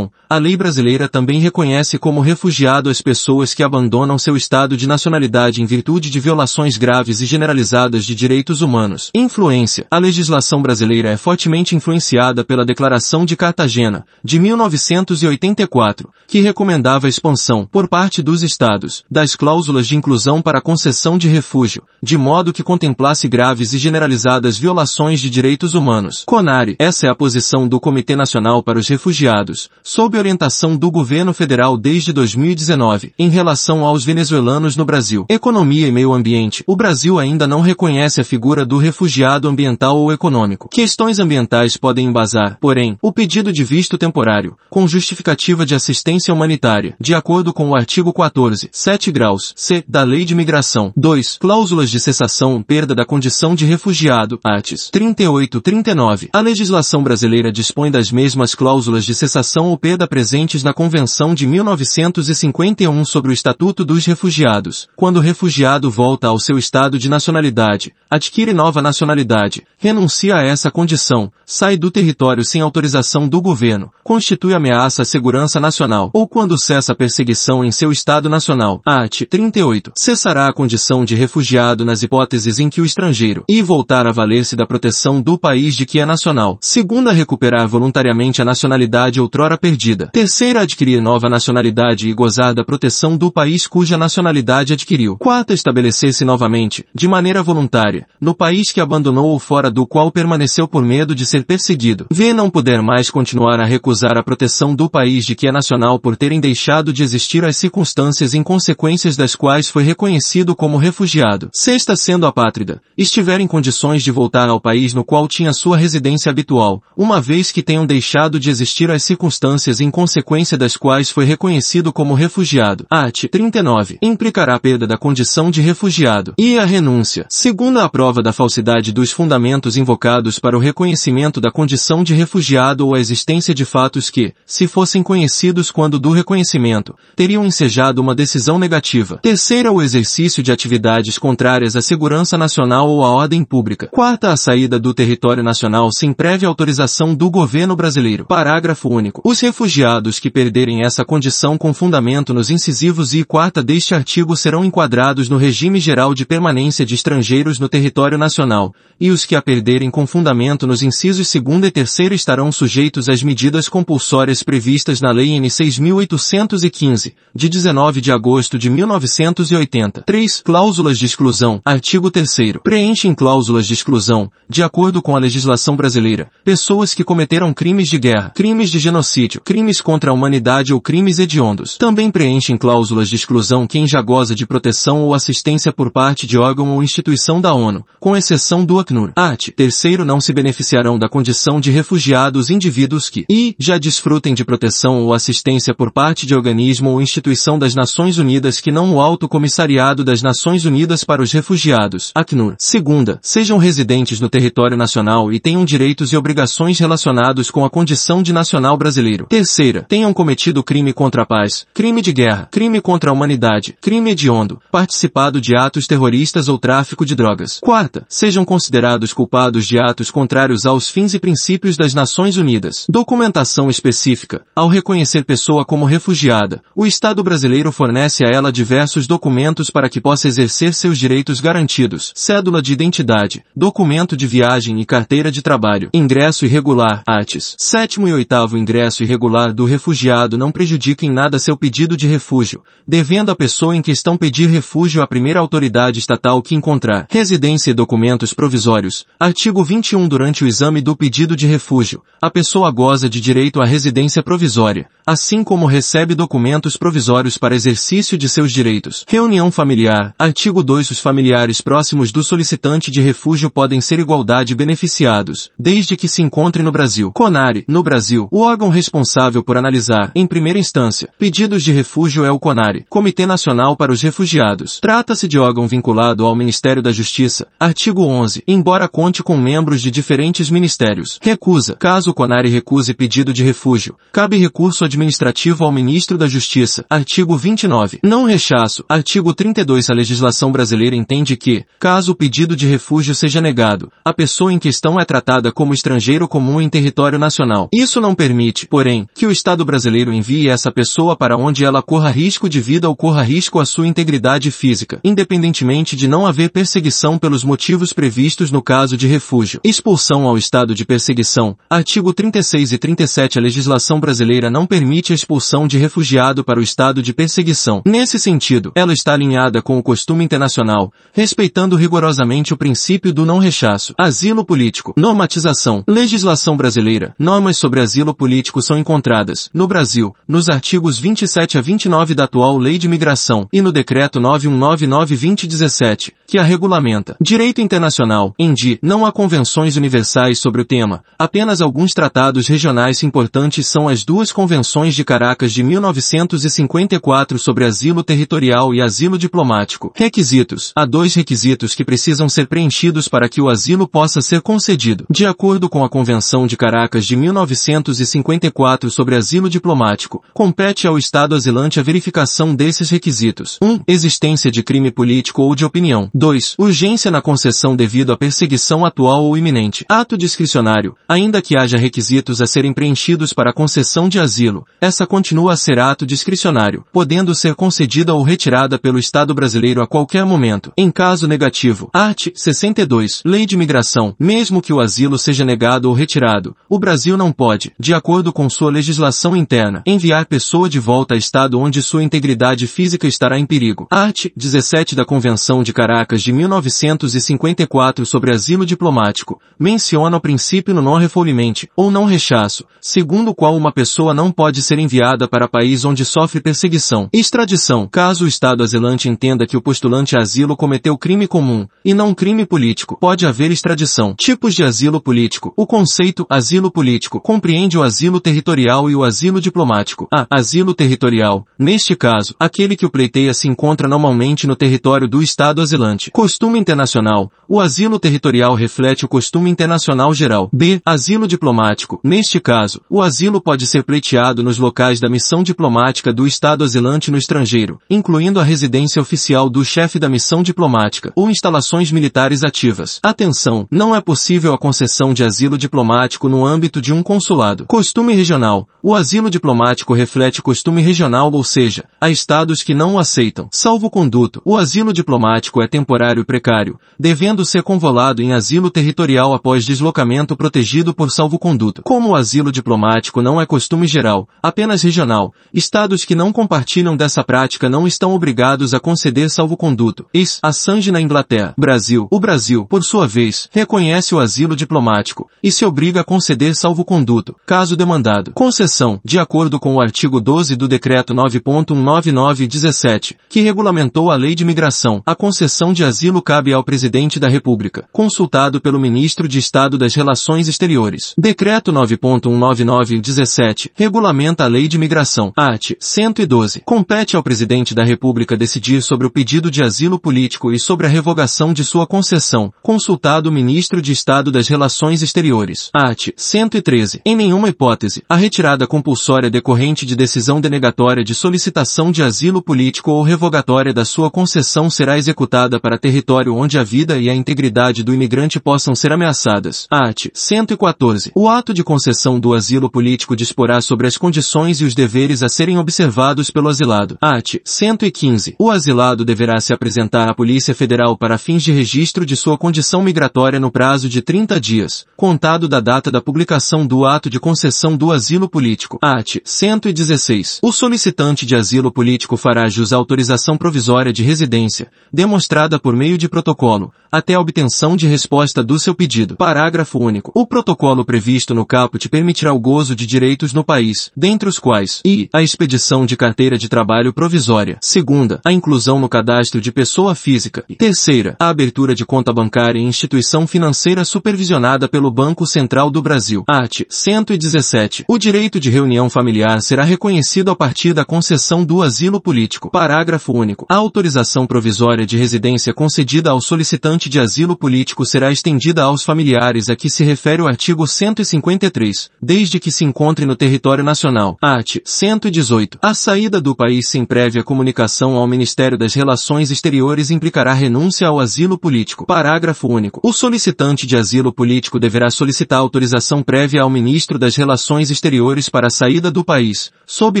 a 0.28 0.38
lei 0.38 0.56
brasileira 0.56 1.08
também 1.08 1.40
reconhece 1.40 1.98
como 1.98 2.20
refugiado 2.20 2.88
as 2.88 3.02
pessoas 3.02 3.52
que 3.52 3.62
abandonam 3.62 4.16
seu 4.18 4.34
estado 4.34 4.76
de 4.78 4.86
nacionalidade 4.86 5.60
em 5.60 5.66
virtude 5.66 6.08
de 6.08 6.18
violações 6.18 6.78
graves 6.78 7.20
e 7.20 7.26
generalizadas 7.26 8.04
de 8.04 8.14
direitos 8.14 8.62
humanos. 8.62 9.10
Influência. 9.14 9.86
A 9.90 9.98
legislação 9.98 10.62
brasileira 10.62 11.10
é 11.10 11.18
fortemente 11.18 11.76
influenciada 11.76 12.42
pela 12.42 12.64
Declaração 12.64 13.26
de 13.26 13.36
Cartagena, 13.36 14.06
de 14.24 14.38
1984, 14.38 16.08
que 16.26 16.40
recomendava 16.40 17.06
a 17.06 17.10
expansão, 17.10 17.68
por 17.70 17.86
parte 17.86 18.22
dos 18.22 18.42
Estados, 18.42 19.04
das 19.10 19.36
cláusulas 19.36 19.86
de 19.86 19.96
inclusão 19.96 20.40
para 20.40 20.62
concessão 20.62 21.18
de 21.18 21.28
refúgio, 21.28 21.82
de 22.02 22.16
modo 22.16 22.52
que 22.52 22.62
contemplasse 22.62 23.28
graves 23.28 23.74
e 23.74 23.78
generalizadas 23.78 24.56
violações 24.56 25.20
de 25.20 25.28
direitos 25.28 25.74
humanos. 25.74 26.22
CONARE. 26.24 26.76
Essa 26.78 27.06
é 27.06 27.10
a 27.10 27.14
posição 27.14 27.68
do 27.68 27.78
Comitê 27.78 28.16
Nacional 28.16 28.62
para 28.62 28.78
os 28.78 28.88
Refugiados, 28.88 29.61
sob 29.82 30.16
orientação 30.16 30.76
do 30.76 30.90
governo 30.90 31.32
federal 31.32 31.76
desde 31.76 32.12
2019, 32.12 33.12
em 33.18 33.28
relação 33.28 33.84
aos 33.84 34.04
venezuelanos 34.04 34.76
no 34.76 34.84
Brasil. 34.84 35.26
Economia 35.28 35.86
e 35.86 35.92
meio 35.92 36.12
ambiente. 36.12 36.64
O 36.66 36.76
Brasil 36.76 37.18
ainda 37.18 37.46
não 37.46 37.60
reconhece 37.60 38.20
a 38.20 38.24
figura 38.24 38.64
do 38.64 38.78
refugiado 38.78 39.48
ambiental 39.48 39.98
ou 39.98 40.12
econômico. 40.12 40.68
Questões 40.68 41.18
ambientais 41.18 41.76
podem 41.76 42.06
embasar, 42.06 42.58
porém, 42.60 42.96
o 43.00 43.12
pedido 43.12 43.52
de 43.52 43.64
visto 43.64 43.98
temporário, 43.98 44.56
com 44.70 44.86
justificativa 44.86 45.66
de 45.66 45.74
assistência 45.74 46.32
humanitária, 46.32 46.94
de 47.00 47.14
acordo 47.14 47.52
com 47.52 47.70
o 47.70 47.74
artigo 47.74 48.12
14, 48.12 48.68
7 48.72 49.12
graus, 49.12 49.52
c, 49.56 49.84
da 49.86 50.02
Lei 50.02 50.24
de 50.24 50.34
Migração. 50.34 50.92
2. 50.96 51.38
Cláusulas 51.38 51.90
de 51.90 52.00
cessação 52.00 52.62
perda 52.62 52.94
da 52.94 53.04
condição 53.04 53.54
de 53.54 53.64
refugiado, 53.64 54.38
artes 54.42 54.90
38-39. 54.90 56.28
A 56.32 56.40
legislação 56.40 57.02
brasileira 57.02 57.52
dispõe 57.52 57.90
das 57.90 58.10
mesmas 58.10 58.54
cláusulas 58.54 59.04
de 59.04 59.14
cessação 59.14 59.51
ou 59.60 59.78
perda 59.78 60.06
presentes 60.06 60.62
na 60.62 60.72
Convenção 60.72 61.34
de 61.34 61.46
1951 61.46 63.04
sobre 63.04 63.30
o 63.30 63.34
Estatuto 63.34 63.84
dos 63.84 64.06
Refugiados. 64.06 64.88
Quando 64.96 65.18
o 65.18 65.20
refugiado 65.20 65.90
volta 65.90 66.28
ao 66.28 66.38
seu 66.38 66.56
estado 66.58 66.98
de 66.98 67.08
nacionalidade, 67.08 67.92
adquire 68.10 68.52
nova 68.52 68.80
nacionalidade, 68.80 69.62
renuncia 69.78 70.36
a 70.36 70.42
essa 70.42 70.70
condição, 70.70 71.30
sai 71.44 71.76
do 71.76 71.90
território 71.90 72.44
sem 72.44 72.60
autorização 72.60 73.28
do 73.28 73.40
governo, 73.40 73.90
constitui 74.02 74.54
ameaça 74.54 75.02
à 75.02 75.04
segurança 75.04 75.60
nacional, 75.60 76.10
ou 76.12 76.26
quando 76.26 76.58
cessa 76.58 76.92
a 76.92 76.96
perseguição 76.96 77.64
em 77.64 77.70
seu 77.70 77.92
estado 77.92 78.28
nacional. 78.28 78.80
Art. 78.86 79.22
38. 79.28 79.92
Cessará 79.94 80.48
a 80.48 80.52
condição 80.52 81.04
de 81.04 81.14
refugiado 81.14 81.84
nas 81.84 82.02
hipóteses 82.02 82.58
em 82.58 82.68
que 82.68 82.80
o 82.80 82.84
estrangeiro 82.84 83.44
e 83.48 83.62
voltar 83.62 84.06
a 84.06 84.12
valer-se 84.12 84.56
da 84.56 84.66
proteção 84.66 85.20
do 85.20 85.38
país 85.38 85.74
de 85.74 85.84
que 85.84 85.98
é 85.98 86.06
nacional. 86.06 86.58
Segunda, 86.60 87.12
recuperar 87.12 87.66
voluntariamente 87.66 88.40
a 88.40 88.44
nacionalidade 88.44 89.20
outrora 89.42 89.58
perdida. 89.58 90.08
Terceira, 90.12 90.60
adquirir 90.60 91.00
nova 91.02 91.28
nacionalidade 91.28 92.08
e 92.08 92.14
gozar 92.14 92.54
da 92.54 92.64
proteção 92.64 93.16
do 93.16 93.30
país 93.30 93.66
cuja 93.66 93.96
nacionalidade 93.96 94.72
adquiriu. 94.72 95.16
Quarta, 95.16 95.52
estabelecer-se 95.52 96.24
novamente, 96.24 96.84
de 96.94 97.08
maneira 97.08 97.42
voluntária, 97.42 98.06
no 98.20 98.34
país 98.34 98.70
que 98.70 98.80
abandonou 98.80 99.30
ou 99.30 99.38
fora 99.40 99.70
do 99.70 99.84
qual 99.84 100.12
permaneceu 100.12 100.68
por 100.68 100.84
medo 100.84 101.14
de 101.14 101.26
ser 101.26 101.44
perseguido. 101.44 102.06
V. 102.10 102.32
Não 102.32 102.48
puder 102.48 102.80
mais 102.82 103.10
continuar 103.10 103.58
a 103.58 103.64
recusar 103.64 104.16
a 104.16 104.22
proteção 104.22 104.74
do 104.74 104.88
país 104.88 105.26
de 105.26 105.34
que 105.34 105.48
é 105.48 105.52
nacional 105.52 105.98
por 105.98 106.16
terem 106.16 106.40
deixado 106.40 106.92
de 106.92 107.02
existir 107.02 107.44
as 107.44 107.56
circunstâncias 107.56 108.34
em 108.34 108.42
consequências 108.42 109.16
das 109.16 109.34
quais 109.34 109.68
foi 109.68 109.82
reconhecido 109.82 110.54
como 110.54 110.76
refugiado. 110.76 111.50
Sexta, 111.52 111.96
sendo 111.96 112.26
apátrida, 112.26 112.80
estiver 112.96 113.40
em 113.40 113.48
condições 113.48 114.04
de 114.04 114.12
voltar 114.12 114.48
ao 114.48 114.60
país 114.60 114.94
no 114.94 115.04
qual 115.04 115.26
tinha 115.26 115.52
sua 115.52 115.76
residência 115.76 116.30
habitual, 116.30 116.82
uma 116.96 117.20
vez 117.20 117.50
que 117.50 117.62
tenham 117.62 117.84
deixado 117.84 118.38
de 118.38 118.48
existir 118.48 118.90
as 118.90 119.02
circunstâncias 119.02 119.31
circunstâncias 119.32 119.80
em 119.80 119.90
consequência 119.90 120.58
das 120.58 120.76
quais 120.76 121.10
foi 121.10 121.24
reconhecido 121.24 121.92
como 121.92 122.14
refugiado. 122.14 122.86
Art. 122.90 123.24
39. 123.30 123.98
Implicará 124.02 124.54
a 124.54 124.60
perda 124.60 124.86
da 124.86 124.98
condição 124.98 125.50
de 125.50 125.60
refugiado 125.60 126.34
e 126.38 126.58
a 126.58 126.64
renúncia. 126.64 127.26
Segundo 127.28 127.78
a 127.78 127.88
prova 127.88 128.22
da 128.22 128.32
falsidade 128.32 128.92
dos 128.92 129.10
fundamentos 129.10 129.76
invocados 129.76 130.38
para 130.38 130.56
o 130.56 130.60
reconhecimento 130.60 131.40
da 131.40 131.50
condição 131.50 132.04
de 132.04 132.14
refugiado 132.14 132.86
ou 132.86 132.94
a 132.94 133.00
existência 133.00 133.54
de 133.54 133.64
fatos 133.64 134.10
que, 134.10 134.34
se 134.44 134.66
fossem 134.66 135.02
conhecidos 135.02 135.70
quando 135.70 135.98
do 135.98 136.10
reconhecimento, 136.10 136.94
teriam 137.16 137.44
ensejado 137.44 138.00
uma 138.00 138.14
decisão 138.14 138.58
negativa. 138.58 139.18
Terceira, 139.22 139.72
o 139.72 139.80
exercício 139.80 140.42
de 140.42 140.52
atividades 140.52 141.18
contrárias 141.18 141.76
à 141.76 141.82
segurança 141.82 142.36
nacional 142.36 142.88
ou 142.88 143.04
à 143.04 143.10
ordem 143.10 143.44
pública. 143.44 143.88
Quarta, 143.90 144.32
a 144.32 144.36
saída 144.36 144.78
do 144.78 144.92
território 144.92 145.42
nacional 145.42 145.90
sem 145.92 146.12
prévia 146.12 146.48
autorização 146.48 147.14
do 147.14 147.30
governo 147.30 147.74
brasileiro. 147.74 148.26
Parágrafo 148.26 148.88
único. 148.88 149.21
Os 149.24 149.38
refugiados 149.38 150.18
que 150.18 150.28
perderem 150.28 150.84
essa 150.84 151.04
condição 151.04 151.56
com 151.56 151.72
fundamento 151.72 152.34
nos 152.34 152.50
incisivos 152.50 153.14
e 153.14 153.22
quarta 153.22 153.62
deste 153.62 153.94
artigo 153.94 154.36
serão 154.36 154.64
enquadrados 154.64 155.28
no 155.28 155.36
regime 155.36 155.78
geral 155.78 156.12
de 156.12 156.26
permanência 156.26 156.84
de 156.84 156.96
estrangeiros 156.96 157.60
no 157.60 157.68
território 157.68 158.18
nacional, 158.18 158.74
e 158.98 159.12
os 159.12 159.24
que 159.24 159.36
a 159.36 159.40
perderem 159.40 159.92
com 159.92 160.08
fundamento 160.08 160.66
nos 160.66 160.82
incisos 160.82 161.28
segundo 161.28 161.64
e 161.64 161.70
terceiro 161.70 162.12
estarão 162.12 162.50
sujeitos 162.50 163.08
às 163.08 163.22
medidas 163.22 163.68
compulsórias 163.68 164.42
previstas 164.42 165.00
na 165.00 165.12
Lei 165.12 165.30
N 165.30 165.46
6.815, 165.46 167.14
de 167.32 167.48
19 167.48 168.00
de 168.00 168.10
agosto 168.10 168.58
de 168.58 168.68
1980. 168.68 170.02
3. 170.02 170.42
Cláusulas 170.44 170.98
de 170.98 171.06
exclusão. 171.06 171.60
Artigo 171.64 172.10
3 172.10 172.58
Preenchem 172.64 173.14
cláusulas 173.14 173.68
de 173.68 173.74
exclusão, 173.74 174.28
de 174.48 174.64
acordo 174.64 175.00
com 175.00 175.14
a 175.14 175.20
legislação 175.20 175.76
brasileira, 175.76 176.28
pessoas 176.42 176.92
que 176.92 177.04
cometeram 177.04 177.54
crimes 177.54 177.88
de 177.88 178.00
guerra, 178.00 178.32
crimes 178.34 178.68
de 178.68 178.80
genocídio, 178.80 179.01
crimes 179.44 179.80
contra 179.80 180.10
a 180.10 180.14
humanidade 180.14 180.72
ou 180.72 180.80
crimes 180.80 181.18
hediondos. 181.18 181.76
Também 181.76 182.10
preenchem 182.10 182.56
cláusulas 182.56 183.08
de 183.08 183.16
exclusão 183.16 183.66
quem 183.66 183.86
já 183.86 184.00
goza 184.00 184.34
de 184.34 184.46
proteção 184.46 185.02
ou 185.02 185.14
assistência 185.14 185.72
por 185.72 185.90
parte 185.90 186.26
de 186.26 186.38
órgão 186.38 186.70
ou 186.70 186.82
instituição 186.82 187.40
da 187.40 187.54
ONU, 187.54 187.84
com 187.98 188.16
exceção 188.16 188.64
do 188.64 188.78
Acnur. 188.78 189.12
Art. 189.16 189.48
Terceiro 189.56 190.04
não 190.04 190.20
se 190.20 190.32
beneficiarão 190.32 190.98
da 190.98 191.08
condição 191.08 191.60
de 191.60 191.70
refugiados 191.70 192.50
indivíduos 192.50 193.08
que, 193.10 193.24
e, 193.28 193.54
já 193.58 193.78
desfrutem 193.78 194.34
de 194.34 194.44
proteção 194.44 195.02
ou 195.02 195.12
assistência 195.12 195.74
por 195.74 195.90
parte 195.90 196.26
de 196.26 196.34
organismo 196.34 196.90
ou 196.90 197.02
instituição 197.02 197.58
das 197.58 197.74
Nações 197.74 198.18
Unidas 198.18 198.60
que 198.60 198.72
não 198.72 198.94
o 198.94 199.00
Alto 199.00 199.28
Comissariado 199.28 200.04
das 200.04 200.22
Nações 200.22 200.64
Unidas 200.64 201.04
para 201.04 201.22
os 201.22 201.32
Refugiados, 201.32 202.12
Acnur. 202.14 202.54
Segunda, 202.58 203.18
sejam 203.22 203.58
residentes 203.58 204.20
no 204.20 204.28
território 204.28 204.76
nacional 204.76 205.32
e 205.32 205.40
tenham 205.40 205.64
direitos 205.64 206.12
e 206.12 206.16
obrigações 206.16 206.78
relacionados 206.78 207.50
com 207.50 207.64
a 207.64 207.70
condição 207.70 208.22
de 208.22 208.32
nacional 208.32 208.76
brasileiro. 208.76 208.91
Terceira, 209.26 209.82
tenham 209.82 210.12
cometido 210.12 210.62
crime 210.62 210.92
contra 210.92 211.22
a 211.22 211.26
paz, 211.26 211.66
crime 211.72 212.02
de 212.02 212.12
guerra, 212.12 212.48
crime 212.50 212.80
contra 212.80 213.10
a 213.10 213.12
humanidade, 213.12 213.76
crime 213.80 214.10
hediondo, 214.10 214.60
participado 214.70 215.40
de 215.40 215.56
atos 215.56 215.86
terroristas 215.86 216.48
ou 216.48 216.58
tráfico 216.58 217.04
de 217.04 217.14
drogas. 217.14 217.58
Quarta, 217.60 218.04
sejam 218.08 218.44
considerados 218.44 219.12
culpados 219.12 219.66
de 219.66 219.78
atos 219.78 220.10
contrários 220.10 220.66
aos 220.66 220.88
fins 220.88 221.14
e 221.14 221.18
princípios 221.18 221.76
das 221.76 221.94
Nações 221.94 222.36
Unidas. 222.36 222.86
Documentação 222.88 223.70
específica. 223.70 224.42
Ao 224.54 224.68
reconhecer 224.68 225.24
pessoa 225.24 225.64
como 225.64 225.84
refugiada, 225.84 226.62
o 226.74 226.86
Estado 226.86 227.22
brasileiro 227.22 227.72
fornece 227.72 228.24
a 228.24 228.28
ela 228.28 228.52
diversos 228.52 229.06
documentos 229.06 229.70
para 229.70 229.88
que 229.88 230.00
possa 230.00 230.28
exercer 230.28 230.74
seus 230.74 230.98
direitos 230.98 231.40
garantidos. 231.40 232.12
Cédula 232.14 232.60
de 232.60 232.72
identidade, 232.72 233.44
documento 233.54 234.16
de 234.16 234.26
viagem 234.26 234.80
e 234.80 234.84
carteira 234.84 235.30
de 235.30 235.42
trabalho. 235.42 235.90
Ingresso 235.94 236.44
irregular, 236.44 237.02
ATES. 237.06 237.56
Sétimo 237.58 238.08
e 238.08 238.12
oitavo 238.12 238.56
ingresso 238.58 238.81
irregular 239.02 239.52
do 239.52 239.64
refugiado 239.64 240.36
não 240.38 240.50
prejudica 240.50 241.06
em 241.06 241.10
nada 241.10 241.38
seu 241.38 241.56
pedido 241.56 241.96
de 241.96 242.06
refúgio, 242.06 242.62
devendo 242.86 243.30
a 243.30 243.36
pessoa 243.36 243.76
em 243.76 243.82
questão 243.82 244.16
pedir 244.16 244.48
refúgio 244.48 245.02
à 245.02 245.06
primeira 245.06 245.40
autoridade 245.40 245.98
estatal 245.98 246.42
que 246.42 246.54
encontrar. 246.54 247.06
Residência 247.10 247.70
e 247.70 247.74
documentos 247.74 248.32
provisórios. 248.32 249.06
Artigo 249.18 249.62
21 249.62 250.08
Durante 250.08 250.44
o 250.44 250.46
exame 250.46 250.80
do 250.80 250.96
pedido 250.96 251.36
de 251.36 251.46
refúgio, 251.46 252.02
a 252.20 252.30
pessoa 252.30 252.70
goza 252.70 253.08
de 253.08 253.20
direito 253.20 253.60
à 253.60 253.64
residência 253.64 254.22
provisória, 254.22 254.86
assim 255.06 255.42
como 255.42 255.66
recebe 255.66 256.14
documentos 256.14 256.76
provisórios 256.76 257.36
para 257.36 257.54
exercício 257.54 258.16
de 258.16 258.28
seus 258.28 258.52
direitos. 258.52 259.04
Reunião 259.08 259.50
familiar. 259.50 260.14
Artigo 260.18 260.62
2 260.62 260.90
Os 260.90 261.00
familiares 261.00 261.60
próximos 261.60 262.12
do 262.12 262.22
solicitante 262.22 262.90
de 262.90 263.00
refúgio 263.00 263.50
podem 263.50 263.80
ser 263.80 263.98
igualdade 263.98 264.54
beneficiados, 264.54 265.50
desde 265.58 265.96
que 265.96 266.08
se 266.08 266.22
encontrem 266.22 266.64
no 266.64 266.72
Brasil. 266.72 267.12
CONARE. 267.12 267.64
No 267.68 267.82
Brasil, 267.82 268.28
o 268.30 268.40
órgão 268.40 268.68
responsável 268.68 269.42
por 269.42 269.56
analisar, 269.56 270.12
em 270.14 270.26
primeira 270.26 270.58
instância, 270.58 271.08
pedidos 271.18 271.62
de 271.62 271.72
refúgio 271.72 272.24
é 272.24 272.30
o 272.30 272.38
CONARE, 272.38 272.84
Comitê 272.88 273.26
Nacional 273.26 273.76
para 273.76 273.92
os 273.92 274.00
Refugiados. 274.00 274.78
Trata-se 274.80 275.26
de 275.26 275.38
órgão 275.38 275.66
vinculado 275.66 276.24
ao 276.24 276.36
Ministério 276.36 276.82
da 276.82 276.92
Justiça. 276.92 277.46
Artigo 277.58 278.04
11. 278.04 278.42
Embora 278.46 278.88
conte 278.88 279.22
com 279.22 279.36
membros 279.36 279.82
de 279.82 279.90
diferentes 279.90 280.50
ministérios. 280.50 281.18
Recusa. 281.20 281.76
Caso 281.76 282.10
o 282.10 282.14
CONARE 282.14 282.48
recuse 282.48 282.94
pedido 282.94 283.32
de 283.32 283.42
refúgio, 283.42 283.96
cabe 284.12 284.36
recurso 284.36 284.84
administrativo 284.92 285.64
ao 285.64 285.72
Ministro 285.72 286.18
da 286.18 286.26
Justiça. 286.26 286.84
Artigo 286.88 287.36
29. 287.36 288.00
Não 288.02 288.24
rechaço. 288.24 288.84
Artigo 288.88 289.32
32. 289.32 289.88
A 289.88 289.94
legislação 289.94 290.52
brasileira 290.52 290.94
entende 290.94 291.36
que, 291.36 291.64
caso 291.80 292.12
o 292.12 292.14
pedido 292.14 292.54
de 292.54 292.66
refúgio 292.66 293.14
seja 293.14 293.40
negado, 293.40 293.90
a 294.04 294.12
pessoa 294.12 294.52
em 294.52 294.58
questão 294.58 295.00
é 295.00 295.04
tratada 295.04 295.50
como 295.50 295.72
estrangeiro 295.72 296.28
comum 296.28 296.60
em 296.60 296.68
território 296.68 297.18
nacional. 297.18 297.68
Isso 297.72 298.00
não 298.00 298.14
permite, 298.14 298.66
porém, 298.66 299.06
que 299.14 299.26
o 299.26 299.32
Estado 299.32 299.64
brasileiro 299.64 300.12
envie 300.12 300.48
essa 300.48 300.70
pessoa 300.70 301.16
para 301.16 301.36
onde 301.36 301.64
ela 301.64 301.82
corra 301.82 302.10
risco 302.10 302.48
de 302.48 302.60
vida 302.60 302.88
ou 302.88 302.94
corra 302.94 303.22
risco 303.22 303.58
à 303.60 303.64
sua 303.64 303.86
integridade 303.86 304.50
física, 304.50 305.00
independentemente 305.02 305.96
de 305.96 306.06
não 306.06 306.26
haver 306.26 306.50
perseguição 306.50 307.18
pelos 307.18 307.44
motivos 307.44 307.92
previstos 307.92 308.50
no 308.50 308.62
caso 308.62 308.96
de 308.96 309.06
refúgio. 309.06 309.60
Expulsão 309.64 310.26
ao 310.26 310.36
estado 310.36 310.74
de 310.74 310.84
perseguição. 310.84 311.56
Artigo 311.70 312.12
36 312.12 312.72
e 312.72 312.78
37 312.78 313.38
A 313.38 313.42
legislação 313.42 313.98
brasileira 313.98 314.50
não 314.50 314.66
permite 314.66 314.81
a 314.82 315.14
expulsão 315.14 315.66
de 315.68 315.78
refugiado 315.78 316.42
para 316.42 316.58
o 316.58 316.62
estado 316.62 317.02
de 317.02 317.12
perseguição. 317.12 317.82
Nesse 317.86 318.18
sentido, 318.18 318.72
ela 318.74 318.92
está 318.92 319.14
alinhada 319.14 319.62
com 319.62 319.78
o 319.78 319.82
costume 319.82 320.24
internacional, 320.24 320.92
respeitando 321.12 321.76
rigorosamente 321.76 322.52
o 322.52 322.56
princípio 322.56 323.12
do 323.12 323.24
não 323.24 323.38
rechaço. 323.38 323.94
Asilo 323.96 324.44
político. 324.44 324.92
Normatização. 324.96 325.84
Legislação 325.86 326.56
brasileira. 326.56 327.14
Normas 327.18 327.56
sobre 327.56 327.80
asilo 327.80 328.12
político 328.12 328.60
são 328.60 328.76
encontradas, 328.76 329.48
no 329.54 329.68
Brasil, 329.68 330.14
nos 330.26 330.48
artigos 330.48 330.98
27 330.98 331.58
a 331.58 331.60
29 331.60 332.14
da 332.14 332.24
atual 332.24 332.58
Lei 332.58 332.78
de 332.78 332.88
Migração 332.88 333.46
e 333.52 333.62
no 333.62 333.70
Decreto 333.70 334.20
9199-2017, 334.20 336.12
que 336.26 336.38
a 336.38 336.42
regulamenta. 336.42 337.16
Direito 337.20 337.60
internacional. 337.60 338.34
Em 338.38 338.52
DI, 338.52 338.78
não 338.82 339.06
há 339.06 339.12
convenções 339.12 339.76
universais 339.76 340.38
sobre 340.38 340.62
o 340.62 340.64
tema. 340.64 341.04
Apenas 341.18 341.60
alguns 341.60 341.92
tratados 341.94 342.48
regionais 342.48 343.02
importantes 343.02 343.66
são 343.66 343.88
as 343.88 344.04
duas 344.04 344.32
convenções 344.32 344.71
de 344.72 345.04
Caracas 345.04 345.52
de 345.52 345.62
1954 345.62 347.38
sobre 347.38 347.66
asilo 347.66 348.02
territorial 348.02 348.74
e 348.74 348.80
asilo 348.80 349.18
diplomático. 349.18 349.92
Requisitos. 349.94 350.72
Há 350.74 350.86
dois 350.86 351.14
requisitos 351.14 351.74
que 351.74 351.84
precisam 351.84 352.26
ser 352.26 352.46
preenchidos 352.46 353.06
para 353.06 353.28
que 353.28 353.40
o 353.40 353.50
asilo 353.50 353.86
possa 353.86 354.22
ser 354.22 354.40
concedido. 354.40 355.04
De 355.10 355.26
acordo 355.26 355.68
com 355.68 355.84
a 355.84 355.90
Convenção 355.90 356.46
de 356.46 356.56
Caracas 356.56 357.04
de 357.04 357.14
1954 357.14 358.90
sobre 358.90 359.14
asilo 359.14 359.50
diplomático, 359.50 360.24
compete 360.32 360.86
ao 360.86 360.96
Estado 360.96 361.34
asilante 361.34 361.78
a 361.78 361.82
verificação 361.82 362.54
desses 362.54 362.88
requisitos. 362.88 363.58
1. 363.60 363.66
Um, 363.66 363.80
existência 363.86 364.50
de 364.50 364.62
crime 364.62 364.90
político 364.90 365.42
ou 365.42 365.54
de 365.54 365.66
opinião. 365.66 366.10
2. 366.14 366.54
Urgência 366.58 367.10
na 367.10 367.20
concessão 367.20 367.76
devido 367.76 368.10
à 368.10 368.16
perseguição 368.16 368.86
atual 368.86 369.24
ou 369.24 369.36
iminente. 369.36 369.84
Ato 369.86 370.16
discricionário. 370.16 370.96
Ainda 371.06 371.42
que 371.42 371.58
haja 371.58 371.76
requisitos 371.76 372.40
a 372.40 372.46
serem 372.46 372.72
preenchidos 372.72 373.34
para 373.34 373.50
a 373.50 373.54
concessão 373.54 374.08
de 374.08 374.18
asilo, 374.18 374.61
essa 374.80 375.06
continua 375.06 375.52
a 375.52 375.56
ser 375.56 375.78
ato 375.78 376.06
discricionário, 376.06 376.84
podendo 376.92 377.34
ser 377.34 377.54
concedida 377.54 378.14
ou 378.14 378.22
retirada 378.22 378.78
pelo 378.78 378.98
Estado 378.98 379.34
brasileiro 379.34 379.82
a 379.82 379.86
qualquer 379.86 380.24
momento. 380.24 380.72
Em 380.76 380.90
caso 380.90 381.26
negativo, 381.28 381.90
art. 381.92 382.28
62, 382.34 383.22
Lei 383.24 383.46
de 383.46 383.56
Migração, 383.56 384.14
mesmo 384.18 384.62
que 384.62 384.72
o 384.72 384.80
asilo 384.80 385.18
seja 385.18 385.44
negado 385.44 385.88
ou 385.88 385.94
retirado, 385.94 386.56
o 386.68 386.78
Brasil 386.78 387.16
não 387.16 387.32
pode, 387.32 387.72
de 387.78 387.94
acordo 387.94 388.32
com 388.32 388.48
sua 388.48 388.70
legislação 388.70 389.36
interna, 389.36 389.82
enviar 389.86 390.26
pessoa 390.26 390.68
de 390.68 390.78
volta 390.78 391.14
a 391.14 391.18
estado 391.18 391.58
onde 391.58 391.82
sua 391.82 392.02
integridade 392.02 392.66
física 392.66 393.06
estará 393.06 393.38
em 393.38 393.46
perigo. 393.46 393.86
Art. 393.90 394.26
17 394.36 394.94
da 394.94 395.04
Convenção 395.04 395.62
de 395.62 395.72
Caracas 395.72 396.22
de 396.22 396.32
1954 396.32 398.04
sobre 398.04 398.32
asilo 398.32 398.66
diplomático, 398.66 399.40
menciona 399.58 400.16
o 400.16 400.20
princípio 400.20 400.74
no 400.74 400.82
non-refoulement, 400.82 401.66
ou 401.76 401.90
não 401.90 402.04
rechaço, 402.04 402.64
segundo 402.80 403.30
o 403.30 403.34
qual 403.34 403.56
uma 403.56 403.72
pessoa 403.72 404.12
não 404.12 404.30
pode 404.30 404.51
pode 404.52 404.60
ser 404.60 404.78
enviada 404.78 405.26
para 405.26 405.48
país 405.48 405.82
onde 405.82 406.04
sofre 406.04 406.38
perseguição. 406.38 407.08
Extradição. 407.10 407.88
Caso 407.90 408.26
o 408.26 408.28
Estado 408.28 408.62
asilante 408.62 409.08
entenda 409.08 409.46
que 409.46 409.56
o 409.56 409.62
postulante 409.62 410.14
asilo 410.14 410.54
cometeu 410.54 410.98
crime 410.98 411.26
comum, 411.26 411.66
e 411.82 411.94
não 411.94 412.12
crime 412.12 412.44
político, 412.44 412.98
pode 413.00 413.26
haver 413.26 413.50
extradição. 413.50 414.14
Tipos 414.14 414.54
de 414.54 414.62
asilo 414.62 415.00
político. 415.00 415.54
O 415.56 415.66
conceito 415.66 416.26
asilo 416.28 416.70
político 416.70 417.18
compreende 417.18 417.78
o 417.78 417.82
asilo 417.82 418.20
territorial 418.20 418.90
e 418.90 418.94
o 418.94 419.02
asilo 419.02 419.40
diplomático. 419.40 420.06
A. 420.12 420.26
Asilo 420.30 420.74
territorial. 420.74 421.46
Neste 421.58 421.96
caso, 421.96 422.34
aquele 422.38 422.76
que 422.76 422.84
o 422.84 422.90
pleiteia 422.90 423.32
se 423.32 423.48
encontra 423.48 423.88
normalmente 423.88 424.46
no 424.46 424.54
território 424.54 425.08
do 425.08 425.22
Estado 425.22 425.62
asilante. 425.62 426.10
Costume 426.10 426.58
internacional. 426.58 427.32
O 427.48 427.58
asilo 427.58 427.98
territorial 427.98 428.54
reflete 428.54 429.06
o 429.06 429.08
costume 429.08 429.48
internacional 429.48 430.12
geral. 430.12 430.50
B. 430.52 430.78
Asilo 430.84 431.26
diplomático. 431.26 431.98
Neste 432.04 432.38
caso, 432.38 432.82
o 432.90 433.00
asilo 433.00 433.40
pode 433.40 433.66
ser 433.66 433.82
pleiteado 433.82 434.41
nos 434.42 434.58
locais 434.58 435.00
da 435.00 435.08
missão 435.08 435.42
diplomática 435.42 436.12
do 436.12 436.26
Estado 436.26 436.64
asilante 436.64 437.10
no 437.10 437.16
estrangeiro, 437.16 437.80
incluindo 437.88 438.38
a 438.40 438.44
residência 438.44 439.00
oficial 439.00 439.48
do 439.48 439.64
chefe 439.64 439.98
da 439.98 440.08
missão 440.08 440.42
diplomática 440.42 441.12
ou 441.14 441.30
instalações 441.30 441.90
militares 441.90 442.44
ativas. 442.44 443.00
Atenção, 443.02 443.66
não 443.70 443.94
é 443.94 444.00
possível 444.00 444.52
a 444.52 444.58
concessão 444.58 445.12
de 445.14 445.24
asilo 445.24 445.58
diplomático 445.58 446.28
no 446.28 446.44
âmbito 446.44 446.80
de 446.80 446.92
um 446.92 447.02
consulado. 447.02 447.66
Costume 447.66 448.14
regional. 448.14 448.68
O 448.82 448.94
asilo 448.94 449.30
diplomático 449.30 449.94
reflete 449.94 450.42
costume 450.42 450.82
regional 450.82 451.30
ou 451.32 451.44
seja, 451.44 451.84
há 452.00 452.10
estados 452.10 452.62
que 452.62 452.74
não 452.74 452.94
o 452.94 452.98
aceitam. 452.98 453.48
Salvo 453.52 453.88
conduto, 453.88 454.42
o 454.44 454.56
asilo 454.56 454.92
diplomático 454.92 455.62
é 455.62 455.68
temporário 455.68 456.22
e 456.22 456.24
precário, 456.24 456.78
devendo 456.98 457.44
ser 457.44 457.62
convolado 457.62 458.22
em 458.22 458.32
asilo 458.32 458.70
territorial 458.70 459.32
após 459.34 459.64
deslocamento 459.64 460.36
protegido 460.36 460.94
por 460.94 461.10
salvo-conduto. 461.10 461.82
Como 461.82 462.10
o 462.10 462.16
asilo 462.16 462.50
diplomático 462.50 463.22
não 463.22 463.40
é 463.40 463.46
costume 463.46 463.86
geral, 463.86 464.28
apenas 464.42 464.82
regional, 464.82 465.32
estados 465.54 466.04
que 466.04 466.14
não 466.14 466.32
compartilham 466.32 466.96
dessa 466.96 467.22
prática 467.22 467.68
não 467.68 467.86
estão 467.86 468.14
obrigados 468.14 468.74
a 468.74 468.80
conceder 468.80 469.30
salvo-conduto. 469.30 470.06
Is, 470.12 470.40
Assange 470.42 470.90
na 470.90 471.00
Inglaterra. 471.00 471.54
Brasil. 471.56 472.08
O 472.10 472.18
Brasil, 472.18 472.66
por 472.66 472.82
sua 472.82 473.06
vez, 473.06 473.48
reconhece 473.52 474.14
o 474.14 474.18
asilo 474.18 474.56
diplomático 474.56 475.30
e 475.42 475.52
se 475.52 475.64
obriga 475.64 476.00
a 476.00 476.04
conceder 476.04 476.54
salvo-conduto, 476.54 477.36
caso 477.46 477.76
demandado. 477.76 478.32
Concessão, 478.32 478.98
de 479.04 479.18
acordo 479.18 479.60
com 479.60 479.76
o 479.76 479.80
artigo 479.80 480.20
12 480.20 480.56
do 480.56 480.66
Decreto 480.66 481.14
9.19917, 481.14 483.14
que 483.28 483.40
regulamentou 483.40 484.10
a 484.10 484.16
Lei 484.16 484.34
de 484.34 484.44
Migração, 484.44 485.02
a 485.06 485.14
concessão 485.14 485.72
de 485.72 485.84
asilo 485.84 486.22
cabe 486.22 486.52
ao 486.52 486.64
Presidente 486.64 487.20
da 487.20 487.28
República, 487.28 487.84
consultado 487.92 488.60
pelo 488.60 488.80
Ministro 488.80 489.28
de 489.28 489.38
Estado 489.38 489.78
das 489.78 489.94
Relações 489.94 490.48
Exteriores. 490.48 491.14
Decreto 491.16 491.72
9.19917 491.72 493.70
regulamenta 493.74 494.11
a 494.38 494.46
Lei 494.46 494.68
de 494.68 494.76
Migração. 494.76 495.32
Art. 495.34 495.72
112. 495.80 496.60
Compete 496.66 497.16
ao 497.16 497.22
Presidente 497.22 497.74
da 497.74 497.82
República 497.82 498.36
decidir 498.36 498.82
sobre 498.82 499.06
o 499.06 499.10
pedido 499.10 499.50
de 499.50 499.64
asilo 499.64 499.98
político 499.98 500.52
e 500.52 500.58
sobre 500.58 500.86
a 500.86 500.90
revogação 500.90 501.54
de 501.54 501.64
sua 501.64 501.86
concessão, 501.86 502.52
consultado 502.62 503.30
o 503.30 503.32
Ministro 503.32 503.80
de 503.80 503.90
Estado 503.90 504.30
das 504.30 504.48
Relações 504.48 505.02
Exteriores. 505.02 505.70
Art. 505.72 506.10
113. 506.14 507.00
Em 507.06 507.16
nenhuma 507.16 507.48
hipótese, 507.48 508.02
a 508.06 508.14
retirada 508.14 508.66
compulsória 508.66 509.30
decorrente 509.30 509.86
de 509.86 509.96
decisão 509.96 510.42
denegatória 510.42 511.02
de 511.02 511.14
solicitação 511.14 511.90
de 511.90 512.02
asilo 512.02 512.42
político 512.42 512.90
ou 512.90 513.02
revogatória 513.02 513.72
da 513.72 513.86
sua 513.86 514.10
concessão 514.10 514.68
será 514.68 514.98
executada 514.98 515.58
para 515.58 515.78
território 515.78 516.36
onde 516.36 516.58
a 516.58 516.62
vida 516.62 516.98
e 516.98 517.08
a 517.08 517.14
integridade 517.14 517.82
do 517.82 517.94
imigrante 517.94 518.38
possam 518.38 518.74
ser 518.74 518.92
ameaçadas. 518.92 519.66
Art. 519.70 520.08
114. 520.12 521.12
O 521.14 521.30
ato 521.30 521.54
de 521.54 521.64
concessão 521.64 522.20
do 522.20 522.34
asilo 522.34 522.70
político 522.70 523.16
disporá 523.16 523.62
sobre 523.62 523.86
as 523.86 524.01
condições 524.02 524.60
e 524.60 524.64
os 524.64 524.74
deveres 524.74 525.22
a 525.22 525.28
serem 525.28 525.58
observados 525.58 526.28
pelo 526.28 526.48
asilado. 526.48 526.98
Art. 527.00 527.36
115. 527.44 528.34
O 528.36 528.50
asilado 528.50 529.04
deverá 529.04 529.40
se 529.40 529.54
apresentar 529.54 530.10
à 530.10 530.12
Polícia 530.12 530.52
Federal 530.52 530.96
para 530.96 531.16
fins 531.16 531.40
de 531.40 531.52
registro 531.52 532.04
de 532.04 532.16
sua 532.16 532.36
condição 532.36 532.82
migratória 532.82 533.38
no 533.38 533.48
prazo 533.48 533.88
de 533.88 534.02
30 534.02 534.40
dias, 534.40 534.84
contado 534.96 535.46
da 535.46 535.60
data 535.60 535.88
da 535.88 536.00
publicação 536.00 536.66
do 536.66 536.84
ato 536.84 537.08
de 537.08 537.20
concessão 537.20 537.76
do 537.76 537.92
asilo 537.92 538.28
político. 538.28 538.76
Art. 538.82 539.18
116. 539.24 540.40
O 540.42 540.50
solicitante 540.50 541.24
de 541.24 541.36
asilo 541.36 541.70
político 541.70 542.16
fará 542.16 542.48
jus 542.48 542.72
à 542.72 542.76
autorização 542.78 543.36
provisória 543.38 543.92
de 543.92 544.02
residência, 544.02 544.68
demonstrada 544.92 545.60
por 545.60 545.76
meio 545.76 545.96
de 545.96 546.08
protocolo, 546.08 546.72
até 546.90 547.14
a 547.14 547.20
obtenção 547.20 547.76
de 547.76 547.86
resposta 547.86 548.42
do 548.42 548.58
seu 548.58 548.74
pedido. 548.74 549.14
Parágrafo 549.14 549.78
único. 549.78 550.10
O 550.12 550.26
protocolo 550.26 550.84
previsto 550.84 551.34
no 551.34 551.46
caput 551.46 551.88
permitirá 551.88 552.32
o 552.32 552.40
gozo 552.40 552.74
de 552.74 552.84
direitos 552.84 553.32
no 553.32 553.44
país, 553.44 553.91
dentre 553.96 554.28
os 554.28 554.38
quais 554.38 554.80
i. 554.84 555.08
a 555.12 555.22
expedição 555.22 555.84
de 555.84 555.96
carteira 555.96 556.38
de 556.38 556.48
trabalho 556.48 556.92
provisória. 556.92 557.58
Segunda, 557.60 558.20
a 558.24 558.32
inclusão 558.32 558.80
no 558.80 558.88
cadastro 558.88 559.40
de 559.40 559.52
pessoa 559.52 559.94
física. 559.94 560.44
E 560.48 560.54
terceira, 560.54 561.16
a 561.18 561.28
abertura 561.28 561.74
de 561.74 561.84
conta 561.84 562.12
bancária 562.12 562.58
em 562.58 562.66
instituição 562.66 563.26
financeira 563.26 563.84
supervisionada 563.84 564.68
pelo 564.68 564.90
Banco 564.90 565.26
Central 565.26 565.70
do 565.70 565.82
Brasil. 565.82 566.24
Art. 566.28 566.62
117. 566.68 567.84
O 567.88 567.98
direito 567.98 568.40
de 568.40 568.50
reunião 568.50 568.88
familiar 568.88 569.40
será 569.42 569.64
reconhecido 569.64 570.30
a 570.30 570.36
partir 570.36 570.72
da 570.72 570.84
concessão 570.84 571.44
do 571.44 571.62
asilo 571.62 572.00
político. 572.00 572.50
Parágrafo 572.50 573.12
único. 573.12 573.46
A 573.48 573.56
autorização 573.56 574.26
provisória 574.26 574.86
de 574.86 574.96
residência 574.96 575.52
concedida 575.52 576.10
ao 576.10 576.20
solicitante 576.20 576.88
de 576.88 576.98
asilo 576.98 577.36
político 577.36 577.84
será 577.84 578.10
estendida 578.10 578.62
aos 578.62 578.82
familiares 578.82 579.48
a 579.48 579.56
que 579.56 579.68
se 579.68 579.84
refere 579.84 580.22
o 580.22 580.26
artigo 580.26 580.66
153, 580.66 581.90
desde 582.00 582.40
que 582.40 582.50
se 582.50 582.64
encontre 582.64 583.04
no 583.04 583.16
território 583.16 583.62
nacional. 583.62 583.81
Art. 584.20 584.58
118. 584.64 585.58
A 585.60 585.74
saída 585.74 586.20
do 586.20 586.36
país 586.36 586.68
sem 586.68 586.84
prévia 586.84 587.24
comunicação 587.24 587.96
ao 587.96 588.06
Ministério 588.06 588.56
das 588.56 588.74
Relações 588.74 589.30
Exteriores 589.30 589.90
implicará 589.90 590.32
renúncia 590.32 590.86
ao 590.86 591.00
asilo 591.00 591.36
político. 591.36 591.86
Parágrafo 591.86 592.46
único. 592.48 592.80
O 592.84 592.92
solicitante 592.92 593.66
de 593.66 593.76
asilo 593.76 594.12
político 594.12 594.60
deverá 594.60 594.90
solicitar 594.90 595.40
autorização 595.40 596.02
prévia 596.02 596.42
ao 596.42 596.50
Ministro 596.50 596.98
das 596.98 597.16
Relações 597.16 597.70
Exteriores 597.70 598.28
para 598.28 598.46
a 598.46 598.50
saída 598.50 598.90
do 598.90 599.04
país, 599.04 599.50
sob 599.66 600.00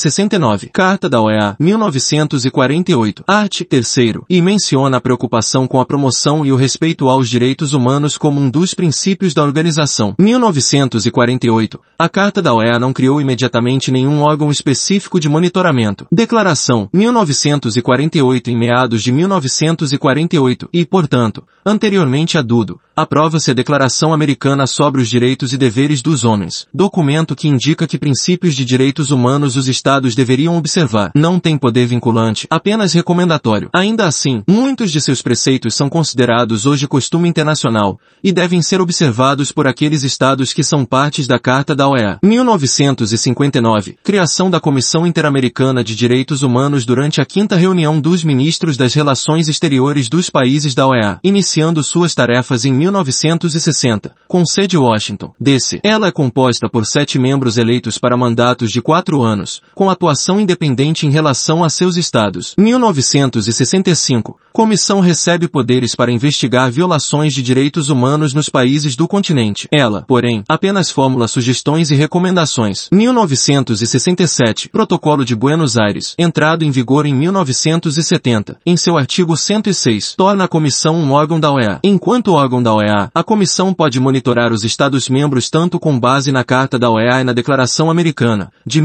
1969. 0.06 0.70
Carta 0.72 1.08
da 1.08 1.20
OEA, 1.20 1.56
1948. 1.58 3.24
Art. 3.26 3.62
3 3.68 3.96
e 4.28 4.40
menciona 4.40 4.98
a 4.98 5.00
preocupação 5.00 5.66
com 5.66 5.80
a 5.80 5.86
promoção 5.86 6.44
e 6.44 6.52
o 6.52 6.56
respeito 6.56 7.08
aos 7.08 7.28
direitos 7.28 7.72
humanos 7.72 8.16
como 8.16 8.40
um 8.40 8.48
dos 8.48 8.74
princípios 8.74 9.34
da 9.34 9.42
organização. 9.42 10.14
1948. 10.18 11.80
A 11.98 12.08
Carta 12.08 12.40
da 12.40 12.54
OEA 12.54 12.78
não 12.78 12.92
criou 12.92 13.20
imediatamente 13.20 13.90
nenhum 13.90 14.20
órgão 14.22 14.50
específico 14.50 15.18
de 15.18 15.28
monitoramento. 15.28 16.06
Declaração, 16.12 16.88
1948 16.92 18.50
em 18.50 18.56
meados 18.56 19.02
de 19.02 19.10
1948 19.10 20.68
e, 20.72 20.84
portanto, 20.84 21.44
anteriormente 21.64 22.38
a 22.38 22.42
Dudo, 22.42 22.78
aprova-se 22.94 23.50
a 23.50 23.54
Declaração 23.54 24.12
Americana 24.12 24.66
sobre 24.66 25.02
os 25.02 25.08
Direitos 25.08 25.52
e 25.52 25.58
Deveres 25.58 26.00
dos 26.00 26.24
Homens, 26.24 26.66
documento 26.72 27.34
que 27.34 27.48
indica 27.48 27.86
que 27.86 27.98
princípios 27.98 28.54
de 28.54 28.64
direitos 28.64 29.10
humanos 29.10 29.56
os 29.56 29.68
Estados 29.68 29.85
estados 29.86 30.16
deveriam 30.16 30.56
observar. 30.56 31.12
Não 31.14 31.38
tem 31.38 31.56
poder 31.56 31.86
vinculante, 31.86 32.48
apenas 32.50 32.92
recomendatório. 32.92 33.70
Ainda 33.72 34.04
assim, 34.04 34.42
muitos 34.48 34.90
de 34.90 35.00
seus 35.00 35.22
preceitos 35.22 35.76
são 35.76 35.88
considerados 35.88 36.66
hoje 36.66 36.88
costume 36.88 37.28
internacional, 37.28 38.00
e 38.22 38.32
devem 38.32 38.60
ser 38.60 38.80
observados 38.80 39.52
por 39.52 39.68
aqueles 39.68 40.02
estados 40.02 40.52
que 40.52 40.64
são 40.64 40.84
partes 40.84 41.28
da 41.28 41.38
Carta 41.38 41.72
da 41.72 41.86
OEA. 41.88 42.18
1959. 42.20 43.96
Criação 44.02 44.50
da 44.50 44.58
Comissão 44.58 45.06
Interamericana 45.06 45.84
de 45.84 45.94
Direitos 45.94 46.42
Humanos 46.42 46.84
durante 46.84 47.20
a 47.20 47.24
quinta 47.24 47.54
reunião 47.54 48.00
dos 48.00 48.24
ministros 48.24 48.76
das 48.76 48.92
Relações 48.92 49.46
Exteriores 49.46 50.08
dos 50.08 50.28
países 50.28 50.74
da 50.74 50.88
OEA, 50.88 51.20
iniciando 51.22 51.84
suas 51.84 52.12
tarefas 52.12 52.64
em 52.64 52.72
1960, 52.72 54.12
com 54.26 54.44
sede 54.44 54.76
Washington, 54.76 55.32
D.C. 55.38 55.80
Ela 55.84 56.08
é 56.08 56.10
composta 56.10 56.68
por 56.68 56.84
sete 56.84 57.20
membros 57.20 57.56
eleitos 57.56 57.98
para 57.98 58.16
mandatos 58.16 58.72
de 58.72 58.82
quatro 58.82 59.22
anos, 59.22 59.62
com 59.76 59.90
atuação 59.90 60.40
independente 60.40 61.06
em 61.06 61.10
relação 61.10 61.62
a 61.62 61.68
seus 61.68 61.98
estados. 61.98 62.54
1965. 62.56 64.40
Comissão 64.50 65.00
recebe 65.00 65.46
poderes 65.46 65.94
para 65.94 66.10
investigar 66.10 66.70
violações 66.70 67.34
de 67.34 67.42
direitos 67.42 67.90
humanos 67.90 68.32
nos 68.32 68.48
países 68.48 68.96
do 68.96 69.06
continente. 69.06 69.68
Ela, 69.70 70.02
porém, 70.08 70.42
apenas 70.48 70.90
formula 70.90 71.28
sugestões 71.28 71.90
e 71.90 71.94
recomendações. 71.94 72.88
1967. 72.90 74.70
Protocolo 74.70 75.26
de 75.26 75.36
Buenos 75.36 75.76
Aires, 75.76 76.14
entrado 76.18 76.64
em 76.64 76.70
vigor 76.70 77.04
em 77.04 77.14
1970, 77.14 78.58
em 78.64 78.78
seu 78.78 78.96
artigo 78.96 79.36
106, 79.36 80.14
torna 80.16 80.44
a 80.44 80.48
comissão 80.48 80.96
um 80.96 81.12
órgão 81.12 81.38
da 81.38 81.52
OEA. 81.52 81.80
Enquanto 81.84 82.32
órgão 82.32 82.62
da 82.62 82.72
OEA, 82.72 83.10
a 83.14 83.22
comissão 83.22 83.74
pode 83.74 84.00
monitorar 84.00 84.54
os 84.54 84.64
Estados-membros 84.64 85.50
tanto 85.50 85.78
com 85.78 86.00
base 86.00 86.32
na 86.32 86.42
Carta 86.42 86.78
da 86.78 86.88
OEA 86.88 87.20
e 87.20 87.24
na 87.24 87.34
Declaração 87.34 87.90
Americana, 87.90 88.50
de 88.64 88.80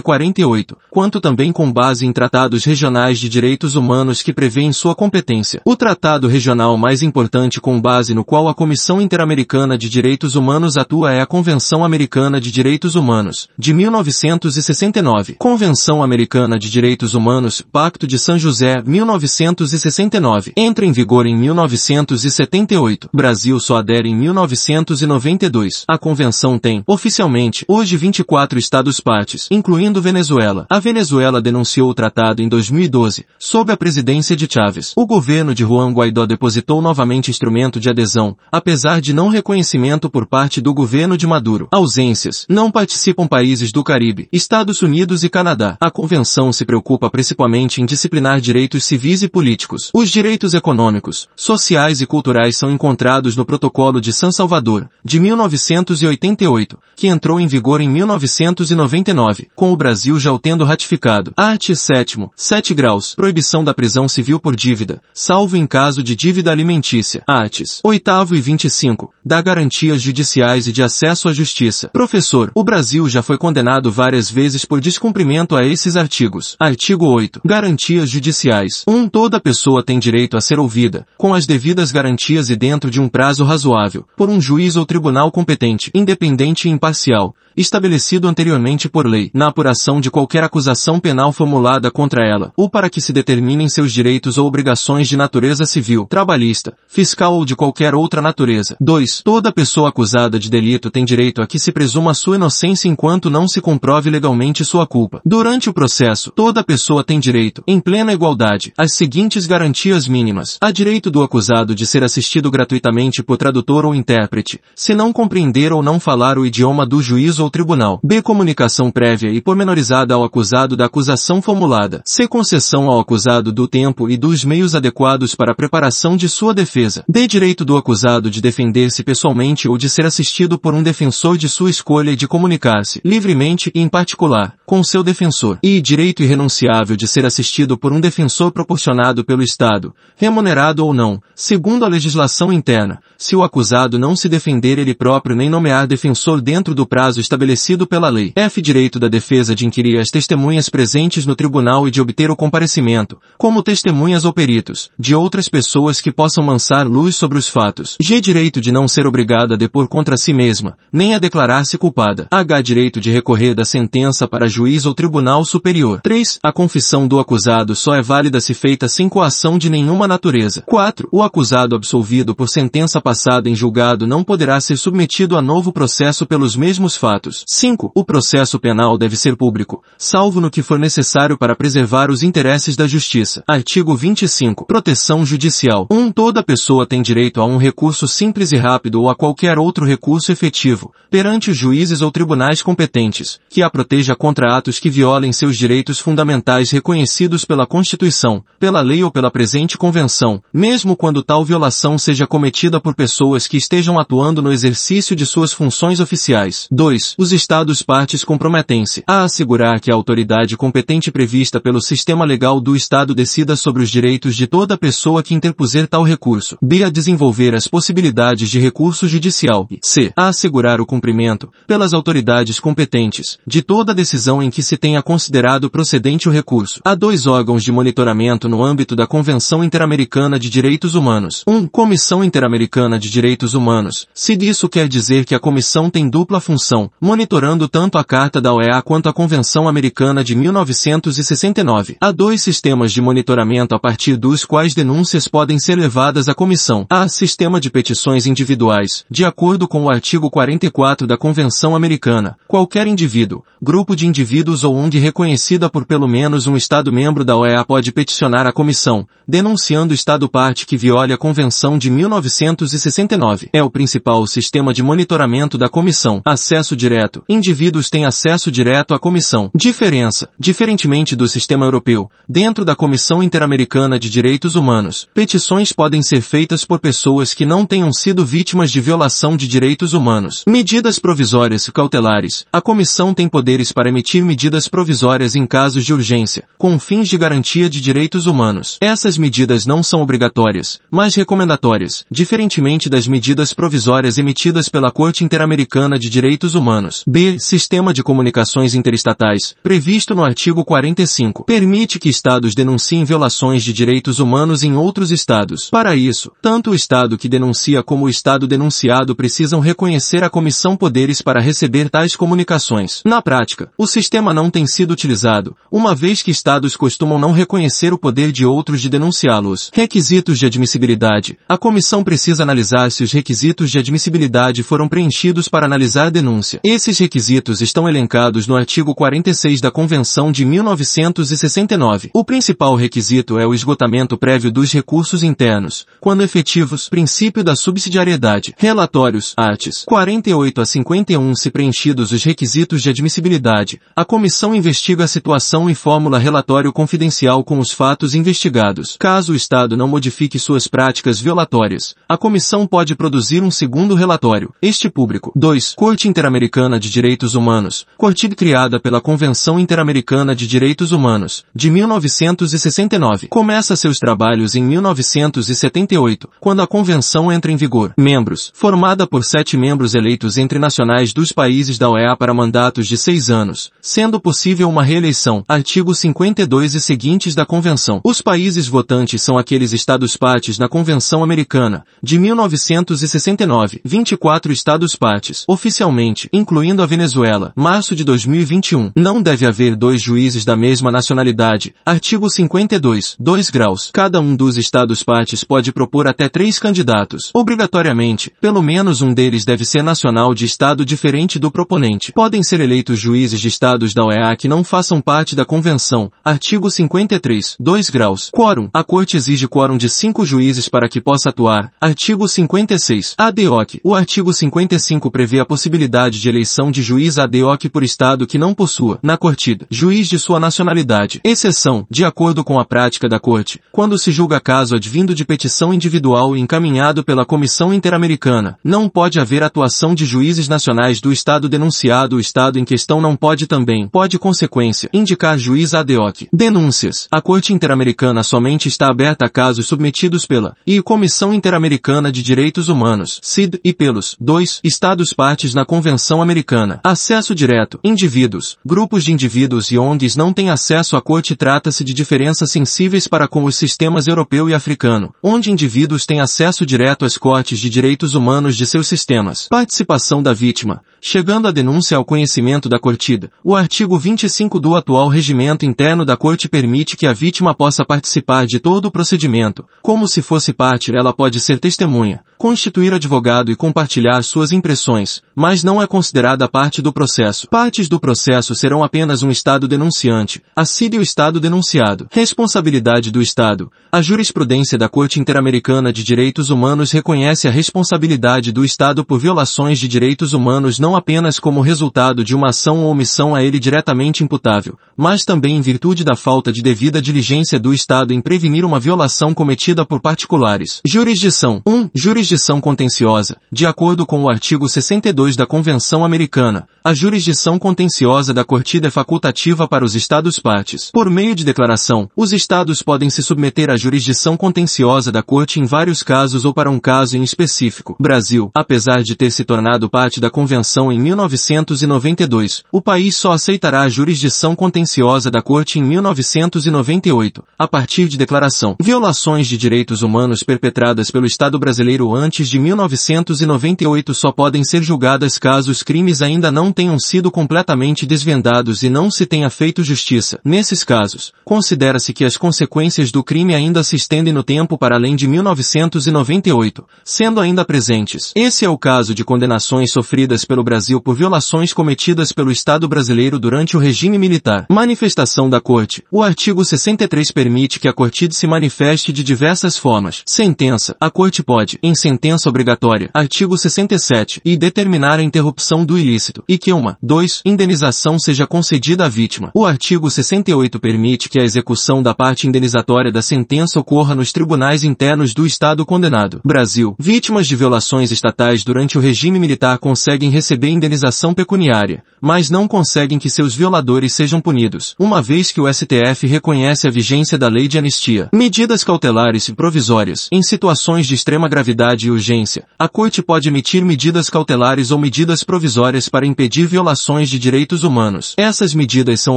1948, 0.00 0.76
quanto 0.90 1.20
também 1.20 1.52
com 1.52 1.70
base 1.72 2.06
em 2.06 2.12
tratados 2.12 2.64
regionais 2.64 3.18
de 3.18 3.28
direitos 3.28 3.76
humanos 3.76 4.22
que 4.22 4.32
prevêem 4.32 4.72
sua 4.72 4.94
competência. 4.94 5.60
O 5.64 5.76
tratado 5.76 6.26
regional 6.26 6.76
mais 6.76 7.02
importante 7.02 7.60
com 7.60 7.80
base 7.80 8.14
no 8.14 8.24
qual 8.24 8.48
a 8.48 8.54
Comissão 8.54 9.00
Interamericana 9.00 9.78
de 9.78 9.88
Direitos 9.88 10.34
Humanos 10.34 10.76
atua 10.76 11.12
é 11.12 11.20
a 11.20 11.26
Convenção 11.26 11.84
Americana 11.84 12.40
de 12.40 12.50
Direitos 12.50 12.94
Humanos, 12.94 13.48
de 13.58 13.72
1969. 13.72 15.36
Convenção 15.38 16.02
Americana 16.02 16.58
de 16.58 16.70
Direitos 16.70 17.14
Humanos, 17.14 17.62
Pacto 17.72 18.06
de 18.06 18.18
San 18.18 18.38
José, 18.38 18.82
1969. 18.84 20.52
Entra 20.56 20.84
em 20.84 20.92
vigor 20.92 21.26
em 21.26 21.36
1978. 21.36 23.10
Brasil 23.12 23.58
só 23.60 23.76
adere 23.76 24.08
em 24.08 24.16
1992. 24.16 25.84
A 25.88 25.98
convenção 25.98 26.58
tem, 26.58 26.82
oficialmente, 26.86 27.64
hoje 27.68 27.96
24 27.96 28.58
estados-partes, 28.58 29.46
incluindo 29.50 29.89
Venezuela. 29.98 30.66
A 30.68 30.78
Venezuela 30.78 31.40
denunciou 31.40 31.88
o 31.88 31.94
tratado 31.94 32.42
em 32.42 32.48
2012, 32.50 33.24
sob 33.38 33.72
a 33.72 33.76
presidência 33.78 34.36
de 34.36 34.46
Chávez. 34.46 34.92
O 34.94 35.06
governo 35.06 35.54
de 35.54 35.62
Juan 35.62 35.90
Guaidó 35.90 36.26
depositou 36.26 36.82
novamente 36.82 37.30
instrumento 37.30 37.80
de 37.80 37.88
adesão, 37.88 38.36
apesar 38.52 39.00
de 39.00 39.14
não 39.14 39.28
reconhecimento 39.28 40.10
por 40.10 40.26
parte 40.26 40.60
do 40.60 40.74
governo 40.74 41.16
de 41.16 41.26
Maduro. 41.26 41.66
Ausências. 41.70 42.44
Não 42.46 42.70
participam 42.70 43.26
países 43.26 43.72
do 43.72 43.82
Caribe, 43.82 44.28
Estados 44.30 44.82
Unidos 44.82 45.24
e 45.24 45.30
Canadá. 45.30 45.78
A 45.80 45.90
convenção 45.90 46.52
se 46.52 46.66
preocupa 46.66 47.08
principalmente 47.08 47.80
em 47.80 47.86
disciplinar 47.86 48.40
direitos 48.40 48.84
civis 48.84 49.22
e 49.22 49.28
políticos. 49.28 49.90
Os 49.94 50.10
direitos 50.10 50.52
econômicos, 50.52 51.28
sociais 51.34 52.02
e 52.02 52.06
culturais 52.06 52.56
são 52.56 52.70
encontrados 52.70 53.36
no 53.36 53.46
Protocolo 53.46 54.00
de 54.00 54.12
San 54.12 54.32
Salvador, 54.32 54.90
de 55.04 55.20
1988, 55.20 56.78
que 56.96 57.06
entrou 57.06 57.40
em 57.40 57.46
vigor 57.46 57.80
em 57.80 57.88
1999, 57.88 59.48
com 59.54 59.72
o 59.72 59.76
Brasil 59.80 60.20
já 60.20 60.30
o 60.30 60.38
tendo 60.38 60.62
ratificado. 60.62 61.32
Art. 61.34 61.70
7. 61.74 62.28
7 62.36 62.74
graus. 62.74 63.14
Proibição 63.14 63.64
da 63.64 63.72
prisão 63.72 64.06
civil 64.06 64.38
por 64.38 64.54
dívida, 64.54 65.00
salvo 65.14 65.56
em 65.56 65.66
caso 65.66 66.02
de 66.02 66.14
dívida 66.14 66.50
alimentícia. 66.50 67.22
Artes. 67.26 67.80
8 67.82 68.34
e 68.34 68.40
25. 68.42 69.10
Dá 69.24 69.40
garantias 69.40 70.02
judiciais 70.02 70.66
e 70.66 70.72
de 70.72 70.82
acesso 70.82 71.30
à 71.30 71.32
justiça. 71.32 71.88
Professor, 71.94 72.52
o 72.54 72.62
Brasil 72.62 73.08
já 73.08 73.22
foi 73.22 73.38
condenado 73.38 73.90
várias 73.90 74.30
vezes 74.30 74.66
por 74.66 74.82
descumprimento 74.82 75.56
a 75.56 75.64
esses 75.64 75.96
artigos. 75.96 76.56
Artigo 76.60 77.06
8. 77.06 77.40
Garantias 77.42 78.10
judiciais. 78.10 78.84
1. 78.86 78.94
Um, 78.94 79.08
toda 79.08 79.40
pessoa 79.40 79.82
tem 79.82 79.98
direito 79.98 80.36
a 80.36 80.42
ser 80.42 80.58
ouvida, 80.58 81.06
com 81.16 81.32
as 81.32 81.46
devidas 81.46 81.90
garantias 81.90 82.50
e 82.50 82.56
dentro 82.56 82.90
de 82.90 83.00
um 83.00 83.08
prazo 83.08 83.44
razoável, 83.44 84.04
por 84.14 84.28
um 84.28 84.42
juiz 84.42 84.76
ou 84.76 84.84
tribunal 84.84 85.32
competente, 85.32 85.90
independente 85.94 86.68
e 86.68 86.70
imparcial, 86.70 87.34
estabelecido 87.60 88.26
anteriormente 88.26 88.88
por 88.88 89.06
lei, 89.06 89.30
na 89.34 89.48
apuração 89.48 90.00
de 90.00 90.10
qualquer 90.10 90.42
acusação 90.42 90.98
penal 90.98 91.32
formulada 91.32 91.90
contra 91.90 92.26
ela, 92.26 92.52
ou 92.56 92.68
para 92.68 92.88
que 92.88 93.00
se 93.00 93.12
determinem 93.12 93.68
seus 93.68 93.92
direitos 93.92 94.38
ou 94.38 94.46
obrigações 94.46 95.08
de 95.08 95.16
natureza 95.16 95.64
civil, 95.64 96.06
trabalhista, 96.08 96.74
fiscal 96.88 97.34
ou 97.34 97.44
de 97.44 97.54
qualquer 97.54 97.94
outra 97.94 98.22
natureza. 98.22 98.76
2. 98.80 99.22
Toda 99.22 99.52
pessoa 99.52 99.90
acusada 99.90 100.38
de 100.38 100.48
delito 100.48 100.90
tem 100.90 101.04
direito 101.04 101.42
a 101.42 101.46
que 101.46 101.58
se 101.58 101.72
presuma 101.72 102.14
sua 102.14 102.36
inocência 102.36 102.88
enquanto 102.88 103.28
não 103.28 103.46
se 103.46 103.60
comprove 103.60 104.10
legalmente 104.10 104.64
sua 104.64 104.86
culpa. 104.86 105.20
Durante 105.24 105.68
o 105.68 105.74
processo, 105.74 106.30
toda 106.30 106.64
pessoa 106.64 107.04
tem 107.04 107.20
direito, 107.20 107.62
em 107.66 107.80
plena 107.80 108.12
igualdade, 108.12 108.72
às 108.78 108.94
seguintes 108.94 109.46
garantias 109.46 110.08
mínimas. 110.08 110.56
A 110.60 110.70
direito 110.70 111.10
do 111.10 111.22
acusado 111.22 111.74
de 111.74 111.86
ser 111.86 112.02
assistido 112.02 112.50
gratuitamente 112.50 113.22
por 113.22 113.36
tradutor 113.36 113.84
ou 113.84 113.94
intérprete, 113.94 114.60
se 114.74 114.94
não 114.94 115.12
compreender 115.12 115.72
ou 115.72 115.82
não 115.82 116.00
falar 116.00 116.38
o 116.38 116.46
idioma 116.46 116.86
do 116.86 117.02
juiz 117.02 117.38
ou 117.38 117.49
tribunal. 117.50 118.00
B. 118.02 118.22
Comunicação 118.22 118.90
prévia 118.90 119.30
e 119.30 119.40
pormenorizada 119.40 120.14
ao 120.14 120.24
acusado 120.24 120.76
da 120.76 120.86
acusação 120.86 121.42
formulada. 121.42 122.02
C. 122.06 122.26
Concessão 122.26 122.88
ao 122.88 123.00
acusado 123.00 123.52
do 123.52 123.68
tempo 123.68 124.08
e 124.08 124.16
dos 124.16 124.44
meios 124.44 124.74
adequados 124.74 125.34
para 125.34 125.52
a 125.52 125.54
preparação 125.54 126.16
de 126.16 126.28
sua 126.28 126.54
defesa. 126.54 127.04
D. 127.08 127.26
Direito 127.26 127.64
do 127.64 127.76
acusado 127.76 128.30
de 128.30 128.40
defender-se 128.40 129.02
pessoalmente 129.02 129.68
ou 129.68 129.76
de 129.76 129.90
ser 129.90 130.06
assistido 130.06 130.58
por 130.58 130.72
um 130.72 130.82
defensor 130.82 131.36
de 131.36 131.48
sua 131.48 131.70
escolha 131.70 132.12
e 132.12 132.16
de 132.16 132.28
comunicar-se, 132.28 133.00
livremente 133.04 133.70
e 133.74 133.80
em 133.80 133.88
particular, 133.88 134.54
com 134.64 134.82
seu 134.82 135.02
defensor. 135.02 135.58
E. 135.62 135.80
Direito 135.80 136.22
irrenunciável 136.22 136.96
de 136.96 137.08
ser 137.08 137.26
assistido 137.26 137.76
por 137.76 137.92
um 137.92 138.00
defensor 138.00 138.52
proporcionado 138.52 139.24
pelo 139.24 139.42
Estado, 139.42 139.92
remunerado 140.16 140.84
ou 140.84 140.94
não, 140.94 141.20
segundo 141.34 141.84
a 141.84 141.88
legislação 141.88 142.52
interna, 142.52 143.00
se 143.18 143.34
o 143.34 143.42
acusado 143.42 143.98
não 143.98 144.14
se 144.14 144.28
defender 144.28 144.78
ele 144.78 144.94
próprio 144.94 145.34
nem 145.34 145.50
nomear 145.50 145.86
defensor 145.86 146.40
dentro 146.40 146.74
do 146.74 146.86
prazo 146.86 147.20
estabelecido 147.30 147.86
pela 147.86 148.08
lei. 148.08 148.32
F. 148.34 148.60
Direito 148.60 148.98
da 148.98 149.06
defesa 149.06 149.54
de 149.54 149.64
inquirir 149.64 150.00
as 150.00 150.08
testemunhas 150.08 150.68
presentes 150.68 151.24
no 151.24 151.36
tribunal 151.36 151.86
e 151.86 151.90
de 151.90 152.00
obter 152.00 152.28
o 152.28 152.34
comparecimento, 152.34 153.18
como 153.38 153.62
testemunhas 153.62 154.24
ou 154.24 154.32
peritos, 154.32 154.90
de 154.98 155.14
outras 155.14 155.48
pessoas 155.48 156.00
que 156.00 156.10
possam 156.10 156.44
lançar 156.44 156.88
luz 156.88 157.14
sobre 157.14 157.38
os 157.38 157.48
fatos. 157.48 157.96
G. 158.02 158.20
Direito 158.20 158.60
de 158.60 158.72
não 158.72 158.88
ser 158.88 159.06
obrigada 159.06 159.54
a 159.54 159.56
depor 159.56 159.86
contra 159.86 160.16
si 160.16 160.32
mesma, 160.32 160.76
nem 160.92 161.14
a 161.14 161.20
declarar-se 161.20 161.78
culpada. 161.78 162.26
H. 162.30 162.62
Direito 162.62 163.00
de 163.00 163.12
recorrer 163.12 163.54
da 163.54 163.64
sentença 163.64 164.26
para 164.26 164.48
juiz 164.48 164.84
ou 164.84 164.92
tribunal 164.92 165.44
superior. 165.44 166.00
3. 166.02 166.40
A 166.42 166.52
confissão 166.52 167.06
do 167.06 167.20
acusado 167.20 167.76
só 167.76 167.94
é 167.94 168.02
válida 168.02 168.40
se 168.40 168.54
feita 168.54 168.88
sem 168.88 169.08
coação 169.08 169.56
de 169.56 169.70
nenhuma 169.70 170.08
natureza. 170.08 170.64
4. 170.66 171.08
O 171.12 171.22
acusado 171.22 171.76
absolvido 171.76 172.34
por 172.34 172.48
sentença 172.48 173.00
passada 173.00 173.48
em 173.48 173.54
julgado 173.54 174.04
não 174.04 174.24
poderá 174.24 174.60
ser 174.60 174.76
submetido 174.76 175.36
a 175.36 175.42
novo 175.42 175.72
processo 175.72 176.26
pelos 176.26 176.56
mesmos 176.56 176.96
fatos. 176.96 177.19
5. 177.46 177.92
O 177.94 178.04
processo 178.04 178.58
penal 178.58 178.96
deve 178.96 179.16
ser 179.16 179.36
público, 179.36 179.82
salvo 179.98 180.40
no 180.40 180.50
que 180.50 180.62
for 180.62 180.78
necessário 180.78 181.36
para 181.36 181.54
preservar 181.54 182.10
os 182.10 182.22
interesses 182.22 182.76
da 182.76 182.86
justiça. 182.86 183.42
Artigo 183.46 183.94
25. 183.94 184.64
Proteção 184.64 185.26
judicial. 185.26 185.86
1. 185.90 185.98
Um, 185.98 186.10
toda 186.10 186.42
pessoa 186.42 186.86
tem 186.86 187.02
direito 187.02 187.40
a 187.40 187.44
um 187.44 187.56
recurso 187.56 188.08
simples 188.08 188.52
e 188.52 188.56
rápido 188.56 189.02
ou 189.02 189.10
a 189.10 189.14
qualquer 189.14 189.58
outro 189.58 189.84
recurso 189.84 190.32
efetivo, 190.32 190.92
perante 191.10 191.50
os 191.50 191.56
juízes 191.56 192.00
ou 192.00 192.10
tribunais 192.10 192.62
competentes, 192.62 193.38
que 193.48 193.62
a 193.62 193.68
proteja 193.68 194.14
contra 194.14 194.56
atos 194.56 194.78
que 194.78 194.88
violem 194.88 195.32
seus 195.32 195.56
direitos 195.56 195.98
fundamentais 195.98 196.70
reconhecidos 196.70 197.44
pela 197.44 197.66
Constituição, 197.66 198.44
pela 198.58 198.80
lei 198.80 199.02
ou 199.02 199.10
pela 199.10 199.30
presente 199.30 199.76
convenção, 199.76 200.42
mesmo 200.52 200.96
quando 200.96 201.22
tal 201.22 201.44
violação 201.44 201.98
seja 201.98 202.26
cometida 202.26 202.80
por 202.80 202.94
pessoas 202.94 203.46
que 203.46 203.56
estejam 203.56 203.98
atuando 203.98 204.40
no 204.40 204.52
exercício 204.52 205.16
de 205.16 205.26
suas 205.26 205.52
funções 205.52 206.00
oficiais. 206.00 206.68
2. 206.70 207.09
Os 207.18 207.32
Estados 207.32 207.82
partes 207.82 208.24
comprometem-se 208.24 209.02
a 209.06 209.22
assegurar 209.22 209.80
que 209.80 209.90
a 209.90 209.94
autoridade 209.94 210.56
competente 210.56 211.10
prevista 211.10 211.60
pelo 211.60 211.80
sistema 211.80 212.24
legal 212.24 212.60
do 212.60 212.76
Estado 212.76 213.14
decida 213.14 213.56
sobre 213.56 213.82
os 213.82 213.90
direitos 213.90 214.36
de 214.36 214.46
toda 214.46 214.78
pessoa 214.78 215.22
que 215.22 215.34
interpuser 215.34 215.86
tal 215.86 216.02
recurso. 216.02 216.56
B. 216.60 216.84
A 216.84 216.90
desenvolver 216.90 217.54
as 217.54 217.66
possibilidades 217.66 218.50
de 218.50 218.58
recurso 218.58 219.06
judicial. 219.06 219.68
C. 219.82 220.12
A 220.16 220.28
assegurar 220.28 220.80
o 220.80 220.86
cumprimento, 220.86 221.50
pelas 221.66 221.92
autoridades 221.92 222.58
competentes, 222.58 223.38
de 223.46 223.62
toda 223.62 223.94
decisão 223.94 224.42
em 224.42 224.50
que 224.50 224.62
se 224.62 224.76
tenha 224.76 225.02
considerado 225.02 225.70
procedente 225.70 226.28
o 226.28 226.32
recurso. 226.32 226.80
Há 226.84 226.94
dois 226.94 227.26
órgãos 227.26 227.62
de 227.62 227.72
monitoramento 227.72 228.48
no 228.48 228.62
âmbito 228.62 228.96
da 228.96 229.06
Convenção 229.06 229.62
Interamericana 229.62 230.38
de 230.38 230.48
Direitos 230.48 230.94
Humanos. 230.94 231.44
1. 231.46 231.54
Um, 231.54 231.66
Comissão 231.66 232.24
Interamericana 232.24 232.98
de 232.98 233.10
Direitos 233.10 233.54
Humanos. 233.54 234.06
Se 234.14 234.36
disso 234.36 234.68
quer 234.68 234.88
dizer 234.88 235.24
que 235.24 235.34
a 235.34 235.40
comissão 235.40 235.90
tem 235.90 236.08
dupla 236.08 236.40
função, 236.40 236.90
monitorando 237.00 237.66
tanto 237.66 237.96
a 237.96 238.04
Carta 238.04 238.42
da 238.42 238.52
OEA 238.52 238.82
quanto 238.82 239.08
a 239.08 239.12
Convenção 239.12 239.66
Americana 239.66 240.22
de 240.22 240.36
1969. 240.36 241.96
Há 241.98 242.12
dois 242.12 242.42
sistemas 242.42 242.92
de 242.92 243.00
monitoramento 243.00 243.74
a 243.74 243.78
partir 243.78 244.18
dos 244.18 244.44
quais 244.44 244.74
denúncias 244.74 245.26
podem 245.26 245.58
ser 245.58 245.76
levadas 245.76 246.28
à 246.28 246.34
comissão. 246.34 246.86
Há 246.90 247.08
sistema 247.08 247.58
de 247.58 247.70
petições 247.70 248.26
individuais, 248.26 249.06
de 249.10 249.24
acordo 249.24 249.66
com 249.66 249.84
o 249.84 249.90
artigo 249.90 250.30
44 250.30 251.06
da 251.06 251.16
Convenção 251.16 251.74
Americana. 251.74 252.36
Qualquer 252.46 252.86
indivíduo, 252.86 253.42
grupo 253.62 253.96
de 253.96 254.06
indivíduos 254.06 254.62
ou 254.62 254.76
onde 254.76 254.98
reconhecida 254.98 255.70
por 255.70 255.86
pelo 255.86 256.06
menos 256.06 256.46
um 256.46 256.56
Estado-membro 256.56 257.24
da 257.24 257.34
OEA 257.34 257.64
pode 257.64 257.92
peticionar 257.92 258.46
a 258.46 258.52
comissão, 258.52 259.06
denunciando 259.26 259.92
o 259.92 259.94
Estado-parte 259.94 260.66
que 260.66 260.76
viole 260.76 261.14
a 261.14 261.18
Convenção 261.18 261.78
de 261.78 261.90
1969. 261.90 263.48
É 263.54 263.62
o 263.62 263.70
principal 263.70 264.26
sistema 264.26 264.74
de 264.74 264.82
monitoramento 264.82 265.56
da 265.56 265.68
comissão. 265.68 266.20
Acesso 266.26 266.76
direto. 266.76 266.89
Indivíduos 267.28 267.88
têm 267.88 268.04
acesso 268.04 268.50
direto 268.50 268.94
à 268.94 268.98
comissão. 268.98 269.50
Diferença. 269.54 270.28
Diferentemente 270.38 271.14
do 271.14 271.28
sistema 271.28 271.64
europeu, 271.64 272.10
dentro 272.28 272.64
da 272.64 272.74
Comissão 272.74 273.22
Interamericana 273.22 273.98
de 273.98 274.10
Direitos 274.10 274.54
Humanos, 274.54 275.06
petições 275.14 275.72
podem 275.72 276.02
ser 276.02 276.20
feitas 276.20 276.64
por 276.64 276.78
pessoas 276.80 277.34
que 277.34 277.46
não 277.46 277.64
tenham 277.64 277.92
sido 277.92 278.24
vítimas 278.24 278.70
de 278.70 278.80
violação 278.80 279.36
de 279.36 279.46
direitos 279.46 279.92
humanos. 279.92 280.44
Medidas 280.46 280.98
provisórias 280.98 281.66
e 281.66 281.72
cautelares. 281.72 282.44
A 282.52 282.60
comissão 282.60 283.14
tem 283.14 283.28
poderes 283.28 283.72
para 283.72 283.88
emitir 283.88 284.24
medidas 284.24 284.68
provisórias 284.68 285.34
em 285.34 285.46
casos 285.46 285.84
de 285.84 285.92
urgência, 285.92 286.44
com 286.58 286.78
fins 286.78 287.08
de 287.08 287.16
garantia 287.16 287.68
de 287.68 287.80
direitos 287.80 288.26
humanos. 288.26 288.78
Essas 288.80 289.16
medidas 289.16 289.66
não 289.66 289.82
são 289.82 290.02
obrigatórias, 290.02 290.80
mas 290.90 291.14
recomendatórias, 291.14 292.04
diferentemente 292.10 292.88
das 292.88 293.06
medidas 293.06 293.52
provisórias 293.52 294.18
emitidas 294.18 294.68
pela 294.68 294.90
Corte 294.90 295.24
Interamericana 295.24 295.98
de 295.98 296.08
Direitos 296.08 296.54
Humanos. 296.54 296.79
B. 297.06 297.38
Sistema 297.38 297.92
de 297.92 298.02
Comunicações 298.02 298.74
Interestatais, 298.74 299.54
previsto 299.62 300.14
no 300.14 300.24
artigo 300.24 300.64
45, 300.64 301.44
permite 301.44 301.98
que 301.98 302.08
Estados 302.08 302.54
denunciem 302.54 303.04
violações 303.04 303.62
de 303.62 303.72
direitos 303.72 304.18
humanos 304.18 304.62
em 304.62 304.74
outros 304.74 305.10
Estados. 305.10 305.68
Para 305.70 305.94
isso, 305.94 306.32
tanto 306.40 306.70
o 306.70 306.74
Estado 306.74 307.18
que 307.18 307.28
denuncia 307.28 307.82
como 307.82 308.06
o 308.06 308.08
Estado 308.08 308.46
denunciado 308.46 309.14
precisam 309.14 309.60
reconhecer 309.60 310.24
à 310.24 310.30
Comissão 310.30 310.76
poderes 310.76 311.22
para 311.22 311.40
receber 311.40 311.88
tais 311.90 312.16
comunicações. 312.16 313.02
Na 313.04 313.20
prática, 313.20 313.70
o 313.76 313.86
sistema 313.86 314.32
não 314.32 314.50
tem 314.50 314.66
sido 314.66 314.90
utilizado, 314.90 315.56
uma 315.70 315.94
vez 315.94 316.22
que 316.22 316.30
Estados 316.30 316.76
costumam 316.76 317.18
não 317.18 317.32
reconhecer 317.32 317.92
o 317.92 317.98
poder 317.98 318.32
de 318.32 318.44
outros 318.46 318.80
de 318.80 318.88
denunciá-los. 318.88 319.70
Requisitos 319.72 320.38
de 320.38 320.46
admissibilidade. 320.46 321.38
A 321.48 321.58
comissão 321.58 322.02
precisa 322.02 322.42
analisar 322.42 322.90
se 322.90 323.02
os 323.02 323.12
requisitos 323.12 323.70
de 323.70 323.78
admissibilidade 323.78 324.62
foram 324.62 324.88
preenchidos 324.88 325.48
para 325.48 325.66
analisar 325.66 326.06
a 326.06 326.10
denúncia. 326.10 326.60
Esses 326.72 327.00
requisitos 327.00 327.60
estão 327.60 327.88
elencados 327.88 328.46
no 328.46 328.54
artigo 328.54 328.94
46 328.94 329.60
da 329.60 329.72
Convenção 329.72 330.30
de 330.30 330.44
1969. 330.44 332.10
O 332.14 332.24
principal 332.24 332.76
requisito 332.76 333.40
é 333.40 333.44
o 333.44 333.52
esgotamento 333.52 334.16
prévio 334.16 334.52
dos 334.52 334.72
recursos 334.72 335.24
internos, 335.24 335.84
quando 335.98 336.22
efetivos, 336.22 336.88
princípio 336.88 337.42
da 337.42 337.56
subsidiariedade. 337.56 338.54
Relatórios, 338.56 339.34
artes 339.36 339.82
48 339.84 340.60
a 340.60 340.64
51 340.64 341.34
se 341.34 341.50
preenchidos 341.50 342.12
os 342.12 342.22
requisitos 342.22 342.84
de 342.84 342.90
admissibilidade, 342.90 343.80
a 343.96 344.04
comissão 344.04 344.54
investiga 344.54 345.02
a 345.02 345.08
situação 345.08 345.68
e 345.68 345.74
fórmula 345.74 346.20
relatório 346.20 346.72
confidencial 346.72 347.42
com 347.42 347.58
os 347.58 347.72
fatos 347.72 348.14
investigados. 348.14 348.96
Caso 348.96 349.32
o 349.32 349.36
Estado 349.36 349.76
não 349.76 349.88
modifique 349.88 350.38
suas 350.38 350.68
práticas 350.68 351.20
violatórias, 351.20 351.96
a 352.08 352.16
comissão 352.16 352.64
pode 352.64 352.94
produzir 352.94 353.42
um 353.42 353.50
segundo 353.50 353.96
relatório. 353.96 354.54
Este 354.62 354.88
público. 354.88 355.32
2. 355.34 355.74
Corte 355.74 356.06
Interamericana 356.06 356.59
de 356.68 356.90
Direitos 356.90 357.34
Humanos. 357.34 357.86
Corte 357.96 358.28
criada 358.28 358.78
pela 358.78 359.00
Convenção 359.00 359.58
Interamericana 359.58 360.34
de 360.34 360.46
Direitos 360.46 360.92
Humanos, 360.92 361.44
de 361.54 361.70
1969. 361.70 363.28
Começa 363.28 363.76
seus 363.76 363.98
trabalhos 363.98 364.54
em 364.54 364.62
1978, 364.62 366.28
quando 366.38 366.60
a 366.60 366.66
convenção 366.66 367.32
entra 367.32 367.50
em 367.50 367.56
vigor. 367.56 367.94
Membros. 367.96 368.50
Formada 368.54 369.06
por 369.06 369.24
sete 369.24 369.56
membros 369.56 369.94
eleitos 369.94 370.36
entre 370.36 370.58
nacionais 370.58 371.12
dos 371.12 371.32
países 371.32 371.78
da 371.78 371.88
OEA 371.88 372.16
para 372.16 372.34
mandatos 372.34 372.86
de 372.86 372.96
seis 372.96 373.30
anos, 373.30 373.70
sendo 373.80 374.20
possível 374.20 374.68
uma 374.68 374.82
reeleição. 374.82 375.44
Artigo 375.48 375.94
52 375.94 376.74
e 376.74 376.80
seguintes 376.80 377.34
da 377.34 377.46
Convenção. 377.46 378.00
Os 378.04 378.20
países 378.20 378.66
votantes 378.66 379.22
são 379.22 379.38
aqueles 379.38 379.72
Estados-partes 379.72 380.58
na 380.58 380.68
Convenção 380.68 381.22
Americana, 381.22 381.84
de 382.02 382.18
1969. 382.18 383.80
24 383.84 384.52
Estados-partes. 384.52 385.44
Oficialmente, 385.48 386.28
incluindo 386.50 386.82
a 386.82 386.86
Venezuela. 386.86 387.52
Março 387.54 387.94
de 387.94 388.02
2021. 388.02 388.90
Não 388.96 389.22
deve 389.22 389.46
haver 389.46 389.76
dois 389.76 390.02
juízes 390.02 390.44
da 390.44 390.56
mesma 390.56 390.90
nacionalidade. 390.90 391.72
Artigo 391.86 392.28
52. 392.28 393.14
2 393.20 393.50
graus. 393.50 393.88
Cada 393.94 394.20
um 394.20 394.34
dos 394.34 394.56
Estados-partes 394.56 395.44
pode 395.44 395.72
propor 395.72 396.08
até 396.08 396.28
três 396.28 396.58
candidatos. 396.58 397.30
Obrigatoriamente, 397.32 398.32
pelo 398.40 398.60
menos 398.60 399.00
um 399.00 399.14
deles 399.14 399.44
deve 399.44 399.64
ser 399.64 399.84
nacional 399.84 400.34
de 400.34 400.44
Estado 400.44 400.84
diferente 400.84 401.38
do 401.38 401.52
proponente. 401.52 402.10
Podem 402.12 402.42
ser 402.42 402.58
eleitos 402.58 402.98
juízes 402.98 403.40
de 403.40 403.46
Estados 403.46 403.94
da 403.94 404.04
OEA 404.04 404.34
que 404.36 404.48
não 404.48 404.64
façam 404.64 405.00
parte 405.00 405.36
da 405.36 405.44
Convenção. 405.44 406.10
Artigo 406.24 406.68
53. 406.68 407.58
2 407.60 407.90
graus. 407.90 408.28
Quórum. 408.32 408.68
A 408.74 408.82
Corte 408.82 409.16
exige 409.16 409.46
quórum 409.46 409.76
de 409.76 409.88
cinco 409.88 410.26
juízes 410.26 410.68
para 410.68 410.88
que 410.88 411.00
possa 411.00 411.28
atuar. 411.28 411.70
Artigo 411.80 412.26
56. 412.26 413.14
ADOC. 413.16 413.80
O 413.84 413.94
artigo 413.94 414.32
55 414.32 415.12
prevê 415.12 415.38
a 415.38 415.46
possibilidade 415.46 416.20
de 416.20 416.28
eleição 416.30 416.70
de 416.70 416.82
juiz 416.82 417.18
ADOC 417.18 417.68
por 417.68 417.82
Estado 417.82 418.26
que 418.26 418.38
não 418.38 418.54
possua, 418.54 418.98
na 419.02 419.16
cortida, 419.16 419.66
juiz 419.70 420.08
de 420.08 420.18
sua 420.18 420.40
nacionalidade. 420.40 421.20
Exceção, 421.22 421.86
de 421.90 422.04
acordo 422.04 422.42
com 422.42 422.58
a 422.58 422.64
prática 422.64 423.08
da 423.08 423.20
Corte, 423.20 423.60
quando 423.70 423.98
se 423.98 424.10
julga 424.10 424.40
caso 424.40 424.76
advindo 424.76 425.14
de 425.14 425.24
petição 425.24 425.74
individual 425.74 426.36
encaminhado 426.36 427.04
pela 427.04 427.26
Comissão 427.26 427.74
Interamericana, 427.74 428.56
não 428.64 428.88
pode 428.88 429.20
haver 429.20 429.42
atuação 429.42 429.94
de 429.94 430.06
juízes 430.06 430.48
nacionais 430.48 431.00
do 431.00 431.12
Estado 431.12 431.48
denunciado. 431.48 432.16
O 432.16 432.20
Estado 432.20 432.58
em 432.58 432.64
questão 432.64 433.00
não 433.00 433.16
pode 433.16 433.46
também, 433.46 433.88
pode 433.88 434.18
consequência, 434.18 434.88
indicar 434.92 435.38
juiz 435.38 435.74
ADOC. 435.74 436.28
Denúncias. 436.32 437.08
A 437.10 437.20
Corte 437.20 437.52
Interamericana 437.52 438.22
somente 438.22 438.68
está 438.68 438.88
aberta 438.88 439.26
a 439.26 439.28
casos 439.28 439.66
submetidos 439.66 440.26
pela 440.26 440.56
e 440.66 440.80
Comissão 440.80 441.34
Interamericana 441.34 442.12
de 442.12 442.22
Direitos 442.22 442.68
Humanos, 442.68 443.20
CID, 443.22 443.60
e 443.64 443.72
pelos 443.72 444.16
2 444.20 444.60
Estados 444.62 445.12
partes 445.12 445.54
na 445.54 445.64
Convenção 445.64 446.19
Americana. 446.20 446.80
Acesso 446.84 447.34
direto. 447.34 447.78
Indivíduos, 447.82 448.56
grupos 448.64 449.04
de 449.04 449.12
indivíduos 449.12 449.70
e 449.70 449.78
ONGs 449.78 450.16
não 450.16 450.32
têm 450.32 450.50
acesso 450.50 450.96
à 450.96 451.02
Corte 451.02 451.34
trata-se 451.34 451.82
de 451.82 451.94
diferenças 451.94 452.50
sensíveis 452.50 453.08
para 453.08 453.26
com 453.26 453.44
os 453.44 453.56
sistemas 453.56 454.06
europeu 454.06 454.48
e 454.48 454.54
africano, 454.54 455.14
onde 455.22 455.50
indivíduos 455.50 456.06
têm 456.06 456.20
acesso 456.20 456.66
direto 456.66 457.04
às 457.04 457.16
cortes 457.16 457.58
de 457.58 457.70
direitos 457.70 458.14
humanos 458.14 458.56
de 458.56 458.66
seus 458.66 458.86
sistemas. 458.86 459.48
Participação 459.48 460.22
da 460.22 460.32
vítima. 460.32 460.82
Chegando 461.02 461.48
a 461.48 461.50
denúncia 461.50 461.96
ao 461.96 462.04
conhecimento 462.04 462.68
da 462.68 462.78
cortida, 462.78 463.30
o 463.42 463.56
artigo 463.56 463.98
25 463.98 464.60
do 464.60 464.76
atual 464.76 465.08
regimento 465.08 465.64
interno 465.64 466.04
da 466.04 466.14
Corte 466.14 466.46
permite 466.46 466.94
que 466.94 467.06
a 467.06 467.12
vítima 467.12 467.54
possa 467.54 467.84
participar 467.84 468.46
de 468.46 468.60
todo 468.60 468.86
o 468.86 468.90
procedimento. 468.90 469.64
Como 469.82 470.06
se 470.06 470.20
fosse 470.20 470.52
parte, 470.52 470.94
ela 470.94 471.14
pode 471.14 471.40
ser 471.40 471.58
testemunha, 471.58 472.20
constituir 472.36 472.92
advogado 472.92 473.50
e 473.50 473.56
compartilhar 473.56 474.22
suas 474.22 474.52
impressões, 474.52 475.22
mas 475.34 475.64
não 475.64 475.80
é 475.80 475.86
considerada 475.86 476.09
parte 476.50 476.82
do 476.82 476.92
processo. 476.92 477.48
Partes 477.48 477.88
do 477.88 478.00
processo 478.00 478.54
serão 478.54 478.82
apenas 478.82 479.22
um 479.22 479.30
Estado 479.30 479.68
denunciante, 479.68 480.42
a 480.54 480.64
o 480.98 481.02
Estado 481.02 481.38
denunciado. 481.38 482.06
Responsabilidade 482.10 483.10
do 483.10 483.20
Estado. 483.20 483.70
A 483.92 484.02
jurisprudência 484.02 484.78
da 484.78 484.88
Corte 484.88 485.20
Interamericana 485.20 485.92
de 485.92 486.02
Direitos 486.02 486.50
Humanos 486.50 486.92
reconhece 486.92 487.48
a 487.48 487.50
responsabilidade 487.50 488.52
do 488.52 488.64
Estado 488.64 489.04
por 489.04 489.18
violações 489.18 489.78
de 489.78 489.88
direitos 489.88 490.32
humanos 490.32 490.78
não 490.78 490.96
apenas 490.96 491.38
como 491.38 491.60
resultado 491.60 492.24
de 492.24 492.34
uma 492.34 492.50
ação 492.50 492.84
ou 492.84 492.90
omissão 492.90 493.34
a 493.34 493.42
ele 493.42 493.58
diretamente 493.58 494.22
imputável, 494.24 494.78
mas 494.96 495.24
também 495.24 495.56
em 495.56 495.60
virtude 495.60 496.04
da 496.04 496.16
falta 496.16 496.52
de 496.52 496.62
devida 496.62 497.00
diligência 497.00 497.58
do 497.58 497.72
Estado 497.72 498.12
em 498.12 498.20
prevenir 498.20 498.64
uma 498.64 498.80
violação 498.80 499.34
cometida 499.34 499.84
por 499.84 500.00
particulares. 500.00 500.80
Jurisdição 500.86 501.62
1. 501.66 501.90
Jurisdição 501.94 502.60
contenciosa. 502.60 503.36
De 503.52 503.66
acordo 503.66 504.06
com 504.06 504.22
o 504.22 504.30
artigo 504.30 504.68
62 504.68 505.36
da 505.36 505.46
Convenção 505.46 505.99
Americana, 506.04 506.66
a 506.82 506.94
jurisdição 506.94 507.58
contenciosa 507.58 508.32
da 508.32 508.42
Cortida 508.42 508.88
é 508.88 508.90
facultativa 508.90 509.68
para 509.68 509.84
os 509.84 509.94
Estados-partes. 509.94 510.90
Por 510.90 511.10
meio 511.10 511.34
de 511.34 511.44
declaração, 511.44 512.08
os 512.16 512.32
Estados 512.32 512.82
podem 512.82 513.10
se 513.10 513.22
submeter 513.22 513.68
à 513.68 513.76
jurisdição 513.76 514.34
contenciosa 514.34 515.12
da 515.12 515.22
Corte 515.22 515.60
em 515.60 515.66
vários 515.66 516.02
casos 516.02 516.46
ou 516.46 516.54
para 516.54 516.70
um 516.70 516.80
caso 516.80 517.18
em 517.18 517.22
específico. 517.22 517.96
Brasil, 518.00 518.50
apesar 518.54 519.02
de 519.02 519.14
ter 519.14 519.30
se 519.30 519.44
tornado 519.44 519.90
parte 519.90 520.20
da 520.20 520.30
Convenção 520.30 520.90
em 520.90 520.98
1992, 520.98 522.64
o 522.72 522.80
país 522.80 523.14
só 523.14 523.32
aceitará 523.32 523.82
a 523.82 523.88
jurisdição 523.90 524.56
contenciosa 524.56 525.30
da 525.30 525.42
Corte 525.42 525.78
em 525.78 525.82
1998, 525.82 527.44
a 527.58 527.68
partir 527.68 528.08
de 528.08 528.16
declaração. 528.16 528.74
Violações 528.80 529.46
de 529.46 529.58
direitos 529.58 530.00
humanos 530.00 530.42
perpetradas 530.42 531.10
pelo 531.10 531.26
Estado 531.26 531.58
brasileiro 531.58 532.14
antes 532.14 532.48
de 532.48 532.58
1998 532.58 534.14
só 534.14 534.32
podem 534.32 534.64
ser 534.64 534.82
julgadas 534.82 535.36
caso 535.36 535.70
os 535.70 535.82
crimes 535.90 536.22
ainda 536.22 536.52
não 536.52 536.70
tenham 536.70 536.96
sido 537.00 537.32
completamente 537.32 538.06
desvendados 538.06 538.84
e 538.84 538.88
não 538.88 539.10
se 539.10 539.26
tenha 539.26 539.50
feito 539.50 539.82
justiça. 539.82 540.38
Nesses 540.44 540.84
casos, 540.84 541.32
considera-se 541.44 542.12
que 542.12 542.24
as 542.24 542.36
consequências 542.36 543.10
do 543.10 543.24
crime 543.24 543.56
ainda 543.56 543.82
se 543.82 543.96
estendem 543.96 544.32
no 544.32 544.44
tempo 544.44 544.78
para 544.78 544.94
além 544.94 545.16
de 545.16 545.26
1998, 545.26 546.86
sendo 547.04 547.40
ainda 547.40 547.64
presentes. 547.64 548.30
Esse 548.36 548.64
é 548.64 548.70
o 548.70 548.78
caso 548.78 549.12
de 549.12 549.24
condenações 549.24 549.90
sofridas 549.90 550.44
pelo 550.44 550.62
Brasil 550.62 551.00
por 551.00 551.16
violações 551.16 551.72
cometidas 551.72 552.30
pelo 552.30 552.52
Estado 552.52 552.86
brasileiro 552.86 553.36
durante 553.36 553.76
o 553.76 553.80
regime 553.80 554.16
militar. 554.16 554.66
Manifestação 554.70 555.50
da 555.50 555.60
Corte. 555.60 556.04
O 556.08 556.22
artigo 556.22 556.64
63 556.64 557.32
permite 557.32 557.80
que 557.80 557.88
a 557.88 557.92
Corte 557.92 558.28
se 558.30 558.46
manifeste 558.46 559.12
de 559.12 559.24
diversas 559.24 559.76
formas. 559.76 560.22
Sentença. 560.24 560.94
A 561.00 561.10
Corte 561.10 561.42
pode, 561.42 561.80
em 561.82 561.96
sentença 561.96 562.48
obrigatória, 562.48 563.10
artigo 563.12 563.58
67, 563.58 564.40
e 564.44 564.56
determinar 564.56 565.18
a 565.18 565.22
interrupção 565.24 565.79
do 565.84 565.98
ilícito, 565.98 566.44
e 566.48 566.58
que 566.58 566.72
uma, 566.72 566.98
2, 567.02 567.42
indenização 567.44 568.18
seja 568.18 568.46
concedida 568.46 569.06
à 569.06 569.08
vítima. 569.08 569.50
O 569.54 569.64
artigo 569.64 570.10
68 570.10 570.78
permite 570.78 571.28
que 571.28 571.40
a 571.40 571.44
execução 571.44 572.02
da 572.02 572.14
parte 572.14 572.46
indenizatória 572.46 573.10
da 573.10 573.22
sentença 573.22 573.80
ocorra 573.80 574.14
nos 574.14 574.32
tribunais 574.32 574.84
internos 574.84 575.32
do 575.32 575.46
Estado 575.46 575.86
condenado. 575.86 576.40
Brasil. 576.44 576.94
Vítimas 576.98 577.46
de 577.46 577.56
violações 577.56 578.10
estatais 578.10 578.62
durante 578.62 578.98
o 578.98 579.00
regime 579.00 579.38
militar 579.38 579.78
conseguem 579.78 580.30
receber 580.30 580.68
indenização 580.68 581.32
pecuniária, 581.32 582.02
mas 582.20 582.50
não 582.50 582.68
conseguem 582.68 583.18
que 583.18 583.30
seus 583.30 583.54
violadores 583.54 584.12
sejam 584.12 584.40
punidos, 584.40 584.94
uma 584.98 585.22
vez 585.22 585.50
que 585.50 585.60
o 585.60 585.72
STF 585.72 586.26
reconhece 586.26 586.86
a 586.86 586.90
vigência 586.90 587.38
da 587.38 587.48
lei 587.48 587.68
de 587.68 587.78
anistia. 587.78 588.28
Medidas 588.32 588.84
cautelares 588.84 589.48
e 589.48 589.54
provisórias. 589.54 590.28
Em 590.30 590.42
situações 590.42 591.06
de 591.06 591.14
extrema 591.14 591.48
gravidade 591.48 592.06
e 592.08 592.10
urgência, 592.10 592.64
a 592.78 592.88
Corte 592.88 593.22
pode 593.22 593.48
emitir 593.48 593.84
medidas 593.84 594.28
cautelares 594.28 594.90
ou 594.90 594.98
medidas 594.98 595.42
provisórias 595.42 595.69
para 596.08 596.26
impedir 596.26 596.66
violações 596.66 597.28
de 597.28 597.38
direitos 597.38 597.84
humanos. 597.84 598.34
Essas 598.36 598.74
medidas 598.74 599.20
são 599.20 599.36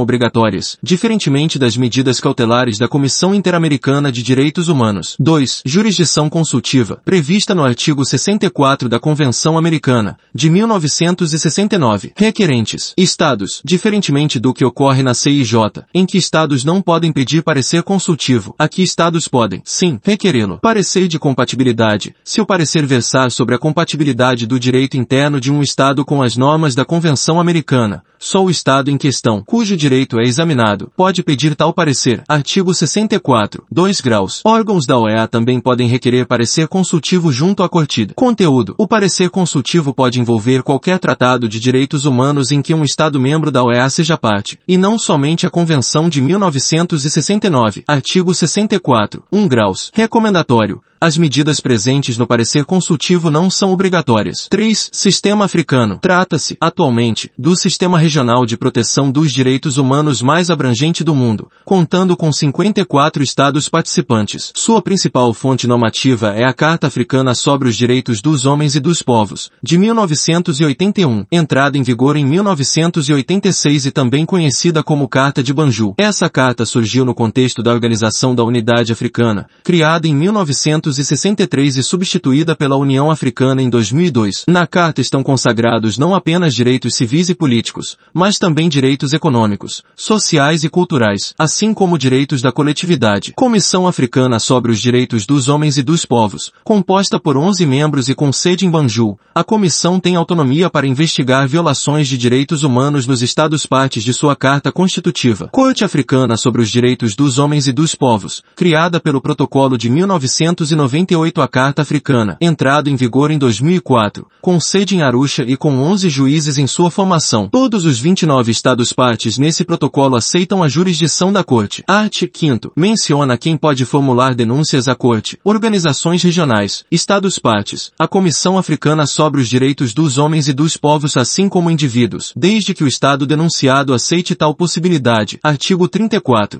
obrigatórias, 0.00 0.78
diferentemente 0.82 1.58
das 1.58 1.76
medidas 1.76 2.20
cautelares 2.20 2.78
da 2.78 2.88
Comissão 2.88 3.34
Interamericana 3.34 4.10
de 4.10 4.22
Direitos 4.22 4.68
Humanos. 4.68 5.16
2. 5.18 5.62
Jurisdição 5.64 6.30
consultiva, 6.30 7.00
prevista 7.04 7.54
no 7.54 7.62
artigo 7.62 8.04
64 8.04 8.88
da 8.88 8.98
Convenção 8.98 9.58
Americana, 9.58 10.16
de 10.34 10.50
1969. 10.50 12.12
Requerentes. 12.16 12.94
Estados, 12.96 13.60
diferentemente 13.64 14.40
do 14.40 14.54
que 14.54 14.64
ocorre 14.64 15.02
na 15.02 15.14
CIJ, 15.14 15.54
em 15.94 16.06
que 16.06 16.18
estados 16.18 16.64
não 16.64 16.80
podem 16.80 17.12
pedir 17.12 17.42
parecer 17.42 17.82
consultivo. 17.82 18.54
Aqui 18.58 18.82
estados 18.82 19.28
podem, 19.28 19.62
sim, 19.64 20.00
requerê-lo. 20.02 20.58
Parecer 20.60 21.06
de 21.06 21.18
compatibilidade. 21.18 22.14
Se 22.24 22.40
o 22.40 22.46
parecer 22.46 22.86
versar 22.86 23.30
sobre 23.30 23.54
a 23.54 23.58
compatibilidade 23.58 24.46
do 24.46 24.58
direito 24.58 24.96
interno 24.96 25.40
de 25.40 25.52
um 25.52 25.62
estado 25.62 26.04
com 26.04 26.23
as 26.24 26.36
normas 26.36 26.74
da 26.74 26.84
Convenção 26.84 27.38
Americana, 27.38 28.02
só 28.24 28.42
o 28.42 28.48
estado 28.48 28.90
em 28.90 28.96
questão, 28.96 29.42
cujo 29.44 29.76
direito 29.76 30.18
é 30.18 30.22
examinado, 30.22 30.90
pode 30.96 31.22
pedir 31.22 31.54
tal 31.54 31.74
parecer. 31.74 32.22
Artigo 32.26 32.72
64. 32.72 33.66
2 33.70 34.00
graus. 34.00 34.40
Órgãos 34.44 34.86
da 34.86 34.98
OEA 34.98 35.28
também 35.28 35.60
podem 35.60 35.86
requerer 35.86 36.26
parecer 36.26 36.66
consultivo 36.66 37.30
junto 37.30 37.62
à 37.62 37.68
Cortida. 37.68 38.14
Conteúdo. 38.14 38.74
O 38.78 38.88
parecer 38.88 39.28
consultivo 39.28 39.92
pode 39.92 40.18
envolver 40.18 40.62
qualquer 40.62 40.98
tratado 40.98 41.46
de 41.46 41.60
direitos 41.60 42.06
humanos 42.06 42.50
em 42.50 42.62
que 42.62 42.72
um 42.72 42.82
Estado 42.82 43.20
membro 43.20 43.50
da 43.50 43.62
OEA 43.62 43.90
seja 43.90 44.16
parte, 44.16 44.58
e 44.66 44.78
não 44.78 44.98
somente 44.98 45.46
a 45.46 45.50
Convenção 45.50 46.08
de 46.08 46.22
1969. 46.22 47.84
Artigo 47.86 48.34
64. 48.34 49.22
1 49.30 49.46
graus. 49.46 49.90
Recomendatório. 49.92 50.80
As 51.04 51.18
medidas 51.18 51.60
presentes 51.60 52.16
no 52.16 52.26
parecer 52.26 52.64
consultivo 52.64 53.30
não 53.30 53.50
são 53.50 53.74
obrigatórias. 53.74 54.46
3. 54.48 54.88
Sistema 54.90 55.44
africano. 55.44 55.98
Trata-se, 56.00 56.56
atualmente, 56.58 57.30
do 57.36 57.54
sistema 57.54 57.98
regional 57.98 58.13
de 58.46 58.56
proteção 58.56 59.10
dos 59.10 59.32
direitos 59.32 59.78
humanos 59.78 60.22
mais 60.22 60.50
abrangente 60.50 61.02
do 61.02 61.14
mundo, 61.14 61.48
contando 61.64 62.16
com 62.16 62.32
54 62.32 63.22
estados 63.22 63.68
participantes. 63.68 64.52
Sua 64.54 64.80
principal 64.80 65.32
fonte 65.34 65.66
normativa 65.66 66.34
é 66.34 66.44
a 66.44 66.52
Carta 66.52 66.86
Africana 66.86 67.34
sobre 67.34 67.68
os 67.68 67.76
Direitos 67.76 68.20
dos 68.20 68.46
Homens 68.46 68.74
e 68.74 68.80
dos 68.80 69.02
Povos, 69.02 69.50
de 69.62 69.76
1981, 69.78 71.26
entrada 71.30 71.76
em 71.76 71.82
vigor 71.82 72.16
em 72.16 72.24
1986 72.24 73.86
e 73.86 73.90
também 73.90 74.24
conhecida 74.24 74.82
como 74.82 75.08
Carta 75.08 75.42
de 75.42 75.52
Banjul. 75.52 75.94
Essa 75.98 76.28
carta 76.28 76.64
surgiu 76.64 77.04
no 77.04 77.14
contexto 77.14 77.62
da 77.62 77.72
Organização 77.72 78.34
da 78.34 78.44
Unidade 78.44 78.92
Africana, 78.92 79.46
criada 79.62 80.06
em 80.06 80.14
1900 80.14 80.74
1963 81.04 81.76
e 81.76 81.82
substituída 81.82 82.54
pela 82.54 82.76
União 82.76 83.10
Africana 83.10 83.62
em 83.62 83.70
2002. 83.70 84.44
Na 84.48 84.66
Carta 84.66 85.00
estão 85.00 85.22
consagrados 85.22 85.98
não 85.98 86.14
apenas 86.14 86.54
direitos 86.54 86.94
civis 86.94 87.28
e 87.28 87.34
políticos, 87.34 87.93
mas 88.12 88.38
também 88.38 88.68
direitos 88.68 89.12
econômicos, 89.12 89.82
sociais 89.94 90.64
e 90.64 90.68
culturais, 90.68 91.34
assim 91.38 91.72
como 91.74 91.98
direitos 91.98 92.42
da 92.42 92.52
coletividade. 92.52 93.32
Comissão 93.34 93.86
Africana 93.86 94.38
sobre 94.38 94.72
os 94.72 94.80
Direitos 94.80 95.26
dos 95.26 95.48
Homens 95.48 95.78
e 95.78 95.82
dos 95.82 96.04
Povos, 96.04 96.52
composta 96.62 97.18
por 97.18 97.36
11 97.36 97.64
membros 97.66 98.08
e 98.08 98.14
com 98.14 98.32
sede 98.32 98.66
em 98.66 98.70
Banjul, 98.70 99.18
a 99.34 99.42
comissão 99.42 99.98
tem 99.98 100.16
autonomia 100.16 100.70
para 100.70 100.86
investigar 100.86 101.46
violações 101.48 102.08
de 102.08 102.18
direitos 102.18 102.62
humanos 102.62 103.06
nos 103.06 103.22
Estados 103.22 103.66
partes 103.66 104.02
de 104.04 104.12
sua 104.12 104.36
Carta 104.36 104.70
Constitutiva. 104.70 105.48
Corte 105.52 105.84
Africana 105.84 106.36
sobre 106.36 106.62
os 106.62 106.70
Direitos 106.70 107.14
dos 107.14 107.38
Homens 107.38 107.66
e 107.66 107.72
dos 107.72 107.94
Povos, 107.94 108.42
criada 108.54 109.00
pelo 109.00 109.20
Protocolo 109.20 109.76
de 109.76 109.90
1990 109.90 110.64
1998 110.64 111.42
a 111.42 111.48
Carta 111.48 111.82
Africana, 111.82 112.36
entrado 112.40 112.88
em 112.88 112.96
vigor 112.96 113.30
em 113.30 113.38
2004, 113.38 114.26
com 114.40 114.60
sede 114.60 114.96
em 114.96 115.02
Arusha 115.02 115.42
e 115.42 115.56
com 115.56 115.78
11 115.78 116.08
juízes 116.08 116.58
em 116.58 116.66
sua 116.66 116.90
formação. 116.90 117.48
Todos 117.48 117.83
os 117.84 117.98
29 117.98 118.50
Estados-partes 118.50 119.38
nesse 119.38 119.64
protocolo 119.64 120.16
aceitam 120.16 120.62
a 120.62 120.68
jurisdição 120.68 121.32
da 121.32 121.44
Corte. 121.44 121.82
Art. 121.86 122.24
5 122.34 122.72
menciona 122.76 123.36
quem 123.36 123.56
pode 123.56 123.84
formular 123.84 124.34
denúncias 124.34 124.88
à 124.88 124.94
Corte, 124.94 125.38
organizações 125.44 126.22
regionais, 126.22 126.84
Estados-partes, 126.90 127.92
a 127.98 128.06
Comissão 128.06 128.58
Africana 128.58 129.06
sobre 129.06 129.40
os 129.40 129.48
Direitos 129.48 129.94
dos 129.94 130.18
Homens 130.18 130.48
e 130.48 130.52
dos 130.52 130.76
Povos 130.76 131.16
assim 131.16 131.48
como 131.48 131.70
indivíduos, 131.70 132.32
desde 132.36 132.74
que 132.74 132.84
o 132.84 132.88
Estado 132.88 133.26
denunciado 133.26 133.94
aceite 133.94 134.34
tal 134.34 134.54
possibilidade. 134.54 135.38
Artigo 135.42 135.88
34. 135.88 136.52